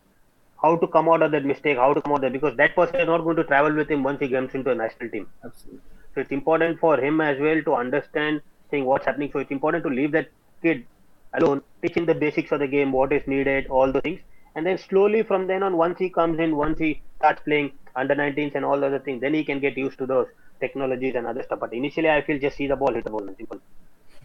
how 0.65 0.73
to 0.83 0.87
come 0.97 1.09
out 1.13 1.23
of 1.27 1.31
that 1.37 1.47
mistake 1.53 1.79
how 1.85 1.93
to 1.95 2.03
come 2.03 2.13
out 2.15 2.23
of 2.25 2.27
that 2.27 2.37
because 2.39 2.57
that 2.63 2.75
person 2.81 3.01
is 3.05 3.11
not 3.15 3.25
going 3.29 3.41
to 3.43 3.49
travel 3.53 3.81
with 3.83 3.91
him 3.95 4.03
once 4.11 4.21
he 4.27 4.29
comes 4.37 4.59
into 4.61 4.71
a 4.77 4.79
national 4.85 5.11
team 5.17 5.27
absolutely 5.45 5.81
So 6.15 6.21
it's 6.21 6.33
important 6.33 6.81
for 6.81 6.99
him 6.99 7.21
as 7.21 7.39
well 7.39 7.63
to 7.63 7.75
understand 7.75 8.41
saying 8.71 8.85
what's 8.85 9.07
happening. 9.07 9.31
So 9.33 9.39
it's 9.39 9.51
important 9.51 9.85
to 9.85 9.91
leave 9.91 10.13
that 10.13 10.29
kid 10.63 10.85
alone, 11.35 11.63
teaching 11.83 12.07
the 12.07 12.15
basics 12.15 12.53
of 12.53 12.61
the 12.61 12.67
game, 12.67 12.93
what 12.93 13.13
is 13.13 13.27
needed, 13.27 13.67
all 13.69 13.93
the 13.93 14.01
things. 14.01 14.21
And 14.55 14.67
then 14.67 14.79
slowly 14.79 15.23
from 15.23 15.47
then 15.47 15.63
on, 15.63 15.77
once 15.77 15.99
he 15.99 16.11
comes 16.11 16.41
in, 16.41 16.57
once 16.57 16.79
he 16.79 17.03
starts 17.19 17.43
playing 17.43 17.73
under 17.95 18.15
19s 18.15 18.55
and 18.55 18.65
all 18.65 18.81
the 18.81 18.87
other 18.87 18.99
things, 18.99 19.21
then 19.21 19.35
he 19.35 19.45
can 19.45 19.61
get 19.61 19.77
used 19.77 19.99
to 19.99 20.07
those 20.07 20.27
technologies 20.59 21.15
and 21.15 21.27
other 21.27 21.43
stuff. 21.43 21.61
But 21.61 21.73
initially, 21.73 22.11
I 22.11 22.23
feel 22.23 22.39
just 22.39 22.57
see 22.57 22.67
the 22.67 22.77
ball, 22.77 22.93
hit 22.93 23.05
the 23.05 23.11
ball, 23.11 23.27
and 23.27 23.37
simple. 23.37 23.61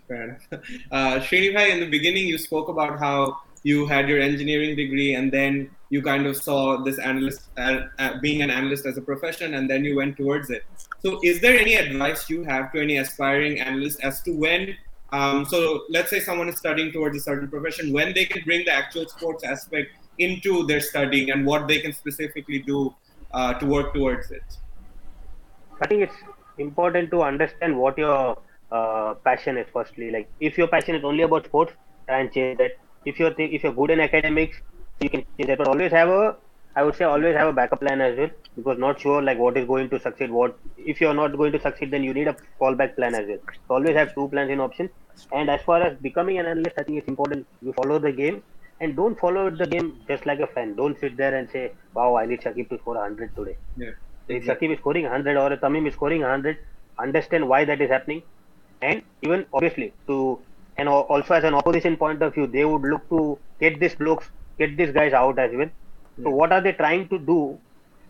Fair. 0.07 0.39
Uh, 0.91 1.19
Srinibhai, 1.19 1.71
in 1.71 1.79
the 1.79 1.89
beginning, 1.89 2.27
you 2.27 2.37
spoke 2.37 2.69
about 2.69 2.99
how 2.99 3.37
you 3.65 3.87
had 3.87 4.07
your 4.07 4.19
engineering 4.19 4.75
degree 4.75 5.15
and 5.15 5.31
then 5.31 5.69
you 5.89 6.01
kind 6.01 6.27
of 6.27 6.37
saw 6.37 6.77
this 6.83 6.99
analyst 6.99 7.41
uh, 7.57 7.79
uh, 7.97 8.11
being 8.21 8.43
an 8.43 8.51
analyst 8.51 8.85
as 8.85 8.95
a 8.97 9.01
profession 9.01 9.55
and 9.55 9.67
then 9.67 9.83
you 9.83 9.95
went 9.95 10.15
towards 10.15 10.51
it 10.51 10.63
so 11.01 11.19
is 11.23 11.41
there 11.41 11.57
any 11.59 11.73
advice 11.73 12.29
you 12.29 12.43
have 12.43 12.71
to 12.71 12.79
any 12.79 12.97
aspiring 12.97 13.59
analyst 13.59 13.99
as 14.03 14.21
to 14.21 14.31
when 14.43 14.75
um, 15.11 15.45
so 15.45 15.83
let's 15.89 16.11
say 16.11 16.19
someone 16.19 16.47
is 16.47 16.57
studying 16.57 16.91
towards 16.91 17.17
a 17.17 17.19
certain 17.19 17.47
profession 17.47 17.91
when 17.91 18.13
they 18.13 18.25
can 18.25 18.43
bring 18.43 18.63
the 18.65 18.71
actual 18.71 19.07
sports 19.07 19.43
aspect 19.43 19.89
into 20.19 20.65
their 20.67 20.79
studying 20.79 21.31
and 21.31 21.43
what 21.43 21.67
they 21.67 21.79
can 21.79 21.91
specifically 21.91 22.59
do 22.59 22.93
uh, 23.33 23.53
to 23.55 23.65
work 23.65 23.93
towards 23.95 24.29
it 24.29 24.59
i 25.81 25.87
think 25.87 26.03
it's 26.03 26.21
important 26.59 27.09
to 27.09 27.23
understand 27.23 27.75
what 27.75 27.97
your 27.97 28.37
uh, 28.71 29.13
passion 29.25 29.57
is 29.57 29.67
firstly. 29.73 30.11
Like 30.11 30.29
if 30.39 30.57
your 30.57 30.67
passion 30.67 30.95
is 30.95 31.03
only 31.03 31.23
about 31.23 31.45
sports 31.45 31.73
try 32.07 32.19
and 32.19 32.31
change 32.31 32.57
that. 32.57 32.71
If 33.05 33.19
you're 33.19 33.33
th- 33.33 33.51
if 33.51 33.63
you're 33.63 33.73
good 33.73 33.91
in 33.91 33.99
academics 33.99 34.57
you 34.99 35.09
can 35.09 35.23
change 35.37 35.47
that. 35.47 35.57
But 35.57 35.67
always 35.67 35.91
have 35.91 36.09
a 36.09 36.37
i 36.77 36.83
would 36.83 36.95
say 36.95 37.05
always 37.05 37.35
have 37.35 37.47
a 37.47 37.53
backup 37.53 37.79
plan 37.79 38.01
as 38.01 38.17
well 38.17 38.29
because 38.55 38.77
not 38.77 38.99
sure 38.99 39.21
like 39.21 39.37
what 39.37 39.57
is 39.57 39.65
going 39.65 39.89
to 39.89 39.99
succeed 39.99 40.29
what 40.29 40.57
if 40.77 40.99
you're 41.01 41.13
not 41.13 41.37
going 41.41 41.51
to 41.53 41.59
succeed 41.65 41.89
then 41.91 42.03
you 42.03 42.13
need 42.13 42.27
a 42.27 42.35
fallback 42.59 42.95
plan 42.95 43.15
as 43.15 43.25
well. 43.27 43.39
So 43.67 43.75
always 43.75 43.95
have 43.95 44.13
two 44.15 44.27
plans 44.29 44.51
in 44.51 44.59
option 44.59 44.89
and 45.31 45.49
as 45.49 45.61
far 45.61 45.81
as 45.81 45.97
becoming 46.01 46.39
an 46.39 46.45
analyst 46.45 46.75
i 46.77 46.83
think 46.83 46.97
it's 46.99 47.07
important 47.07 47.47
you 47.61 47.73
follow 47.73 47.99
the 47.99 48.11
game. 48.11 48.43
And 48.81 48.95
don't 48.95 49.17
follow 49.17 49.49
the 49.49 49.65
game 49.67 50.01
just 50.05 50.25
like 50.25 50.39
a 50.41 50.47
fan. 50.47 50.75
Don't 50.75 50.99
sit 50.99 51.15
there 51.17 51.33
and 51.35 51.49
say 51.49 51.73
wow 51.93 52.15
i 52.17 52.25
need 52.25 52.41
Shakib 52.41 52.69
to 52.69 52.77
score 52.79 52.95
100 52.95 53.33
today. 53.35 53.57
Yeah. 53.77 53.91
If 54.27 54.43
Shakib 54.45 54.73
is 54.73 54.79
scoring 54.79 55.03
100 55.03 55.37
or 55.37 55.55
Tamim 55.57 55.87
is 55.87 55.93
scoring 55.93 56.21
100, 56.21 56.57
understand 56.99 57.47
why 57.47 57.63
that 57.65 57.81
is 57.81 57.89
happening. 57.89 58.23
And 58.81 59.01
even 59.21 59.45
obviously, 59.53 59.93
to 60.07 60.39
and 60.77 60.89
also 60.89 61.33
as 61.33 61.43
an 61.43 61.53
opposition 61.53 61.95
point 61.97 62.21
of 62.21 62.33
view, 62.33 62.47
they 62.47 62.65
would 62.65 62.81
look 62.81 63.07
to 63.09 63.37
get 63.59 63.79
these 63.79 63.95
blokes, 63.95 64.29
get 64.57 64.75
these 64.75 64.91
guys 64.91 65.13
out 65.13 65.39
as 65.39 65.51
well. 65.53 65.69
So, 66.23 66.29
what 66.29 66.51
are 66.51 66.61
they 66.61 66.73
trying 66.73 67.07
to 67.09 67.17
do 67.17 67.57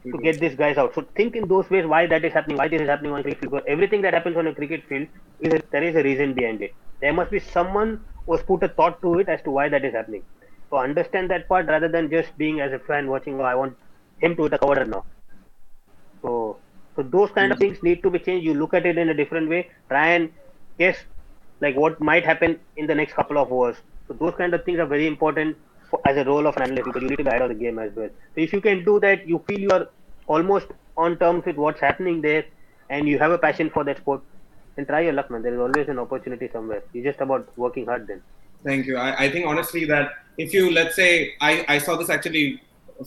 to 0.04 0.10
mm-hmm. 0.10 0.23
get 0.23 0.39
these 0.39 0.56
guys 0.56 0.78
out? 0.78 0.93
So, 0.95 1.06
think 1.15 1.36
in 1.36 1.47
those 1.47 1.69
ways 1.69 1.86
why 1.86 2.08
that 2.08 2.25
is 2.25 2.34
happening, 2.34 2.58
why 2.58 2.67
this 2.67 2.82
is 2.82 2.88
happening 2.88 3.12
on 3.12 3.19
a 3.19 3.23
cricket 3.23 3.39
field. 3.41 3.51
Because 3.51 3.65
everything 3.67 4.01
that 4.01 4.13
happens 4.13 4.38
on 4.38 4.47
a 4.47 4.54
cricket 4.54 4.84
field, 4.89 5.08
is 5.39 5.54
a, 5.54 5.62
there 5.71 5.84
is 5.84 5.95
a 5.95 6.04
reason 6.04 6.34
behind 6.34 6.62
it. 6.62 6.73
There 7.01 7.13
must 7.13 7.32
be 7.32 7.39
someone 7.39 8.01
who 8.25 8.36
has 8.36 8.43
put 8.43 8.63
a 8.63 8.69
thought 8.69 9.01
to 9.01 9.19
it 9.19 9.30
as 9.30 9.41
to 9.43 9.51
why 9.51 9.69
that 9.69 9.86
is 9.86 9.93
happening. 9.93 10.23
So, 10.69 10.78
understand 10.78 11.30
that 11.32 11.47
part 11.47 11.67
rather 11.67 11.88
than 11.88 12.10
just 12.10 12.36
being 12.38 12.62
as 12.62 12.73
a 12.73 12.80
fan 12.80 13.08
watching, 13.08 13.39
oh, 13.39 13.43
I 13.43 13.56
want 13.56 13.78
him 14.19 14.36
to 14.36 14.43
hit 14.43 14.54
a 14.54 14.58
cover 14.60 14.86
now. 14.86 15.06
So, 16.21 16.58
so 16.95 17.04
those 17.04 17.30
kind 17.32 17.51
of 17.51 17.60
mm-hmm. 17.60 17.73
things 17.73 17.84
need 17.84 18.01
to 18.04 18.10
be 18.10 18.19
changed. 18.19 18.45
You 18.45 18.56
look 18.56 18.73
at 18.73 18.86
it 18.86 18.97
in 18.97 19.10
a 19.10 19.13
different 19.13 19.49
way. 19.49 19.69
Try 19.89 20.08
and 20.10 20.32
guess 20.78 20.98
like 21.62 21.76
what 21.76 22.00
might 22.00 22.26
happen 22.26 22.60
in 22.78 22.88
the 22.88 22.96
next 22.96 23.14
couple 23.14 23.38
of 23.38 23.52
hours. 23.52 23.76
So 24.08 24.14
those 24.14 24.34
kind 24.36 24.54
of 24.54 24.64
things 24.66 24.80
are 24.80 24.86
very 24.86 25.08
important 25.08 25.58
for, 25.90 26.00
as 26.06 26.18
a 26.18 26.24
role 26.24 26.48
of 26.48 26.56
an 26.58 26.64
analyst 26.64 26.86
because 26.86 27.02
you 27.02 27.10
need 27.10 27.18
to 27.18 27.24
be 27.24 27.30
ahead 27.30 27.42
of 27.42 27.50
the 27.50 27.56
game 27.56 27.80
as 27.80 27.96
well. 27.96 28.10
So 28.36 28.42
if 28.42 28.54
you 28.54 28.62
can 28.62 28.84
do 28.84 29.00
that, 29.00 29.28
you 29.28 29.44
feel 29.48 29.60
you 29.60 29.70
are 29.70 29.90
almost 30.28 30.68
on 30.98 31.18
terms 31.18 31.46
with 31.46 31.56
what's 31.56 31.80
happening 31.80 32.22
there, 32.22 32.46
and 32.90 33.08
you 33.08 33.20
have 33.20 33.32
a 33.32 33.38
passion 33.38 33.70
for 33.70 33.84
that 33.84 33.98
sport. 33.98 34.22
Then 34.76 34.86
try 34.86 35.02
your 35.02 35.14
luck, 35.14 35.32
man. 35.32 35.42
There 35.42 35.54
is 35.54 35.60
always 35.60 35.88
an 35.88 36.00
opportunity 36.00 36.50
somewhere. 36.52 36.84
It's 36.94 37.04
just 37.06 37.22
about 37.22 37.48
working 37.58 37.86
hard 37.86 38.08
then. 38.08 38.22
Thank 38.64 38.86
you. 38.88 38.98
I, 38.98 39.26
I 39.26 39.30
think 39.32 39.46
honestly 39.46 39.86
that 39.86 40.12
if 40.38 40.54
you 40.54 40.72
let's 40.72 40.96
say 40.96 41.34
I, 41.40 41.66
I 41.68 41.78
saw 41.78 41.96
this 41.96 42.10
actually 42.10 42.62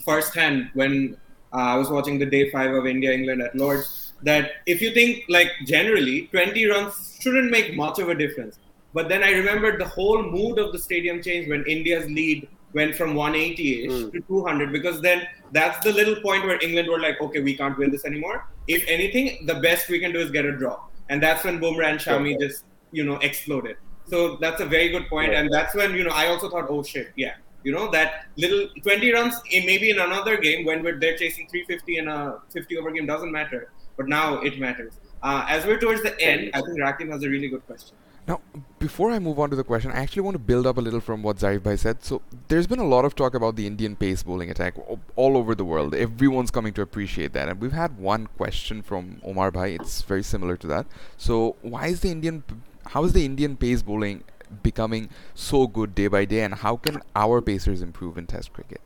firsthand 0.04 0.70
when 0.74 1.16
uh, 1.52 1.56
I 1.56 1.76
was 1.76 1.90
watching 1.90 2.18
the 2.18 2.26
day 2.26 2.50
five 2.50 2.72
of 2.72 2.86
India 2.86 3.12
England 3.12 3.42
at 3.42 3.54
Lords 3.56 4.07
that 4.22 4.52
if 4.66 4.80
you 4.82 4.90
think 4.92 5.24
like 5.28 5.50
generally 5.66 6.22
20 6.32 6.66
runs 6.66 7.18
shouldn't 7.20 7.50
make 7.50 7.76
much 7.76 7.98
of 7.98 8.08
a 8.08 8.14
difference. 8.14 8.58
But 8.94 9.08
then 9.08 9.22
I 9.22 9.30
remembered 9.32 9.80
the 9.80 9.84
whole 9.86 10.22
mood 10.22 10.58
of 10.58 10.72
the 10.72 10.78
stadium 10.78 11.22
changed 11.22 11.50
when 11.50 11.64
India's 11.66 12.06
lead 12.10 12.48
went 12.74 12.94
from 12.96 13.14
180ish 13.14 13.86
Mm. 13.88 14.12
to 14.12 14.20
200 14.28 14.72
because 14.72 15.00
then 15.00 15.26
that's 15.52 15.78
the 15.84 15.92
little 15.92 16.16
point 16.20 16.44
where 16.44 16.58
England 16.60 16.88
were 16.88 17.00
like, 17.00 17.20
okay, 17.20 17.40
we 17.40 17.56
can't 17.56 17.78
win 17.78 17.90
this 17.90 18.04
anymore. 18.04 18.46
If 18.66 18.84
anything, 18.88 19.46
the 19.46 19.54
best 19.56 19.88
we 19.88 19.98
can 20.00 20.12
do 20.12 20.18
is 20.18 20.30
get 20.30 20.44
a 20.44 20.52
draw, 20.52 20.76
and 21.08 21.22
that's 21.22 21.44
when 21.44 21.58
Bumrah 21.60 21.86
and 21.92 21.98
Shami 22.00 22.38
just 22.40 22.64
you 22.92 23.04
know 23.04 23.16
exploded. 23.28 23.76
So 24.06 24.36
that's 24.36 24.60
a 24.60 24.66
very 24.66 24.88
good 24.90 25.06
point, 25.08 25.32
Yeah. 25.32 25.40
and 25.40 25.52
that's 25.52 25.74
when 25.74 25.94
you 25.94 26.04
know 26.04 26.10
I 26.22 26.26
also 26.28 26.50
thought, 26.50 26.66
oh 26.68 26.82
shit, 26.82 27.08
yeah, 27.16 27.34
you 27.64 27.72
know 27.72 27.90
that 27.90 28.26
little 28.36 28.68
20 28.82 29.12
runs 29.12 29.34
in 29.50 29.64
maybe 29.66 29.90
in 29.90 29.98
another 30.00 30.36
game 30.36 30.64
when 30.66 30.82
we're 30.82 30.98
they're 30.98 31.16
chasing 31.16 31.46
350 31.48 31.98
in 31.98 32.08
a 32.08 32.38
50 32.52 32.76
over 32.78 32.90
game 32.90 33.06
doesn't 33.06 33.32
matter, 33.32 33.70
but 33.98 34.08
now 34.08 34.40
it 34.40 34.58
matters. 34.58 34.94
Uh, 35.22 35.44
as 35.48 35.66
we're 35.66 35.78
towards 35.78 36.02
the 36.02 36.18
end, 36.20 36.50
I 36.54 36.62
think 36.62 36.78
Rakim 36.78 37.10
has 37.10 37.22
a 37.24 37.28
really 37.28 37.48
good 37.48 37.66
question. 37.66 37.96
Now, 38.28 38.40
before 38.78 39.10
I 39.10 39.18
move 39.18 39.38
on 39.38 39.50
to 39.50 39.56
the 39.56 39.64
question, 39.64 39.90
I 39.90 39.96
actually 39.96 40.22
want 40.22 40.34
to 40.34 40.38
build 40.38 40.66
up 40.66 40.76
a 40.76 40.80
little 40.80 41.00
from 41.00 41.22
what 41.22 41.38
Zarif 41.38 41.62
Bhai 41.62 41.76
said. 41.76 42.04
So, 42.04 42.22
there's 42.48 42.66
been 42.66 42.78
a 42.78 42.86
lot 42.86 43.04
of 43.04 43.16
talk 43.16 43.34
about 43.34 43.56
the 43.56 43.66
Indian 43.66 43.96
pace 43.96 44.22
bowling 44.22 44.50
attack 44.50 44.74
all 45.16 45.36
over 45.36 45.54
the 45.54 45.64
world. 45.64 45.94
Everyone's 45.94 46.50
coming 46.50 46.72
to 46.74 46.82
appreciate 46.82 47.32
that. 47.32 47.48
And 47.48 47.60
we've 47.60 47.72
had 47.72 47.98
one 47.98 48.26
question 48.36 48.82
from 48.82 49.20
Omar 49.24 49.50
Bhai. 49.50 49.74
It's 49.74 50.02
very 50.02 50.22
similar 50.22 50.56
to 50.58 50.66
that. 50.68 50.86
So, 51.16 51.56
why 51.62 51.86
is 51.88 52.00
the 52.00 52.10
Indian, 52.10 52.44
how 52.86 53.04
is 53.04 53.14
the 53.14 53.24
Indian 53.24 53.56
pace 53.56 53.82
bowling 53.82 54.22
becoming 54.62 55.08
so 55.34 55.66
good 55.66 55.94
day 55.94 56.06
by 56.06 56.26
day? 56.26 56.42
And 56.42 56.54
how 56.54 56.76
can 56.76 57.00
our 57.16 57.40
pacers 57.40 57.82
improve 57.82 58.18
in 58.18 58.26
Test 58.26 58.52
cricket? 58.52 58.82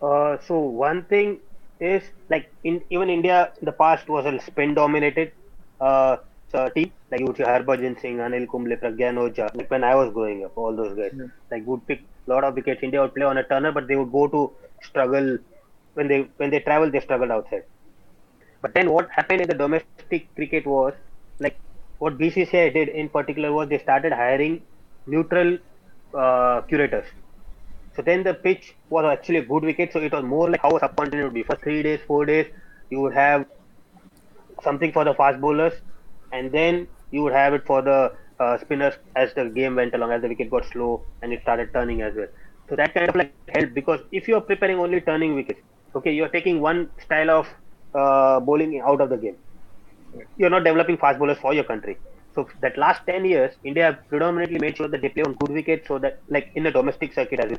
Uh, 0.00 0.38
so 0.46 0.58
one 0.58 1.04
thing 1.04 1.40
is 1.80 2.02
like 2.30 2.52
in 2.64 2.82
even 2.90 3.10
India 3.10 3.52
in 3.60 3.66
the 3.66 3.72
past 3.72 4.08
was 4.08 4.26
a 4.26 4.38
spin 4.40 4.74
dominated 4.74 5.32
uh, 5.80 6.16
so 6.50 6.68
team. 6.70 6.92
Like 7.10 7.20
you 7.20 7.26
would 7.26 7.36
see 7.36 7.44
Harbhajan 7.44 8.00
Singh, 8.00 8.18
Anil 8.18 8.46
Kumble, 8.50 8.76
Pragyan 8.76 9.16
Ojha. 9.24 9.48
Like 9.54 9.70
when 9.70 9.84
I 9.84 9.94
was 9.94 10.12
growing 10.12 10.44
up, 10.44 10.52
all 10.56 10.74
those 10.76 10.96
guys 10.96 11.12
like 11.50 11.66
would 11.66 11.86
pick 11.86 12.00
a 12.26 12.30
lot 12.30 12.44
of 12.44 12.54
wickets. 12.54 12.82
India 12.82 13.00
would 13.00 13.14
play 13.14 13.24
on 13.24 13.38
a 13.38 13.44
turner, 13.44 13.72
but 13.72 13.88
they 13.88 13.96
would 13.96 14.12
go 14.12 14.26
to 14.28 14.52
struggle 14.82 15.38
when 15.94 16.08
they 16.08 16.20
when 16.36 16.50
they 16.50 16.60
travel. 16.60 16.90
They 16.90 17.00
struggled 17.00 17.30
outside. 17.30 17.64
But 18.62 18.74
then 18.74 18.90
what 18.92 19.10
happened 19.10 19.42
in 19.42 19.48
the 19.48 19.54
domestic 19.54 20.34
cricket 20.34 20.66
was 20.66 20.94
like 21.40 21.60
what 21.98 22.18
BCCI 22.18 22.70
did 22.70 22.88
in 22.88 23.08
particular 23.08 23.52
was 23.52 23.68
they 23.68 23.78
started 23.78 24.12
hiring 24.12 24.62
neutral 25.06 25.58
uh, 26.14 26.62
curators. 26.62 27.06
So 27.98 28.02
then 28.04 28.22
the 28.22 28.34
pitch 28.34 28.74
was 28.90 29.04
actually 29.04 29.38
a 29.38 29.46
good 29.46 29.64
wicket. 29.64 29.92
So 29.92 30.00
it 30.00 30.12
was 30.12 30.24
more 30.24 30.48
like 30.50 30.62
how 30.62 30.76
a 30.76 30.80
subcontinent 30.80 31.24
would 31.24 31.34
be. 31.34 31.42
For 31.42 31.56
three 31.56 31.82
days, 31.82 32.00
four 32.06 32.24
days, 32.26 32.46
you 32.90 33.00
would 33.00 33.14
have 33.14 33.46
something 34.62 34.92
for 34.92 35.04
the 35.04 35.14
fast 35.14 35.40
bowlers, 35.40 35.74
and 36.32 36.52
then 36.52 36.86
you 37.10 37.22
would 37.22 37.32
have 37.32 37.54
it 37.54 37.66
for 37.66 37.82
the 37.82 38.12
uh, 38.40 38.58
spinners 38.58 38.94
as 39.16 39.34
the 39.34 39.46
game 39.50 39.74
went 39.76 39.94
along, 39.94 40.12
as 40.12 40.22
the 40.22 40.28
wicket 40.28 40.50
got 40.50 40.64
slow 40.66 41.06
and 41.22 41.32
it 41.32 41.42
started 41.42 41.70
turning 41.74 42.02
as 42.02 42.14
well. 42.16 42.28
So 42.68 42.76
that 42.76 42.94
kind 42.94 43.08
of 43.08 43.16
like 43.16 43.34
helped 43.56 43.74
because 43.74 44.00
if 44.12 44.28
you 44.28 44.36
are 44.36 44.40
preparing 44.42 44.78
only 44.78 45.00
turning 45.00 45.34
wickets, 45.34 45.60
okay, 45.96 46.12
you 46.12 46.24
are 46.24 46.28
taking 46.28 46.60
one 46.60 46.90
style 47.02 47.30
of 47.30 47.48
uh, 47.94 48.40
bowling 48.40 48.80
out 48.86 49.00
of 49.00 49.10
the 49.10 49.16
game. 49.16 49.36
You're 50.36 50.50
not 50.50 50.64
developing 50.64 50.98
fast 50.98 51.18
bowlers 51.18 51.38
for 51.38 51.54
your 51.54 51.64
country. 51.64 51.98
So 52.34 52.48
that 52.60 52.78
last 52.78 53.02
10 53.06 53.24
years, 53.24 53.54
India 53.64 53.98
predominantly 54.08 54.58
made 54.58 54.76
sure 54.76 54.88
that 54.88 55.02
they 55.02 55.08
play 55.08 55.24
on 55.24 55.34
good 55.34 55.50
wickets 55.50 55.88
so 55.88 55.98
that 55.98 56.18
like 56.28 56.48
in 56.54 56.62
the 56.64 56.70
domestic 56.70 57.14
circuit 57.14 57.40
as 57.40 57.50
well. 57.50 57.58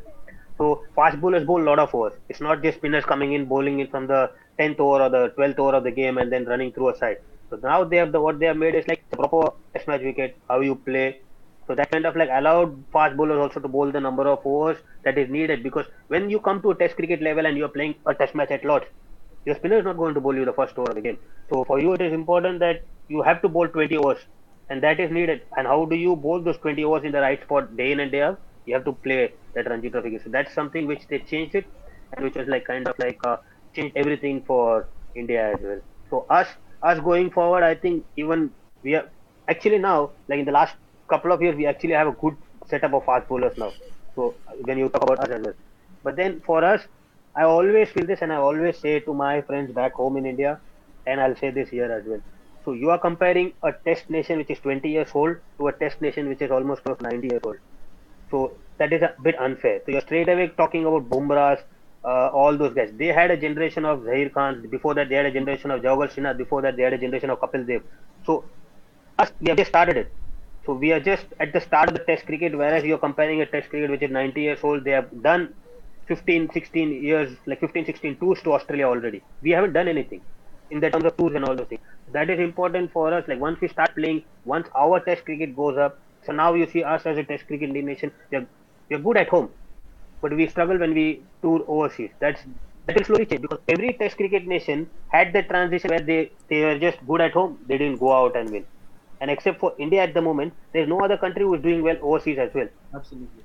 So 0.60 0.84
fast 0.96 1.20
bowlers 1.20 1.46
bowl 1.46 1.62
a 1.64 1.68
lot 1.70 1.80
of 1.80 1.96
overs. 1.96 2.14
It's 2.30 2.42
not 2.42 2.62
just 2.62 2.78
spinners 2.78 3.06
coming 3.06 3.34
in, 3.34 3.46
bowling 3.46 3.80
in 3.80 3.88
from 3.88 4.08
the 4.08 4.32
10th 4.60 4.80
over 4.80 5.04
or 5.06 5.10
the 5.10 5.34
12th 5.38 5.58
over 5.58 5.76
of 5.78 5.84
the 5.86 5.92
game 5.92 6.18
and 6.20 6.32
then 6.32 6.46
running 6.46 6.72
through 6.74 6.90
a 6.90 6.96
side. 6.98 7.18
So 7.50 7.60
now 7.64 7.84
they 7.84 7.98
have 7.98 8.12
the 8.12 8.22
what 8.22 8.40
they 8.40 8.46
have 8.46 8.58
made 8.58 8.76
is 8.76 8.88
like 8.88 9.04
the 9.10 9.18
proper 9.18 9.54
test 9.74 9.88
match 9.88 10.02
wicket, 10.02 10.38
how 10.48 10.60
you 10.60 10.76
play. 10.76 11.22
So 11.66 11.76
that 11.76 11.90
kind 11.92 12.06
of 12.06 12.16
like 12.16 12.30
allowed 12.32 12.84
fast 12.92 13.16
bowlers 13.18 13.40
also 13.40 13.60
to 13.60 13.68
bowl 13.68 13.92
the 13.92 14.02
number 14.02 14.28
of 14.28 14.40
overs 14.46 14.78
that 15.06 15.18
is 15.18 15.30
needed 15.30 15.64
because 15.64 15.86
when 16.08 16.30
you 16.30 16.40
come 16.40 16.62
to 16.64 16.72
a 16.72 16.76
test 16.76 16.96
cricket 16.96 17.22
level 17.22 17.46
and 17.46 17.58
you're 17.58 17.70
playing 17.70 17.96
a 18.06 18.14
test 18.14 18.36
match 18.36 18.52
at 18.52 18.66
Lords, 18.66 18.86
your 19.46 19.56
spinner 19.56 19.78
is 19.78 19.86
not 19.86 19.98
going 19.98 20.14
to 20.14 20.22
bowl 20.22 20.36
you 20.36 20.46
the 20.46 20.54
first 20.54 20.78
over 20.78 20.92
of 20.92 20.96
the 20.96 21.02
game. 21.02 21.18
So 21.50 21.64
for 21.64 21.80
you, 21.80 21.94
it 21.94 22.02
is 22.02 22.14
important 22.14 22.60
that 22.60 22.84
you 23.08 23.22
have 23.22 23.42
to 23.44 23.50
bowl 23.50 23.68
20 23.68 23.98
overs, 23.98 24.20
and 24.70 24.84
that 24.84 25.00
is 25.00 25.10
needed. 25.12 25.42
And 25.58 25.68
how 25.68 25.86
do 25.86 25.96
you 25.96 26.16
bowl 26.16 26.42
those 26.42 26.58
20 26.58 26.84
overs 26.84 27.06
in 27.06 27.12
the 27.12 27.22
right 27.22 27.42
spot 27.42 27.78
day 27.78 27.92
in 27.92 28.00
and 28.02 28.12
day 28.12 28.22
out? 28.24 28.42
You 28.70 28.76
have 28.76 28.86
to 28.86 28.94
play 28.94 29.36
that 29.56 29.70
Ranji 29.70 29.90
Trophy. 29.90 30.20
So 30.20 30.30
that's 30.30 30.54
something 30.54 30.88
which 30.88 31.08
they 31.10 31.20
changed 31.20 31.56
it, 31.56 31.66
and 32.16 32.26
which 32.26 32.36
was 32.36 32.48
like 32.48 32.66
kind 32.66 32.88
of 32.88 32.96
like 33.00 33.20
uh, 33.26 33.38
changed 33.76 33.98
everything 33.98 34.44
for 34.46 34.90
India 35.16 35.54
as 35.54 35.60
well. 35.62 35.82
So 36.10 36.26
us 36.30 36.48
us 36.82 37.00
going 37.00 37.32
forward, 37.32 37.64
I 37.64 37.76
think 37.76 38.06
even 38.18 38.54
we 38.84 38.96
are 38.96 39.10
actually 39.50 39.80
now 39.80 40.14
like 40.28 40.40
in 40.40 40.46
the 40.46 40.52
last 40.52 40.76
couple 41.10 41.32
of 41.32 41.42
years 41.42 41.56
we 41.56 41.66
actually 41.66 41.94
have 41.94 42.08
a 42.08 42.14
good 42.24 42.36
setup 42.68 42.94
of 42.94 43.06
fast 43.06 43.28
bowlers 43.28 43.58
now. 43.58 43.74
So 44.16 44.40
when 44.66 44.78
you 44.78 44.90
talk 44.90 45.04
about 45.04 45.20
us 45.20 45.30
as 45.32 45.42
well, 45.44 45.54
but 46.04 46.16
then 46.16 46.42
for 46.46 46.64
us, 46.64 46.88
I 47.36 47.44
always 47.44 47.90
feel 47.92 48.06
this, 48.06 48.22
and 48.22 48.32
I 48.34 48.38
always 48.38 48.80
say 48.80 49.00
to 49.02 49.14
my 49.14 49.42
friends 49.42 49.72
back 49.74 49.94
home 49.94 50.18
in 50.18 50.26
India, 50.26 50.62
and 51.06 51.22
I'll 51.22 51.36
say 51.36 51.52
this 51.52 51.70
here 51.70 51.92
as 51.92 52.06
well. 52.06 52.22
So 52.64 52.74
you 52.74 52.90
are 52.92 53.00
comparing 53.00 53.54
a 53.64 53.74
test 53.86 54.10
nation 54.10 54.38
which 54.38 54.50
is 54.52 54.60
20 54.60 54.90
years 54.90 55.12
old 55.16 55.38
to 55.60 55.68
a 55.68 55.74
test 55.74 56.02
nation 56.02 56.28
which 56.30 56.42
is 56.42 56.52
almost 56.52 56.84
close 56.84 57.00
90 57.02 57.28
years 57.32 57.42
old. 57.44 57.58
So 58.32 58.58
that 58.78 58.94
is 58.94 59.02
a 59.02 59.14
bit 59.22 59.40
unfair. 59.40 59.82
So 59.86 59.92
you're 59.92 60.02
straight 60.02 60.30
away 60.30 60.48
talking 60.58 60.86
about 60.86 61.10
Bumrahs, 61.10 61.62
uh, 62.04 62.30
all 62.30 62.58
those 62.58 62.74
guys. 62.74 62.92
They 62.96 63.08
had 63.08 63.32
a 63.32 63.38
generation 63.38 63.86
of 63.86 64.04
Zahir 64.04 64.30
Khan. 64.30 64.66
Before 64.70 64.94
that, 64.96 65.10
they 65.10 65.16
had 65.16 65.26
a 65.26 65.32
generation 65.32 65.72
of 65.72 65.82
Javagal 65.82 66.14
Srinath. 66.16 66.38
Before 66.38 66.62
that, 66.62 66.76
they 66.78 66.84
had 66.84 66.94
a 66.94 66.98
generation 66.98 67.30
of 67.30 67.40
Kapil 67.40 67.66
Dev. 67.68 67.82
So 68.26 68.46
us, 69.18 69.32
we 69.40 69.50
have 69.50 69.58
just 69.58 69.70
started 69.70 69.98
it. 69.98 70.16
So 70.66 70.74
we 70.74 70.92
are 70.92 71.00
just 71.00 71.28
at 71.40 71.54
the 71.54 71.62
start 71.62 71.90
of 71.90 71.96
the 71.96 72.04
Test 72.06 72.26
cricket, 72.26 72.58
whereas 72.58 72.84
you're 72.84 72.98
comparing 73.00 73.42
a 73.42 73.46
Test 73.46 73.70
cricket 73.70 73.90
which 73.90 74.02
is 74.04 74.12
90 74.12 74.42
years 74.42 74.60
old. 74.64 74.84
They 74.84 74.92
have 74.92 75.10
done 75.22 75.54
15, 76.08 76.50
16 76.52 76.92
years, 77.04 77.38
like 77.46 77.60
15, 77.60 77.86
16 77.86 78.18
tours 78.20 78.42
to 78.44 78.54
Australia 78.54 78.86
already. 78.88 79.24
We 79.42 79.52
haven't 79.52 79.74
done 79.74 79.88
anything 79.88 80.24
in 80.70 80.80
the 80.80 80.90
terms 80.90 81.06
of 81.06 81.18
tours 81.18 81.34
and 81.36 81.46
all 81.46 81.56
those 81.56 81.68
things. 81.68 81.82
That 82.08 82.30
is 82.30 82.40
important 82.40 82.92
for 82.92 83.14
us. 83.14 83.28
Like 83.28 83.40
once 83.40 83.60
we 83.62 83.68
start 83.68 83.96
playing, 83.96 84.24
once 84.44 84.68
our 84.76 85.00
Test 85.00 85.26
cricket 85.26 85.56
goes 85.56 85.78
up. 85.78 86.00
So 86.26 86.34
now 86.34 86.54
you 86.54 86.68
see 86.68 86.84
us 86.84 87.06
as 87.06 87.18
a 87.18 87.24
Test 87.24 87.48
cricket 87.48 87.72
nation. 87.72 88.12
We're, 88.32 88.46
we're 88.90 89.00
good 89.00 89.18
at 89.18 89.30
home, 89.30 89.50
but 90.22 90.36
we 90.36 90.48
struggle 90.48 90.78
when 90.78 90.94
we 90.94 91.22
tour 91.42 91.64
overseas. 91.68 92.12
That's 92.20 92.42
that 92.86 92.98
will 92.98 93.06
slowly 93.06 93.26
change 93.26 93.42
because 93.42 93.60
every 93.68 93.94
Test 93.94 94.18
cricket 94.18 94.48
nation 94.48 94.90
had 95.10 95.34
that 95.34 95.50
transition 95.50 95.92
where 95.92 96.02
they 96.02 96.32
they 96.48 96.64
were 96.64 96.80
just 96.80 97.06
good 97.08 97.22
at 97.22 97.34
home. 97.34 97.60
They 97.68 97.78
didn't 97.78 98.00
go 98.00 98.12
out 98.14 98.36
and 98.36 98.50
win. 98.50 98.66
And 99.22 99.30
except 99.30 99.60
for 99.60 99.74
India 99.78 100.02
at 100.02 100.14
the 100.14 100.22
moment, 100.22 100.54
there's 100.74 100.88
no 100.88 101.00
other 101.02 101.18
country 101.18 101.44
who 101.44 101.54
is 101.54 101.62
doing 101.62 101.84
well 101.84 101.98
overseas 102.02 102.38
as 102.38 102.54
well. 102.54 102.70
Absolutely. 102.96 103.44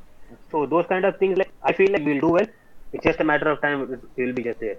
So 0.50 0.66
those 0.66 0.86
kind 0.86 1.04
of 1.04 1.18
things, 1.18 1.36
like 1.36 1.50
I 1.62 1.72
feel 1.72 1.92
like 1.92 2.04
we'll 2.04 2.20
do 2.20 2.28
well. 2.28 2.46
It's 2.92 3.04
just 3.04 3.20
a 3.20 3.24
matter 3.24 3.50
of 3.50 3.60
time. 3.60 4.00
We'll 4.16 4.32
be 4.32 4.44
just 4.44 4.60
there. 4.60 4.76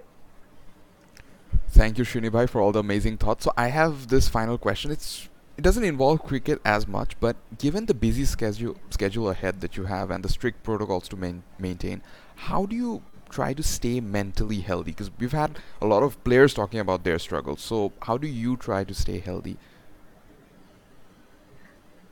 Thank 1.68 1.98
you, 1.98 2.04
Srinibhai, 2.04 2.48
for 2.48 2.60
all 2.60 2.72
the 2.72 2.78
amazing 2.78 3.18
thoughts. 3.18 3.44
So 3.44 3.52
I 3.56 3.68
have 3.68 4.08
this 4.08 4.28
final 4.28 4.56
question. 4.56 4.90
It's 4.90 5.28
it 5.56 5.62
doesn't 5.62 5.84
involve 5.84 6.22
cricket 6.22 6.60
as 6.64 6.86
much, 6.86 7.18
but 7.18 7.36
given 7.58 7.86
the 7.86 7.94
busy 7.94 8.24
schedule 8.24 8.76
schedule 8.90 9.30
ahead 9.30 9.60
that 9.62 9.76
you 9.76 9.84
have 9.84 10.10
and 10.10 10.22
the 10.22 10.28
strict 10.28 10.62
protocols 10.62 11.08
to 11.08 11.16
main, 11.16 11.42
maintain, 11.58 12.02
how 12.36 12.66
do 12.66 12.76
you 12.76 13.02
try 13.30 13.54
to 13.54 13.62
stay 13.62 14.00
mentally 14.00 14.60
healthy? 14.60 14.90
Because 14.90 15.10
we've 15.18 15.32
had 15.32 15.58
a 15.80 15.86
lot 15.86 16.02
of 16.02 16.22
players 16.24 16.52
talking 16.52 16.78
about 16.80 17.04
their 17.04 17.18
struggles. 17.18 17.62
So 17.62 17.92
how 18.02 18.18
do 18.18 18.26
you 18.26 18.56
try 18.56 18.84
to 18.84 18.94
stay 18.94 19.18
healthy? 19.18 19.56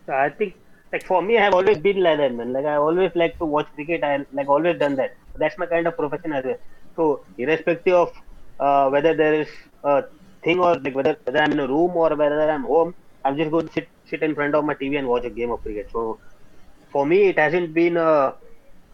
I 0.09 0.30
think 0.30 0.55
like 0.92 1.05
for 1.05 1.20
me, 1.22 1.36
I 1.36 1.45
have 1.45 1.55
always 1.55 1.78
been 1.78 2.01
like 2.01 2.18
that, 2.18 2.34
man. 2.34 2.53
Like 2.53 2.64
I 2.64 2.76
always 2.76 3.11
like 3.14 3.38
to 3.38 3.45
watch 3.45 3.68
cricket. 3.74 4.03
I 4.05 4.24
like 4.32 4.49
always 4.49 4.78
done 4.78 4.97
that. 4.97 5.14
That's 5.36 5.59
my 5.59 5.66
kind 5.66 5.86
of 5.86 5.97
profession 5.97 6.32
as 6.32 6.45
well. 6.45 6.59
So 6.97 7.24
irrespective 7.36 7.95
of 7.95 8.12
uh, 8.59 8.88
whether 8.88 9.14
there 9.14 9.34
is 9.34 9.49
a 9.82 10.05
thing 10.42 10.61
or 10.61 10.76
like 10.76 10.95
whether 10.95 11.16
whether 11.24 11.40
I'm 11.40 11.53
in 11.53 11.61
a 11.61 11.66
room 11.66 11.97
or 11.97 12.14
whether 12.14 12.51
I'm 12.51 12.64
home, 12.64 12.95
I'm 13.24 13.36
just 13.36 13.50
going 13.50 13.66
to 13.68 13.72
sit 13.72 13.88
sit 14.04 14.22
in 14.22 14.34
front 14.34 14.54
of 14.54 14.64
my 14.64 14.74
TV 14.74 14.96
and 14.98 15.08
watch 15.08 15.24
a 15.24 15.30
game 15.30 15.50
of 15.50 15.62
cricket. 15.62 15.88
So 15.92 16.20
for 16.92 17.06
me, 17.06 17.28
it 17.28 17.38
hasn't 17.38 17.74
been 17.74 17.96
a, 17.96 18.34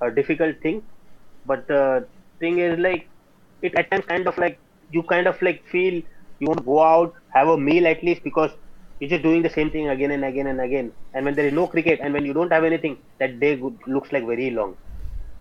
a 0.01 0.11
difficult 0.11 0.61
thing. 0.63 0.83
But 1.45 1.67
the 1.69 2.09
thing 2.41 2.59
is 2.59 2.79
like 2.79 3.11
it 3.63 3.75
at 3.77 3.91
times 3.91 4.05
kind 4.07 4.27
of 4.29 4.39
like 4.39 4.61
you 4.91 5.03
kind 5.05 5.27
of 5.27 5.41
like 5.43 5.65
feel 5.67 5.95
you 6.41 6.47
want 6.49 6.59
to 6.61 6.65
go 6.65 6.81
out, 6.81 7.15
have 7.35 7.49
a 7.49 7.59
meal 7.59 7.87
at 7.87 8.03
least 8.03 8.23
because 8.25 8.51
you're 8.99 9.11
just 9.11 9.23
doing 9.23 9.43
the 9.43 9.51
same 9.51 9.71
thing 9.71 9.89
again 9.89 10.11
and 10.13 10.25
again 10.25 10.47
and 10.47 10.61
again. 10.61 10.93
And 11.15 11.25
when 11.25 11.35
there 11.35 11.47
is 11.47 11.53
no 11.53 11.67
cricket 11.69 12.01
and 12.03 12.13
when 12.15 12.25
you 12.25 12.33
don't 12.35 12.53
have 12.53 12.65
anything, 12.65 13.03
that 13.19 13.41
day 13.41 13.57
looks 13.87 14.13
like 14.13 14.27
very 14.27 14.51
long. 14.51 14.77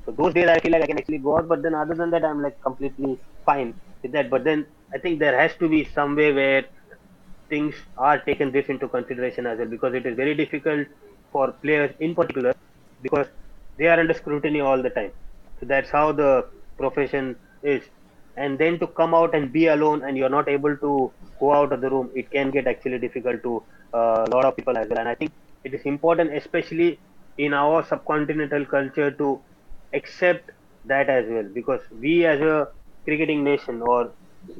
So 0.05 0.11
those 0.11 0.33
days 0.33 0.47
I 0.49 0.59
feel 0.59 0.71
like 0.71 0.83
I 0.83 0.87
can 0.87 0.97
actually 0.97 1.19
go 1.19 1.37
out, 1.37 1.47
but 1.47 1.61
then 1.61 1.75
other 1.75 1.95
than 1.95 2.09
that, 2.11 2.25
I'm 2.25 2.41
like 2.41 2.59
completely 2.61 3.21
fine 3.45 3.75
with 4.03 4.11
that. 4.13 4.29
But 4.29 4.43
then 4.43 4.67
I 4.93 4.99
think 4.99 5.19
there 5.19 5.37
has 5.39 5.55
to 5.57 5.69
be 5.69 5.85
some 5.85 6.15
way 6.15 6.33
where 6.33 6.65
things 7.49 7.75
are 7.97 8.19
taken 8.19 8.51
this 8.51 8.67
into 8.67 8.87
consideration 8.87 9.45
as 9.45 9.57
well 9.59 9.67
because 9.67 9.93
it 9.93 10.05
is 10.05 10.15
very 10.15 10.35
difficult 10.35 10.87
for 11.31 11.51
players 11.51 11.93
in 11.99 12.15
particular 12.15 12.53
because 13.01 13.27
they 13.77 13.87
are 13.87 13.99
under 13.99 14.13
scrutiny 14.13 14.61
all 14.61 14.81
the 14.81 14.89
time. 14.89 15.11
So 15.59 15.65
that's 15.65 15.89
how 15.89 16.11
the 16.11 16.47
profession 16.77 17.35
is. 17.63 17.83
And 18.35 18.57
then 18.57 18.79
to 18.79 18.87
come 18.87 19.13
out 19.13 19.35
and 19.35 19.51
be 19.51 19.67
alone 19.67 20.03
and 20.03 20.17
you're 20.17 20.29
not 20.29 20.47
able 20.47 20.77
to 20.77 21.11
go 21.39 21.53
out 21.53 21.73
of 21.73 21.81
the 21.81 21.89
room, 21.89 22.09
it 22.15 22.31
can 22.31 22.51
get 22.51 22.67
actually 22.67 22.99
difficult 22.99 23.43
to 23.43 23.63
uh, 23.93 24.25
a 24.27 24.29
lot 24.35 24.45
of 24.45 24.55
people 24.55 24.77
as 24.77 24.87
well. 24.89 24.99
And 24.99 25.09
I 25.09 25.15
think 25.15 25.31
it 25.63 25.73
is 25.73 25.81
important, 25.83 26.33
especially 26.33 26.99
in 27.37 27.53
our 27.53 27.83
subcontinental 27.83 28.67
culture, 28.69 29.11
to 29.11 29.41
accept 29.93 30.51
that 30.85 31.09
as 31.09 31.25
well 31.29 31.43
because 31.53 31.81
we 31.99 32.25
as 32.25 32.39
a 32.41 32.69
cricketing 33.05 33.43
nation 33.43 33.81
or 33.81 34.11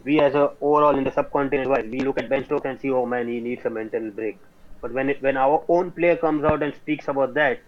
we 0.06 0.20
as 0.20 0.34
a 0.36 0.52
overall 0.62 0.98
in 0.98 1.04
the 1.04 1.12
subcontinent 1.12 1.70
wise 1.70 1.86
we 1.92 2.00
look 2.02 2.20
at 2.22 2.30
Ben 2.30 2.44
Stokes 2.46 2.66
and 2.66 2.80
see 2.80 2.92
oh 2.92 3.06
man 3.06 3.28
he 3.28 3.40
needs 3.40 3.66
a 3.66 3.70
mental 3.70 4.12
break. 4.12 4.40
But 4.82 4.94
when 4.94 5.10
it 5.10 5.22
when 5.22 5.38
our 5.38 5.64
own 5.68 5.92
player 5.92 6.16
comes 6.18 6.44
out 6.44 6.64
and 6.64 6.74
speaks 6.76 7.08
about 7.08 7.34
that 7.36 7.60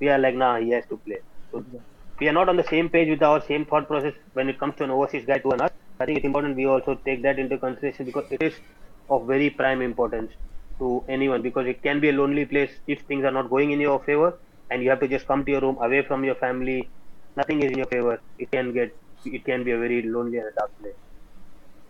we 0.00 0.08
are 0.08 0.18
like 0.18 0.34
nah 0.34 0.58
he 0.58 0.70
has 0.70 0.86
to 0.86 0.98
play. 0.98 1.20
So 1.50 1.64
we 2.20 2.28
are 2.28 2.32
not 2.32 2.48
on 2.48 2.56
the 2.56 2.64
same 2.64 2.88
page 2.88 3.08
with 3.10 3.22
our 3.22 3.40
same 3.42 3.64
thought 3.66 3.86
process 3.86 4.14
when 4.32 4.48
it 4.48 4.58
comes 4.58 4.76
to 4.76 4.84
an 4.84 4.90
overseas 4.90 5.26
guy 5.26 5.38
to 5.38 5.50
another 5.50 5.74
I 6.00 6.06
think 6.06 6.18
it's 6.18 6.26
important 6.26 6.56
we 6.56 6.66
also 6.66 6.94
take 7.04 7.22
that 7.22 7.38
into 7.38 7.58
consideration 7.58 8.06
because 8.06 8.26
it 8.30 8.42
is 8.42 8.54
of 9.08 9.26
very 9.26 9.50
prime 9.50 9.82
importance 9.82 10.32
to 10.78 11.04
anyone 11.08 11.42
because 11.42 11.66
it 11.66 11.82
can 11.82 12.00
be 12.00 12.10
a 12.10 12.12
lonely 12.12 12.44
place 12.46 12.70
if 12.86 13.00
things 13.02 13.24
are 13.24 13.32
not 13.32 13.50
going 13.50 13.72
in 13.72 13.80
your 13.80 13.98
favor 14.04 14.38
and 14.70 14.82
you 14.82 14.90
have 14.90 15.00
to 15.00 15.08
just 15.08 15.26
come 15.26 15.44
to 15.44 15.50
your 15.52 15.60
room 15.60 15.78
away 15.80 16.02
from 16.02 16.24
your 16.24 16.36
family. 16.36 16.92
Nothing 17.36 17.62
is 17.62 17.72
in 17.72 17.78
your 17.78 17.86
favor. 17.86 18.20
It 18.38 18.50
can 18.52 18.72
get 18.72 18.96
it 19.24 19.44
can 19.44 19.64
be 19.64 19.72
a 19.72 19.78
very 19.78 20.02
lonely 20.02 20.38
and 20.38 20.54
dark 20.56 20.70
place 20.80 20.94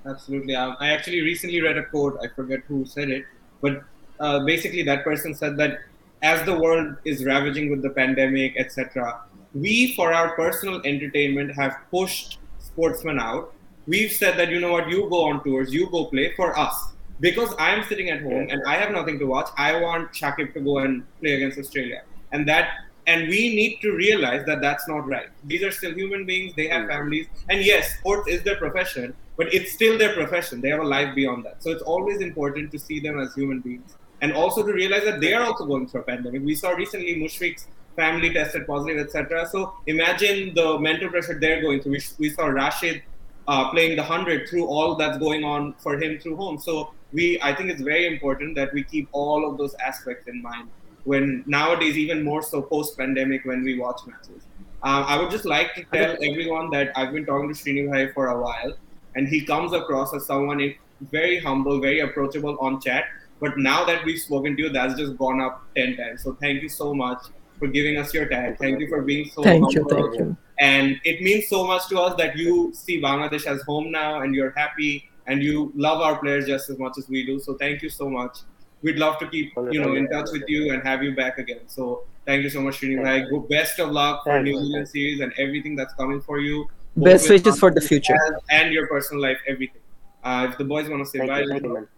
Absolutely. 0.09 0.57
Um, 0.57 0.77
I 0.81 0.91
actually 0.91 1.21
recently 1.21 1.61
read 1.61 1.77
a 1.77 1.85
quote. 1.85 2.19
I 2.23 2.29
forget 2.29 2.61
who 2.67 2.87
said 2.87 3.11
it, 3.11 3.25
but 3.61 3.83
uh, 4.21 4.41
basically 4.45 4.83
that 4.85 5.05
person 5.05 5.35
said 5.35 5.57
that 5.59 5.81
as 6.23 6.45
the 6.45 6.59
world 6.59 6.97
is 7.05 7.25
ravaging 7.25 7.71
with 7.71 7.83
the 7.83 7.91
pandemic, 7.91 8.57
etc., 8.57 9.21
we, 9.55 9.95
for 9.95 10.13
our 10.13 10.35
personal 10.35 10.81
entertainment, 10.85 11.55
have 11.55 11.77
pushed 11.91 12.39
sportsmen 12.59 13.19
out. 13.19 13.53
We've 13.87 14.13
said 14.13 14.37
that 14.39 14.51
you 14.51 14.61
know 14.61 14.73
what, 14.73 14.89
you 14.89 15.09
go 15.09 15.25
on 15.27 15.43
tours, 15.43 15.73
you 15.73 15.89
go 15.91 16.07
play 16.07 16.35
for 16.35 16.59
us. 16.59 16.93
Because 17.21 17.55
I'm 17.59 17.83
sitting 17.85 18.11
at 18.11 18.23
home 18.23 18.49
and 18.51 18.63
I 18.67 18.77
have 18.77 18.93
nothing 18.93 19.19
to 19.19 19.25
watch, 19.25 19.49
I 19.57 19.81
want 19.81 20.13
Shakib 20.13 20.55
to 20.55 20.61
go 20.61 20.79
and 20.79 21.05
play 21.21 21.35
against 21.35 21.59
Australia, 21.59 22.03
and 22.31 22.47
that 22.49 22.71
and 23.09 23.27
we 23.29 23.57
need 23.57 23.81
to 23.81 23.93
realize 23.93 24.45
that 24.47 24.61
that's 24.61 24.87
not 24.87 25.09
right. 25.09 25.29
These 25.45 25.63
are 25.65 25.73
still 25.73 25.95
human 25.95 26.27
beings; 26.27 26.53
they 26.55 26.69
have 26.69 26.89
families, 26.89 27.27
and 27.49 27.65
yes, 27.65 27.99
sports 27.99 28.29
is 28.29 28.43
their 28.45 28.57
profession, 28.57 29.17
but 29.39 29.55
it's 29.55 29.73
still 29.73 29.97
their 29.97 30.13
profession. 30.13 30.61
They 30.61 30.69
have 30.69 30.81
a 30.81 30.91
life 30.97 31.15
beyond 31.15 31.45
that. 31.45 31.63
So 31.63 31.71
it's 31.71 31.83
always 31.83 32.21
important 32.21 32.73
to 32.73 32.79
see 32.79 32.99
them 32.99 33.19
as 33.21 33.35
human 33.35 33.61
beings 33.61 33.97
and 34.21 34.33
also 34.33 34.67
to 34.67 34.73
realize 34.73 35.05
that 35.05 35.21
they 35.21 35.33
are 35.33 35.45
also 35.45 35.65
going 35.65 35.87
through 35.87 36.01
a 36.01 36.05
pandemic. 36.05 36.43
We 36.43 36.57
saw 36.57 36.71
recently 36.71 37.15
Mushfiq's 37.15 37.69
family 37.95 38.33
tested 38.35 38.67
positive, 38.67 38.99
etc. 38.99 39.49
So 39.49 39.75
imagine 39.87 40.55
the 40.55 40.79
mental 40.81 41.09
pressure 41.09 41.39
they're 41.39 41.63
going 41.63 41.81
through. 41.81 41.93
We, 41.93 42.03
we 42.19 42.31
saw 42.31 42.47
Rashid 42.47 43.03
uh, 43.47 43.71
playing 43.71 43.97
the 43.97 44.03
hundred 44.03 44.49
through 44.49 44.67
all 44.67 44.97
that's 44.97 45.19
going 45.19 45.45
on 45.45 45.75
for 45.75 45.97
him 46.03 46.19
through 46.19 46.37
home. 46.37 46.59
So 46.59 46.93
we, 47.13 47.41
I 47.41 47.55
think 47.55 47.71
it's 47.71 47.81
very 47.81 48.09
important 48.09 48.57
that 48.57 48.75
we 48.75 48.83
keep 48.83 49.09
all 49.13 49.49
of 49.49 49.57
those 49.57 49.75
aspects 49.77 50.27
in 50.27 50.43
mind 50.43 50.69
when 51.05 51.45
nowadays, 51.47 51.97
even 51.97 52.25
more 52.25 52.43
so 52.43 52.61
post-pandemic, 52.61 53.45
when 53.45 53.63
we 53.63 53.79
watch 53.79 54.01
matches. 54.07 54.43
Uh, 54.83 55.05
I 55.07 55.17
would 55.17 55.31
just 55.31 55.45
like 55.45 55.75
to 55.77 55.85
tell 55.85 56.13
everyone 56.23 56.71
that 56.71 56.93
I've 56.97 57.13
been 57.13 57.25
talking 57.25 57.49
to 57.49 57.55
Srinibhai 57.55 58.13
for 58.13 58.29
a 58.29 58.41
while 58.41 58.75
and 59.19 59.29
he 59.29 59.45
comes 59.45 59.73
across 59.73 60.15
as 60.15 60.27
someone 60.27 60.75
very 61.13 61.39
humble, 61.41 61.81
very 61.81 62.01
approachable 62.01 62.57
on 62.61 62.81
chat. 62.81 63.05
But 63.41 63.59
now 63.59 63.85
that 63.85 64.05
we've 64.05 64.19
spoken 64.19 64.57
to 64.57 64.63
you, 64.65 64.69
that's 64.69 64.95
just 64.95 65.17
gone 65.17 65.41
up 65.41 65.63
ten 65.77 65.97
times. 65.97 66.23
So 66.23 66.35
thank 66.41 66.63
you 66.63 66.69
so 66.69 66.95
much 66.95 67.19
for 67.59 67.67
giving 67.67 67.99
us 67.99 68.15
your 68.15 68.29
time. 68.29 68.57
Thank 68.57 68.81
you 68.81 68.89
for 68.89 69.03
being 69.03 69.29
so 69.29 69.43
thank 69.43 69.65
humble. 69.65 69.73
you 69.73 69.87
thank 69.89 70.19
you 70.21 70.37
And 70.61 71.01
it 71.05 71.21
means 71.23 71.49
so 71.49 71.67
much 71.67 71.89
to 71.89 72.01
us 72.01 72.17
that 72.19 72.37
you 72.37 72.73
see 72.75 73.01
Bangladesh 73.03 73.47
as 73.47 73.63
home 73.63 73.91
now, 73.91 74.23
and 74.23 74.35
you're 74.35 74.53
happy, 74.57 75.09
and 75.27 75.43
you 75.43 75.73
love 75.75 76.01
our 76.01 76.17
players 76.19 76.47
just 76.47 76.71
as 76.71 76.79
much 76.79 76.99
as 76.99 77.09
we 77.09 77.27
do. 77.27 77.39
So 77.41 77.55
thank 77.55 77.83
you 77.83 77.91
so 77.91 78.09
much. 78.09 78.39
We'd 78.83 78.99
love 78.99 79.19
to 79.19 79.29
keep 79.29 79.53
you 79.73 79.81
know 79.81 79.95
in 79.95 80.09
touch 80.09 80.31
with 80.33 80.45
you 80.47 80.73
and 80.73 80.83
have 80.87 81.03
you 81.03 81.15
back 81.15 81.39
again. 81.39 81.63
So 81.67 82.05
thank 82.25 82.45
you 82.45 82.51
so 82.51 82.61
much, 82.61 82.81
Srinibhai. 82.81 83.49
Best 83.49 83.81
of 83.81 83.91
luck 83.91 84.25
for 84.25 84.35
Thank 84.35 84.45
New. 84.45 84.59
Zealand 84.65 84.89
series 84.89 85.21
and 85.21 85.33
everything 85.47 85.75
that's 85.75 85.95
coming 85.95 86.21
for 86.21 86.39
you 86.39 86.69
best 86.97 87.29
wishes 87.29 87.59
for 87.59 87.71
the 87.71 87.81
future. 87.81 88.17
and 88.51 88.73
your 88.73 88.87
personal 88.87 89.23
life, 89.23 89.39
everything. 89.47 89.81
Uh, 90.25 90.49
if 90.51 90.59
the 90.59 90.65
boys 90.65 90.89
want 90.89 91.05
to 91.05 91.11
say 91.11 91.19
thank 91.19 91.31
bye, 91.31 91.41
you 91.41 91.49
thank 91.49 91.63
you 91.65 91.89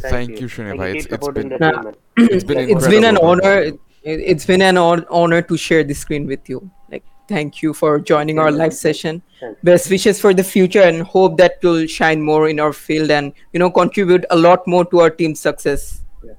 Thank 0.00 0.40
you, 0.40 0.46
Srinibhai. 0.46 0.78
Thank. 0.78 0.96
It's- 0.96 1.06
Keep 1.06 1.12
it's 1.12 1.28
been- 1.28 1.48
the 1.50 1.58
Nah. 1.58 1.82
team. 1.82 1.94
It's 2.34 2.44
been 2.44 2.58
it's 2.70 2.88
been 2.88 3.04
an 3.04 3.18
honor. 3.18 3.52
It, 3.60 3.78
it's 4.02 4.46
been 4.46 4.62
an 4.62 4.78
honor 4.78 5.42
to 5.42 5.56
share 5.56 5.84
the 5.84 5.94
screen 5.94 6.26
with 6.26 6.48
you. 6.48 6.70
Like 6.90 7.04
thank 7.28 7.60
you 7.62 7.74
for 7.74 7.98
joining 8.00 8.38
our 8.38 8.50
live 8.50 8.72
session. 8.74 9.22
Thanks. 9.40 9.60
best 9.62 9.90
wishes 9.90 10.20
for 10.20 10.32
the 10.34 10.44
future 10.44 10.82
and 10.82 11.02
hope 11.02 11.36
that 11.38 11.58
you'll 11.62 11.86
shine 11.86 12.22
more 12.22 12.48
in 12.48 12.60
our 12.60 12.72
field 12.72 13.10
and 13.10 13.32
you 13.52 13.60
know 13.60 13.70
contribute 13.70 14.24
a 14.30 14.36
lot 14.36 14.66
more 14.66 14.84
to 14.86 15.00
our 15.00 15.10
team's 15.10 15.40
success. 15.40 16.02
Yeah. 16.24 16.32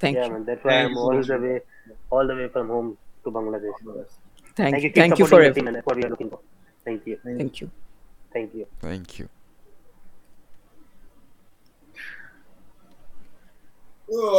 thank 0.00 0.16
yeah 0.16 0.26
you. 0.26 0.32
man. 0.32 0.44
That's 0.44 0.64
why 0.64 0.70
Thank 0.70 0.84
I'm 0.86 0.90
you 0.90 0.96
so 0.96 1.02
all 1.02 1.22
the 1.22 1.38
way 1.48 1.60
all 2.10 2.26
the 2.26 2.34
way 2.36 2.48
from 2.48 2.68
home 2.68 2.96
to 3.24 3.30
Bangladesh. 3.30 3.78
Thank, 4.54 4.56
thank 4.56 4.82
you. 4.82 4.88
you. 4.90 4.94
Thank 4.94 5.18
you 5.18 5.24
for 5.26 5.42
supporting 5.42 5.54
the 5.54 5.60
team 5.60 5.66
everything 5.66 5.66
and 5.68 5.76
that's 5.76 5.86
what 5.86 5.96
we 5.96 6.04
are 6.04 6.10
looking 6.10 6.30
for 6.30 6.40
Thank 6.86 7.04
you. 7.04 7.18
Thank 7.24 7.60
you. 7.60 7.70
Thank 8.32 8.54
you. 8.54 8.66
Thank 8.80 9.18
you. 9.18 9.28
Ugh. 14.14 14.34